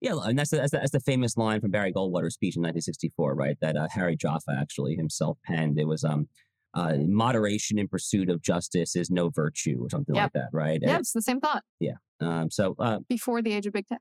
Yeah, 0.01 0.13
and 0.23 0.39
that's 0.39 0.49
the, 0.51 0.57
that's, 0.57 0.71
the, 0.71 0.77
that's 0.77 0.91
the 0.91 1.01
famous 1.01 1.35
line 1.35 1.59
from 1.59 1.71
Barry 1.71 1.91
Goldwater's 1.91 2.33
speech 2.35 2.55
in 2.55 2.61
1964, 2.61 3.35
right? 3.35 3.57
That 3.59 3.75
uh, 3.75 3.87
Harry 3.91 4.15
Jaffa 4.15 4.55
actually 4.57 4.95
himself 4.95 5.37
penned. 5.43 5.77
It 5.77 5.87
was 5.87 6.05
um, 6.05 6.29
uh, 6.73 6.93
moderation 6.99 7.77
in 7.77 7.89
pursuit 7.89 8.29
of 8.29 8.41
justice 8.41 8.95
is 8.95 9.11
no 9.11 9.29
virtue, 9.29 9.77
or 9.81 9.89
something 9.89 10.15
Yep. 10.15 10.23
like 10.23 10.33
that, 10.33 10.49
right? 10.53 10.79
Yeah, 10.81 10.99
it's 10.99 11.11
the 11.11 11.21
same 11.21 11.41
thought 11.41 11.63
Yeah. 11.81 11.95
um, 12.21 12.49
so, 12.49 12.75
uh, 12.79 12.99
before 13.09 13.41
the 13.41 13.51
age 13.51 13.65
of 13.67 13.73
big 13.73 13.87
tech. 13.87 13.99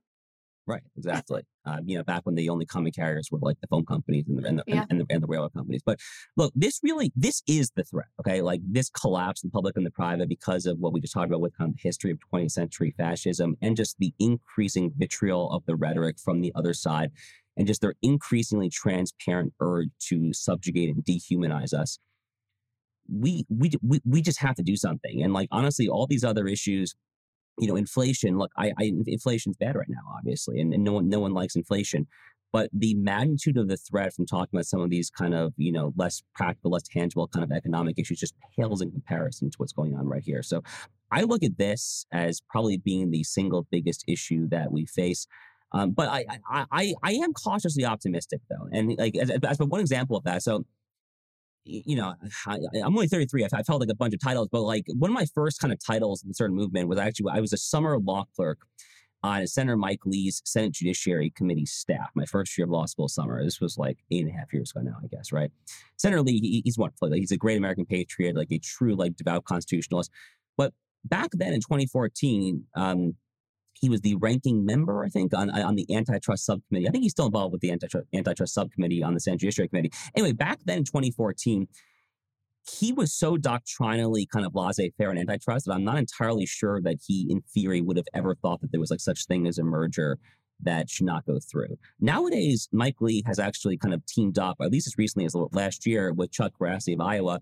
Right, 0.69 0.83
exactly. 0.95 1.41
Uh, 1.65 1.77
you 1.85 1.97
know, 1.97 2.03
back 2.03 2.21
when 2.25 2.35
the 2.35 2.49
only 2.49 2.65
common 2.65 2.91
carriers 2.91 3.29
were 3.31 3.39
like 3.41 3.57
the 3.61 3.67
phone 3.67 3.85
companies 3.85 4.25
and 4.27 4.37
the 4.37 4.47
and 4.47 4.59
the, 4.59 4.63
Yeah. 4.67 4.85
and, 4.89 5.01
the 5.01 5.05
and 5.09 5.21
the 5.23 5.27
railroad 5.27 5.53
companies. 5.53 5.81
But 5.85 5.99
look, 6.37 6.53
this 6.55 6.79
really 6.83 7.11
this 7.15 7.41
is 7.47 7.71
the 7.75 7.83
threat. 7.83 8.07
Okay, 8.19 8.41
like 8.41 8.61
this 8.63 8.89
collapse 8.89 9.43
in 9.43 9.49
the 9.49 9.51
public 9.51 9.75
and 9.75 9.85
the 9.85 9.91
private 9.91 10.29
because 10.29 10.65
of 10.65 10.77
what 10.79 10.93
we 10.93 11.01
just 11.01 11.13
talked 11.13 11.27
about 11.27 11.41
with 11.41 11.57
kind 11.57 11.69
of 11.71 11.75
the 11.75 11.81
history 11.83 12.11
of 12.11 12.19
20th 12.33 12.51
century 12.51 12.93
fascism 12.97 13.55
and 13.61 13.75
just 13.75 13.97
the 13.99 14.13
increasing 14.19 14.91
vitriol 14.95 15.51
of 15.51 15.65
the 15.65 15.75
rhetoric 15.75 16.17
from 16.19 16.41
the 16.41 16.51
other 16.55 16.73
side 16.73 17.11
and 17.57 17.67
just 17.67 17.81
their 17.81 17.95
increasingly 18.01 18.69
transparent 18.69 19.53
urge 19.59 19.89
to 19.99 20.31
subjugate 20.33 20.89
and 20.89 21.03
dehumanize 21.03 21.73
us. 21.73 21.99
We 23.11 23.45
we 23.49 23.71
we 23.81 23.99
we 24.05 24.21
just 24.21 24.39
have 24.39 24.55
to 24.55 24.63
do 24.63 24.75
something. 24.75 25.23
And 25.23 25.33
like 25.33 25.49
honestly, 25.51 25.87
all 25.87 26.05
these 26.07 26.23
other 26.23 26.47
issues 26.47 26.93
you 27.59 27.67
know, 27.67 27.75
inflation. 27.75 28.37
Look, 28.37 28.51
I, 28.57 28.71
I 28.79 28.93
inflation's 29.05 29.57
bad 29.57 29.75
right 29.75 29.89
now, 29.89 30.01
obviously, 30.17 30.59
and, 30.59 30.73
and 30.73 30.83
no 30.83 30.93
one 30.93 31.09
no 31.09 31.19
one 31.19 31.33
likes 31.33 31.55
inflation. 31.55 32.07
But 32.51 32.69
the 32.73 32.95
magnitude 32.95 33.57
of 33.57 33.67
the 33.67 33.77
threat 33.77 34.11
from 34.13 34.25
talking 34.25 34.57
about 34.57 34.65
some 34.65 34.81
of 34.81 34.89
these 34.89 35.09
kind 35.09 35.35
of 35.35 35.53
you 35.57 35.71
know 35.71 35.93
less 35.95 36.23
practical, 36.35 36.71
less 36.71 36.83
tangible 36.83 37.27
kind 37.27 37.43
of 37.43 37.51
economic 37.51 37.99
issues 37.99 38.19
just 38.19 38.35
pales 38.57 38.81
in 38.81 38.91
comparison 38.91 39.51
to 39.51 39.55
what's 39.57 39.73
going 39.73 39.95
on 39.95 40.07
right 40.07 40.23
here. 40.23 40.41
So 40.41 40.63
I 41.11 41.23
look 41.23 41.43
at 41.43 41.57
this 41.57 42.05
as 42.11 42.41
probably 42.49 42.77
being 42.77 43.11
the 43.11 43.23
single 43.23 43.67
biggest 43.69 44.03
issue 44.07 44.47
that 44.49 44.71
we 44.71 44.85
face. 44.85 45.27
Um, 45.71 45.91
but 45.91 46.09
I, 46.09 46.25
I 46.49 46.65
I 46.71 46.93
I 47.03 47.11
am 47.13 47.33
cautiously 47.33 47.85
optimistic 47.85 48.41
though, 48.49 48.67
and 48.71 48.95
like 48.97 49.15
as, 49.15 49.29
as 49.29 49.59
one 49.59 49.81
example 49.81 50.17
of 50.17 50.23
that. 50.23 50.41
So 50.41 50.65
you 51.85 51.95
know, 51.95 52.13
I, 52.47 52.57
I'm 52.83 52.95
only 52.95 53.07
33. 53.07 53.45
I've, 53.45 53.53
I've 53.53 53.67
held 53.67 53.81
like 53.81 53.89
a 53.89 53.95
bunch 53.95 54.13
of 54.13 54.21
titles, 54.21 54.49
but 54.51 54.61
like 54.61 54.85
one 54.97 55.09
of 55.11 55.15
my 55.15 55.25
first 55.33 55.59
kind 55.59 55.71
of 55.71 55.79
titles 55.83 56.23
in 56.23 56.29
the 56.29 56.33
certain 56.33 56.55
movement 56.55 56.87
was 56.87 56.97
actually 56.99 57.31
I 57.33 57.39
was 57.39 57.53
a 57.53 57.57
summer 57.57 57.97
law 57.99 58.25
clerk 58.35 58.59
on 59.21 59.45
Senator 59.47 59.75
Mike 59.75 59.99
Lee's 60.05 60.41
Senate 60.45 60.71
Judiciary 60.71 61.31
Committee 61.35 61.65
staff. 61.65 62.09
My 62.15 62.25
first 62.25 62.57
year 62.57 62.65
of 62.65 62.71
law 62.71 62.85
school 62.85 63.09
summer. 63.09 63.43
This 63.43 63.59
was 63.59 63.77
like 63.77 63.97
eight 64.11 64.23
and 64.25 64.33
a 64.33 64.37
half 64.37 64.53
years 64.53 64.71
ago 64.71 64.81
now, 64.81 64.95
I 65.03 65.07
guess, 65.07 65.31
right? 65.31 65.51
Senator 65.97 66.21
Lee, 66.21 66.39
he- 66.39 66.61
he's 66.63 66.77
wonderful. 66.77 67.09
Like, 67.09 67.19
he's 67.19 67.31
a 67.31 67.37
great 67.37 67.57
American 67.57 67.85
patriot, 67.85 68.35
like 68.35 68.51
a 68.51 68.59
true 68.59 68.95
like 68.95 69.15
devout 69.17 69.43
constitutionalist. 69.43 70.09
But 70.57 70.73
back 71.03 71.29
then 71.33 71.53
in 71.53 71.59
2014, 71.59 72.65
um, 72.75 73.15
he 73.79 73.89
was 73.89 74.01
the 74.01 74.15
ranking 74.15 74.65
member, 74.65 75.03
I 75.03 75.09
think, 75.09 75.33
on 75.33 75.49
on 75.49 75.75
the 75.75 75.85
antitrust 75.95 76.45
subcommittee. 76.45 76.87
I 76.87 76.91
think 76.91 77.03
he's 77.03 77.11
still 77.11 77.27
involved 77.27 77.51
with 77.51 77.61
the 77.61 77.71
antitrust 77.71 78.07
antitrust 78.13 78.53
subcommittee 78.53 79.03
on 79.03 79.13
the 79.13 79.19
Senate 79.19 79.39
Judiciary 79.39 79.69
Committee. 79.69 79.91
Anyway, 80.15 80.33
back 80.33 80.59
then 80.65 80.79
in 80.79 80.83
2014, 80.83 81.67
he 82.69 82.91
was 82.91 83.13
so 83.13 83.37
doctrinally 83.37 84.25
kind 84.25 84.45
of 84.45 84.53
laissez-faire 84.53 85.09
and 85.09 85.19
antitrust 85.19 85.65
that 85.65 85.73
I'm 85.73 85.83
not 85.83 85.97
entirely 85.97 86.45
sure 86.45 86.81
that 86.81 86.97
he, 87.05 87.27
in 87.29 87.41
theory, 87.41 87.81
would 87.81 87.97
have 87.97 88.05
ever 88.13 88.35
thought 88.35 88.61
that 88.61 88.71
there 88.71 88.79
was 88.79 88.91
like 88.91 88.99
such 88.99 89.25
thing 89.25 89.47
as 89.47 89.57
a 89.57 89.63
merger 89.63 90.19
that 90.61 90.89
should 90.89 91.05
not 91.05 91.25
go 91.25 91.39
through. 91.39 91.77
Nowadays, 92.01 92.67
Mike 92.71 92.97
Lee 92.99 93.23
has 93.25 93.39
actually 93.39 93.77
kind 93.77 93.93
of 93.93 94.05
teamed 94.05 94.37
up, 94.37 94.57
at 94.61 94.71
least 94.71 94.87
as 94.87 94.97
recently 94.97 95.25
as 95.25 95.33
last 95.53 95.85
year, 95.87 96.11
with 96.11 96.31
Chuck 96.31 96.51
Grassley 96.59 96.93
of 96.93 97.01
Iowa. 97.01 97.39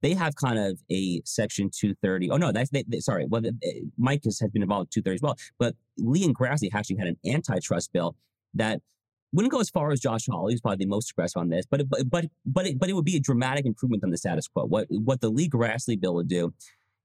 They 0.00 0.14
have 0.14 0.36
kind 0.36 0.58
of 0.58 0.80
a 0.90 1.20
Section 1.24 1.70
230. 1.74 2.30
Oh 2.30 2.36
no, 2.36 2.52
that's 2.52 2.70
they, 2.70 2.84
they- 2.86 3.00
sorry. 3.00 3.26
Well, 3.26 3.44
uh, 3.46 3.50
Mike 3.96 4.22
has, 4.24 4.38
has 4.40 4.50
been 4.50 4.62
involved 4.62 4.96
in 4.96 5.02
230 5.02 5.14
as 5.16 5.22
well, 5.22 5.36
but 5.58 5.74
Lee 5.96 6.24
and 6.24 6.36
Grassley 6.36 6.68
actually 6.72 6.96
had 6.96 7.08
an 7.08 7.16
antitrust 7.26 7.92
bill 7.92 8.16
that 8.54 8.80
wouldn't 9.32 9.52
go 9.52 9.60
as 9.60 9.68
far 9.68 9.90
as 9.90 10.00
Josh 10.00 10.26
Hawley, 10.30 10.54
who's 10.54 10.60
probably 10.60 10.84
the 10.84 10.86
most 10.86 11.10
aggressive 11.10 11.40
on 11.40 11.48
this, 11.48 11.66
but 11.70 11.88
but 11.88 12.08
but 12.08 12.26
but 12.46 12.66
it, 12.66 12.78
but 12.78 12.88
it 12.88 12.94
would 12.94 13.04
be 13.04 13.16
a 13.16 13.20
dramatic 13.20 13.66
improvement 13.66 14.02
on 14.04 14.10
the 14.10 14.16
status 14.16 14.48
quo. 14.48 14.64
What 14.64 14.86
what 14.90 15.20
the 15.20 15.28
Lee 15.28 15.48
Grassley 15.48 16.00
bill 16.00 16.14
would 16.14 16.28
do 16.28 16.54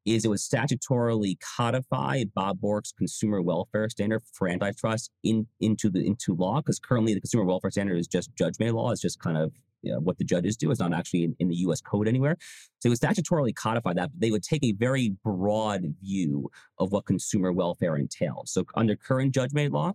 is 0.06 0.26
it 0.26 0.28
would 0.28 0.40
statutorily 0.40 1.38
codify 1.58 2.24
Bob 2.36 2.60
Bork's 2.60 2.92
consumer 2.92 3.42
welfare 3.42 3.90
standard 3.90 4.22
for 4.34 4.48
antitrust 4.48 5.12
in 5.24 5.48
into 5.60 5.90
the 5.90 6.06
into 6.06 6.36
law 6.36 6.58
because 6.58 6.80
currently 6.80 7.14
the 7.14 7.22
consumer 7.22 7.46
welfare 7.46 7.72
standard 7.72 7.98
is 7.98 8.08
just 8.08 8.34
judge-made 8.36 8.72
law. 8.72 8.92
It's 8.92 9.02
just 9.02 9.20
kind 9.20 9.38
of 9.38 9.52
know, 9.92 10.00
what 10.00 10.18
the 10.18 10.24
judges 10.24 10.56
do. 10.56 10.72
It's 10.72 10.80
not 10.80 10.94
actually 10.94 11.24
in, 11.24 11.36
in 11.40 11.48
the 11.50 11.56
U.S. 11.58 11.82
code 11.82 12.08
anywhere. 12.08 12.38
So 12.80 12.88
it 12.88 12.90
would 12.90 13.00
statutorily 13.00 13.56
codify 13.56 13.94
that. 13.94 14.12
But 14.12 14.22
they 14.22 14.32
would 14.32 14.44
take 14.44 14.64
a 14.64 14.74
very 14.74 15.16
broad 15.24 15.84
view 16.02 16.50
of 16.80 16.92
what 16.92 17.06
consumer 17.06 17.52
welfare 17.52 17.96
entails. 17.96 18.52
So 18.52 18.64
under 18.76 18.96
current 18.96 19.34
judge-made 19.34 19.72
law, 19.72 19.94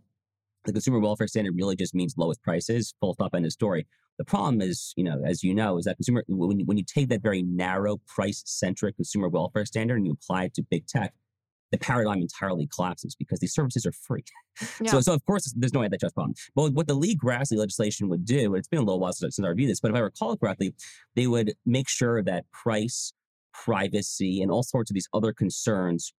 the 0.64 0.72
consumer 0.72 0.98
welfare 0.98 1.28
standard 1.28 1.54
really 1.56 1.76
just 1.76 1.94
means 1.94 2.14
lowest 2.16 2.42
prices, 2.42 2.94
full 3.00 3.14
stop, 3.14 3.34
end 3.34 3.46
of 3.46 3.52
story. 3.52 3.86
The 4.18 4.24
problem 4.24 4.60
is, 4.60 4.92
you 4.96 5.04
know, 5.04 5.22
as 5.24 5.44
you 5.44 5.54
know, 5.54 5.78
is 5.78 5.84
that 5.84 5.96
consumer 5.96 6.24
when 6.28 6.60
when 6.66 6.76
you 6.76 6.84
take 6.84 7.08
that 7.08 7.22
very 7.22 7.42
narrow 7.42 7.98
price 8.06 8.42
centric 8.44 8.96
consumer 8.96 9.28
welfare 9.28 9.64
standard 9.64 9.96
and 9.96 10.06
you 10.06 10.12
apply 10.12 10.44
it 10.44 10.54
to 10.54 10.62
big 10.62 10.86
tech, 10.86 11.14
the 11.70 11.78
paradigm 11.78 12.20
entirely 12.20 12.68
collapses 12.74 13.14
because 13.14 13.40
these 13.40 13.52
services 13.52 13.86
are 13.86 13.92
free. 13.92 14.24
Yeah. 14.80 14.90
So, 14.90 15.00
so 15.00 15.14
of 15.14 15.24
course, 15.24 15.52
there's 15.56 15.72
no 15.72 15.84
antitrust 15.84 16.16
problem. 16.16 16.34
But 16.56 16.72
what 16.72 16.88
the 16.88 16.94
Lee 16.94 17.16
Grassley 17.16 17.56
legislation 17.56 18.08
would 18.08 18.24
do, 18.24 18.46
and 18.46 18.56
it's 18.56 18.66
been 18.66 18.80
a 18.80 18.82
little 18.82 18.98
while 18.98 19.12
since, 19.12 19.36
since 19.36 19.46
I 19.46 19.50
reviewed 19.50 19.70
this, 19.70 19.78
but 19.78 19.92
if 19.92 19.96
I 19.96 20.00
recall 20.00 20.36
correctly, 20.36 20.74
they 21.14 21.28
would 21.28 21.54
make 21.64 21.88
sure 21.88 22.24
that 22.24 22.44
price, 22.50 23.12
privacy, 23.52 24.42
and 24.42 24.50
all 24.50 24.64
sorts 24.64 24.90
of 24.90 24.94
these 24.94 25.08
other 25.14 25.32
concerns 25.32 26.12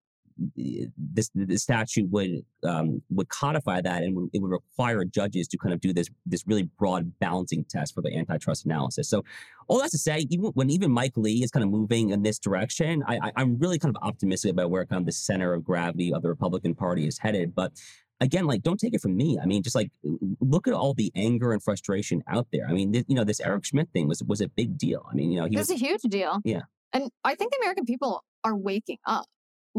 this 0.55 1.29
the 1.35 1.57
statute 1.57 2.09
would 2.09 2.43
um, 2.63 3.01
would 3.09 3.29
codify 3.29 3.81
that 3.81 4.03
and 4.03 4.15
would, 4.15 4.29
it 4.33 4.41
would 4.41 4.51
require 4.51 5.03
judges 5.05 5.47
to 5.49 5.57
kind 5.57 5.73
of 5.73 5.81
do 5.81 5.93
this 5.93 6.09
this 6.25 6.45
really 6.47 6.63
broad 6.63 7.11
balancing 7.19 7.65
test 7.65 7.93
for 7.93 8.01
the 8.01 8.15
antitrust 8.15 8.65
analysis. 8.65 9.09
So 9.09 9.23
all 9.67 9.79
that's 9.79 9.91
to 9.91 9.97
say, 9.97 10.25
even 10.29 10.51
when 10.53 10.69
even 10.69 10.91
Mike 10.91 11.13
Lee 11.15 11.43
is 11.43 11.51
kind 11.51 11.63
of 11.63 11.69
moving 11.69 12.09
in 12.09 12.23
this 12.23 12.39
direction, 12.39 13.03
I, 13.07 13.19
I, 13.21 13.31
I'm 13.35 13.57
really 13.59 13.79
kind 13.79 13.95
of 13.95 14.01
optimistic 14.01 14.51
about 14.51 14.69
where 14.69 14.85
kind 14.85 15.01
of 15.01 15.05
the 15.05 15.11
center 15.11 15.53
of 15.53 15.63
gravity 15.63 16.13
of 16.13 16.21
the 16.21 16.29
Republican 16.29 16.75
Party 16.75 17.07
is 17.07 17.19
headed. 17.19 17.53
But 17.53 17.73
again, 18.19 18.45
like 18.45 18.61
don't 18.61 18.79
take 18.79 18.93
it 18.93 19.01
from 19.01 19.15
me. 19.15 19.37
I 19.41 19.45
mean, 19.45 19.63
just 19.63 19.75
like 19.75 19.91
look 20.39 20.67
at 20.67 20.73
all 20.73 20.93
the 20.93 21.11
anger 21.15 21.53
and 21.53 21.61
frustration 21.61 22.23
out 22.27 22.47
there. 22.51 22.67
I 22.67 22.73
mean, 22.73 22.93
th- 22.93 23.05
you 23.07 23.15
know, 23.15 23.23
this 23.23 23.39
Eric 23.39 23.65
Schmitt 23.65 23.89
thing 23.93 24.07
was 24.07 24.23
was 24.23 24.41
a 24.41 24.47
big 24.47 24.77
deal. 24.77 25.05
I 25.11 25.15
mean, 25.15 25.31
you 25.31 25.39
know, 25.39 25.45
he 25.45 25.55
This 25.55 25.69
was 25.69 25.71
is 25.71 25.81
a 25.81 25.85
huge 25.85 26.01
deal. 26.03 26.39
Yeah. 26.43 26.61
And 26.93 27.09
I 27.23 27.35
think 27.35 27.51
the 27.51 27.59
American 27.61 27.85
people 27.85 28.23
are 28.43 28.55
waking 28.55 28.97
up. 29.05 29.25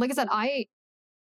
Like 0.01 0.11
I 0.11 0.15
said, 0.15 0.29
I 0.31 0.67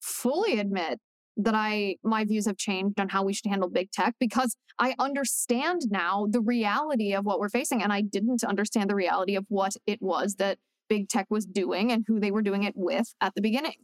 fully 0.01 0.59
admit 0.59 0.99
that 1.37 1.55
I 1.55 1.97
my 2.05 2.25
views 2.25 2.47
have 2.47 2.57
changed 2.57 3.01
on 3.01 3.09
how 3.09 3.25
we 3.25 3.33
should 3.33 3.47
handle 3.47 3.69
big 3.69 3.91
tech 3.91 4.15
because 4.21 4.57
I 4.79 4.95
understand 4.99 5.83
now 5.91 6.27
the 6.31 6.41
reality 6.41 7.13
of 7.13 7.25
what 7.25 7.41
we're 7.41 7.49
facing 7.49 7.83
and 7.83 7.93
I 7.93 8.03
didn't 8.03 8.45
understand 8.45 8.91
the 8.91 8.95
reality 8.95 9.37
of 9.37 9.45
what 9.49 9.75
it 9.87 10.01
was 10.01 10.37
that 10.37 10.59
big 10.89 11.09
tech 11.09 11.27
was 11.31 11.47
doing 11.47 11.91
and 11.91 12.05
who 12.07 12.21
they 12.21 12.31
were 12.31 12.43
doing 12.43 12.63
it 12.63 12.75
with 12.77 13.15
at 13.21 13.35
the 13.35 13.41
beginning. 13.41 13.77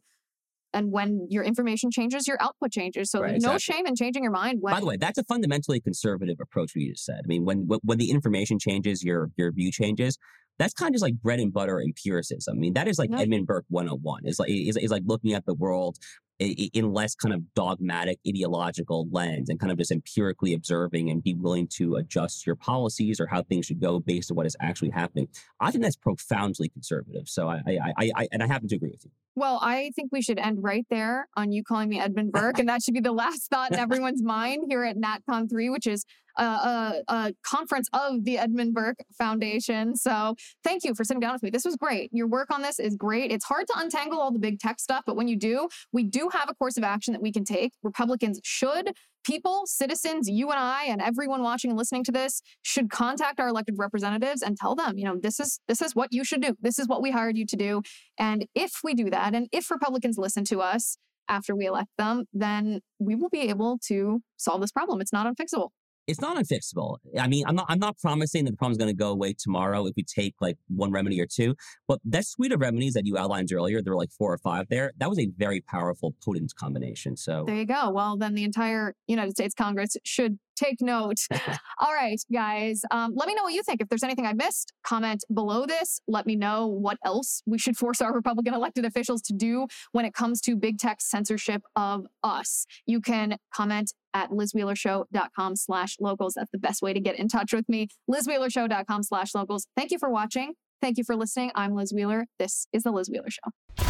And 0.73 0.93
when 0.93 1.27
your 1.29 1.43
information 1.43 1.91
changes, 1.91 2.29
your 2.29 2.41
output 2.41 2.71
changes. 2.71 3.11
So 3.11 3.21
Right, 3.21 3.31
there's 3.31 3.43
no 3.43 3.55
exactly. 3.55 3.75
shame 3.75 3.87
in 3.87 3.97
changing 3.97 4.23
your 4.23 4.33
mind. 4.33 4.59
When, 4.61 4.73
By 4.73 4.81
the 4.81 4.87
way, 4.87 4.97
that's 4.97 5.19
a 5.19 5.25
fundamentally 5.25 5.81
conservative 5.81 6.37
approach. 6.41 6.73
What 6.75 6.83
you 6.83 6.93
just 6.93 7.05
said. 7.05 7.21
I 7.25 7.27
mean, 7.27 7.45
when 7.45 7.67
when 7.67 7.81
when 7.83 7.99
the 7.99 8.11
information 8.11 8.59
changes, 8.59 9.03
your 9.03 9.31
your 9.37 9.51
view 9.51 9.73
changes. 9.73 10.17
That's 10.61 10.75
kind 10.75 10.91
of 10.91 10.95
just 10.95 11.03
like 11.03 11.15
bread 11.21 11.41
and 11.41 11.53
butter 11.53 11.81
empiricism. 11.81 12.57
I 12.57 12.61
mean, 12.61 12.75
that 12.75 12.87
is 12.87 12.99
like 12.99 13.11
Yeah. 13.11 13.21
Edmund 13.21 13.47
Burke 13.47 13.65
101. 13.69 14.27
Is 14.27 14.39
like 14.39 14.51
is, 14.51 14.77
is 14.77 14.91
like 14.91 15.03
looking 15.07 15.33
at 15.33 15.47
the 15.47 15.55
world 15.55 15.97
in 16.39 16.93
less 16.93 17.15
kind 17.15 17.35
of 17.35 17.43
dogmatic 17.55 18.19
ideological 18.27 19.07
lens 19.11 19.51
and 19.51 19.61
kind 19.61 19.71
of 19.71 19.79
just 19.79 19.91
empirically 19.91 20.55
observing 20.55 21.11
and 21.11 21.23
be 21.23 21.35
willing 21.35 21.67
to 21.69 21.97
adjust 21.97 22.47
your 22.47 22.57
policies 22.57 23.21
or 23.21 23.27
how 23.27 23.43
things 23.43 23.67
should 23.67 23.81
go 23.81 24.01
based 24.01 24.31
on 24.31 24.37
what 24.37 24.47
is 24.47 24.57
actually 24.61 24.91
happening. 24.91 25.29
I 25.61 25.71
think 25.71 25.83
that's 25.85 25.97
profoundly 25.97 26.69
conservative. 26.69 27.29
So 27.29 27.49
I 27.49 27.63
I, 27.67 27.93
I, 27.99 28.11
I 28.17 28.29
and 28.33 28.43
I 28.43 28.47
happen 28.47 28.69
to 28.69 28.77
agree 28.77 28.91
with 28.91 29.05
you. 29.05 29.11
Well, 29.37 29.61
I 29.63 29.91
think 29.95 30.11
we 30.13 30.23
should 30.23 30.39
end 30.39 30.59
right 30.63 30.85
there 30.91 31.29
on 31.37 31.53
you 31.53 31.63
calling 31.63 31.89
me 31.89 32.01
Edmund 32.01 32.33
Burke, 32.33 32.59
and 32.59 32.69
that 32.69 32.83
should 32.83 32.95
be 32.95 33.01
the 33.01 33.13
last 33.21 33.49
thought 33.51 33.73
in 33.73 33.79
everyone's 33.79 34.23
mind 34.23 34.65
here 34.69 34.85
at 34.85 34.97
NatCon 34.97 35.49
3, 35.49 35.71
which 35.71 35.87
is 35.87 36.05
a, 36.37 36.45
a, 36.45 37.03
a 37.09 37.35
conference 37.43 37.89
of 37.93 38.25
the 38.25 38.39
Edmund 38.39 38.75
Burke 38.75 38.99
Foundation. 39.19 39.97
So 39.97 40.35
thank 40.65 40.85
you 40.85 40.95
for 40.95 41.05
sitting 41.05 41.21
down 41.21 41.33
with 41.35 41.43
me. 41.43 41.51
This 41.51 41.65
was 41.65 41.77
great. 41.77 42.11
Your 42.13 42.27
work 42.27 42.53
on 42.53 42.63
this 42.63 42.79
is 42.79 42.97
great. 42.97 43.31
It's 43.31 43.45
hard 43.45 43.67
to 43.69 43.75
untangle 43.77 44.19
all 44.19 44.33
the 44.33 44.39
big 44.39 44.59
tech 44.59 44.81
stuff, 44.81 45.05
but 45.07 45.17
when 45.17 45.29
you 45.29 45.37
do, 45.37 45.69
we 45.93 46.03
do 46.03 46.29
have 46.33 46.49
a 46.49 46.55
course 46.55 46.77
of 46.77 46.85
action 46.85 47.13
that 47.13 47.23
we 47.23 47.33
can 47.33 47.45
take. 47.45 47.73
Republicans 47.83 48.41
should, 48.43 48.93
people, 49.25 49.63
citizens, 49.67 50.29
you 50.29 50.51
and 50.51 50.59
I, 50.59 50.85
and 50.85 51.01
everyone 51.01 51.43
watching 51.43 51.71
and 51.71 51.79
listening 51.79 52.05
to 52.05 52.13
this 52.13 52.43
should 52.63 52.91
contact 52.91 53.41
our 53.41 53.49
elected 53.49 53.77
representatives 53.79 54.43
and 54.43 54.57
tell 54.57 54.75
them, 54.75 54.99
you 54.99 55.05
know, 55.05 55.17
this 55.21 55.41
is 55.41 55.61
this 55.69 55.83
is 55.83 55.95
what 55.95 56.13
you 56.13 56.25
should 56.25 56.43
do. 56.43 56.57
This 56.61 56.79
is 56.79 56.89
what 56.89 57.03
we 57.03 57.11
hired 57.11 57.37
you 57.37 57.47
to 57.47 57.57
do. 57.57 57.83
And 58.19 58.47
if 58.55 58.81
we 58.83 58.95
do 58.95 59.11
that, 59.11 59.35
and 59.35 59.49
if 59.53 59.71
Republicans 59.71 60.19
listen 60.19 60.45
to 60.45 60.61
us 60.61 60.97
after 61.29 61.55
we 61.55 61.67
elect 61.67 61.91
them, 61.97 62.25
then 62.33 62.81
we 62.99 63.15
will 63.15 63.29
be 63.29 63.43
able 63.43 63.79
to 63.87 64.21
solve 64.37 64.61
this 64.61 64.73
problem. 64.73 65.01
It's 65.01 65.13
not 65.13 65.27
unfixable. 65.27 65.69
It's 66.11 66.21
not 66.21 66.37
unfixable. 66.37 66.99
I 67.19 67.29
mean, 67.29 67.45
I'm 67.47 67.55
not 67.55 67.67
I'm 67.69 67.79
not 67.79 67.99
promising 67.99 68.45
that 68.45 68.53
the 68.53 68.57
problem's 68.57 68.79
going 68.79 68.91
to 68.91 68.97
go 68.97 69.11
away 69.11 69.33
tomorrow 69.33 69.87
if 69.87 69.95
we 69.97 70.03
take 70.03 70.35
like 70.41 70.57
one 70.69 70.91
remedy 70.91 71.21
or 71.21 71.27
two. 71.27 71.55
But 71.87 72.01
that 72.05 72.27
suite 72.27 72.53
of 72.53 72.61
remedies 72.61 72.95
that 72.95 73.07
you 73.07 73.17
outlined 73.17 73.53
earlier, 73.53 73.81
there 73.83 73.93
were 73.93 73.99
like 73.99 74.13
four 74.13 74.33
or 74.33 74.39
five 74.39 74.67
there. 74.69 74.93
That 74.99 75.09
was 75.09 75.19
a 75.19 75.29
very 75.39 75.61
powerful, 75.61 76.15
potent 76.25 76.55
combination. 76.57 77.17
So 77.17 77.45
There 77.47 77.57
you 77.57 77.67
go. 77.67 77.91
Well, 77.91 78.17
then 78.17 78.35
the 78.35 78.45
entire 78.45 78.95
United 79.07 79.33
States 79.33 79.55
Congress 79.55 79.97
should 80.05 80.39
take 80.61 80.81
note. 80.81 81.19
All 81.79 81.93
right, 81.93 82.21
guys. 82.33 82.83
Um, 82.91 83.13
let 83.15 83.27
me 83.27 83.35
know 83.35 83.43
what 83.43 83.55
you 83.55 83.63
think. 83.63 83.81
If 83.81 83.89
there's 83.89 84.03
anything 84.03 84.27
I 84.27 84.33
missed, 84.33 84.73
comment 84.85 85.25
below 85.33 85.67
this. 85.67 86.01
Let 86.07 86.27
me 86.27 86.37
know 86.37 86.67
what 86.67 86.99
else 87.05 87.43
we 87.47 87.59
should 87.59 87.77
force 87.77 88.01
our 88.01 88.13
Republican 88.21 88.55
elected 88.55 88.85
officials 88.85 89.23
to 89.23 89.33
do 89.33 89.67
when 89.93 90.05
it 90.05 90.15
comes 90.15 90.41
to 90.43 90.57
big 90.57 90.79
tech 90.79 91.01
censorship 91.01 91.63
of 91.77 92.07
us. 92.23 92.67
You 92.87 93.01
can 93.01 93.37
comment 93.55 93.93
at 94.13 94.31
lizwheelershow.com 94.31 95.57
slash 95.57 95.97
locals. 96.01 96.35
That's 96.37 96.51
the 96.51 96.59
best 96.59 96.83
way 96.83 96.93
to 96.93 97.01
get 97.01 97.19
in 97.19 97.29
touch 97.29 97.53
with 97.53 97.69
me. 97.69 97.89
lizwheelershow.com 98.11 99.03
slash 99.05 99.35
locals. 99.35 99.67
Thank 99.77 99.91
you 99.91 99.99
for 99.99 100.11
watching. 100.11 100.55
Thank 100.81 100.99
you 100.99 101.05
for 101.05 101.15
listening. 101.15 101.53
I'm 101.55 101.75
Liz 101.75 101.93
Wheeler. 101.93 102.27
This 102.39 102.67
is 102.73 102.83
the 102.85 102.91
Liz 102.91 103.11
Wheeler 103.11 103.31
Show. 103.31 103.90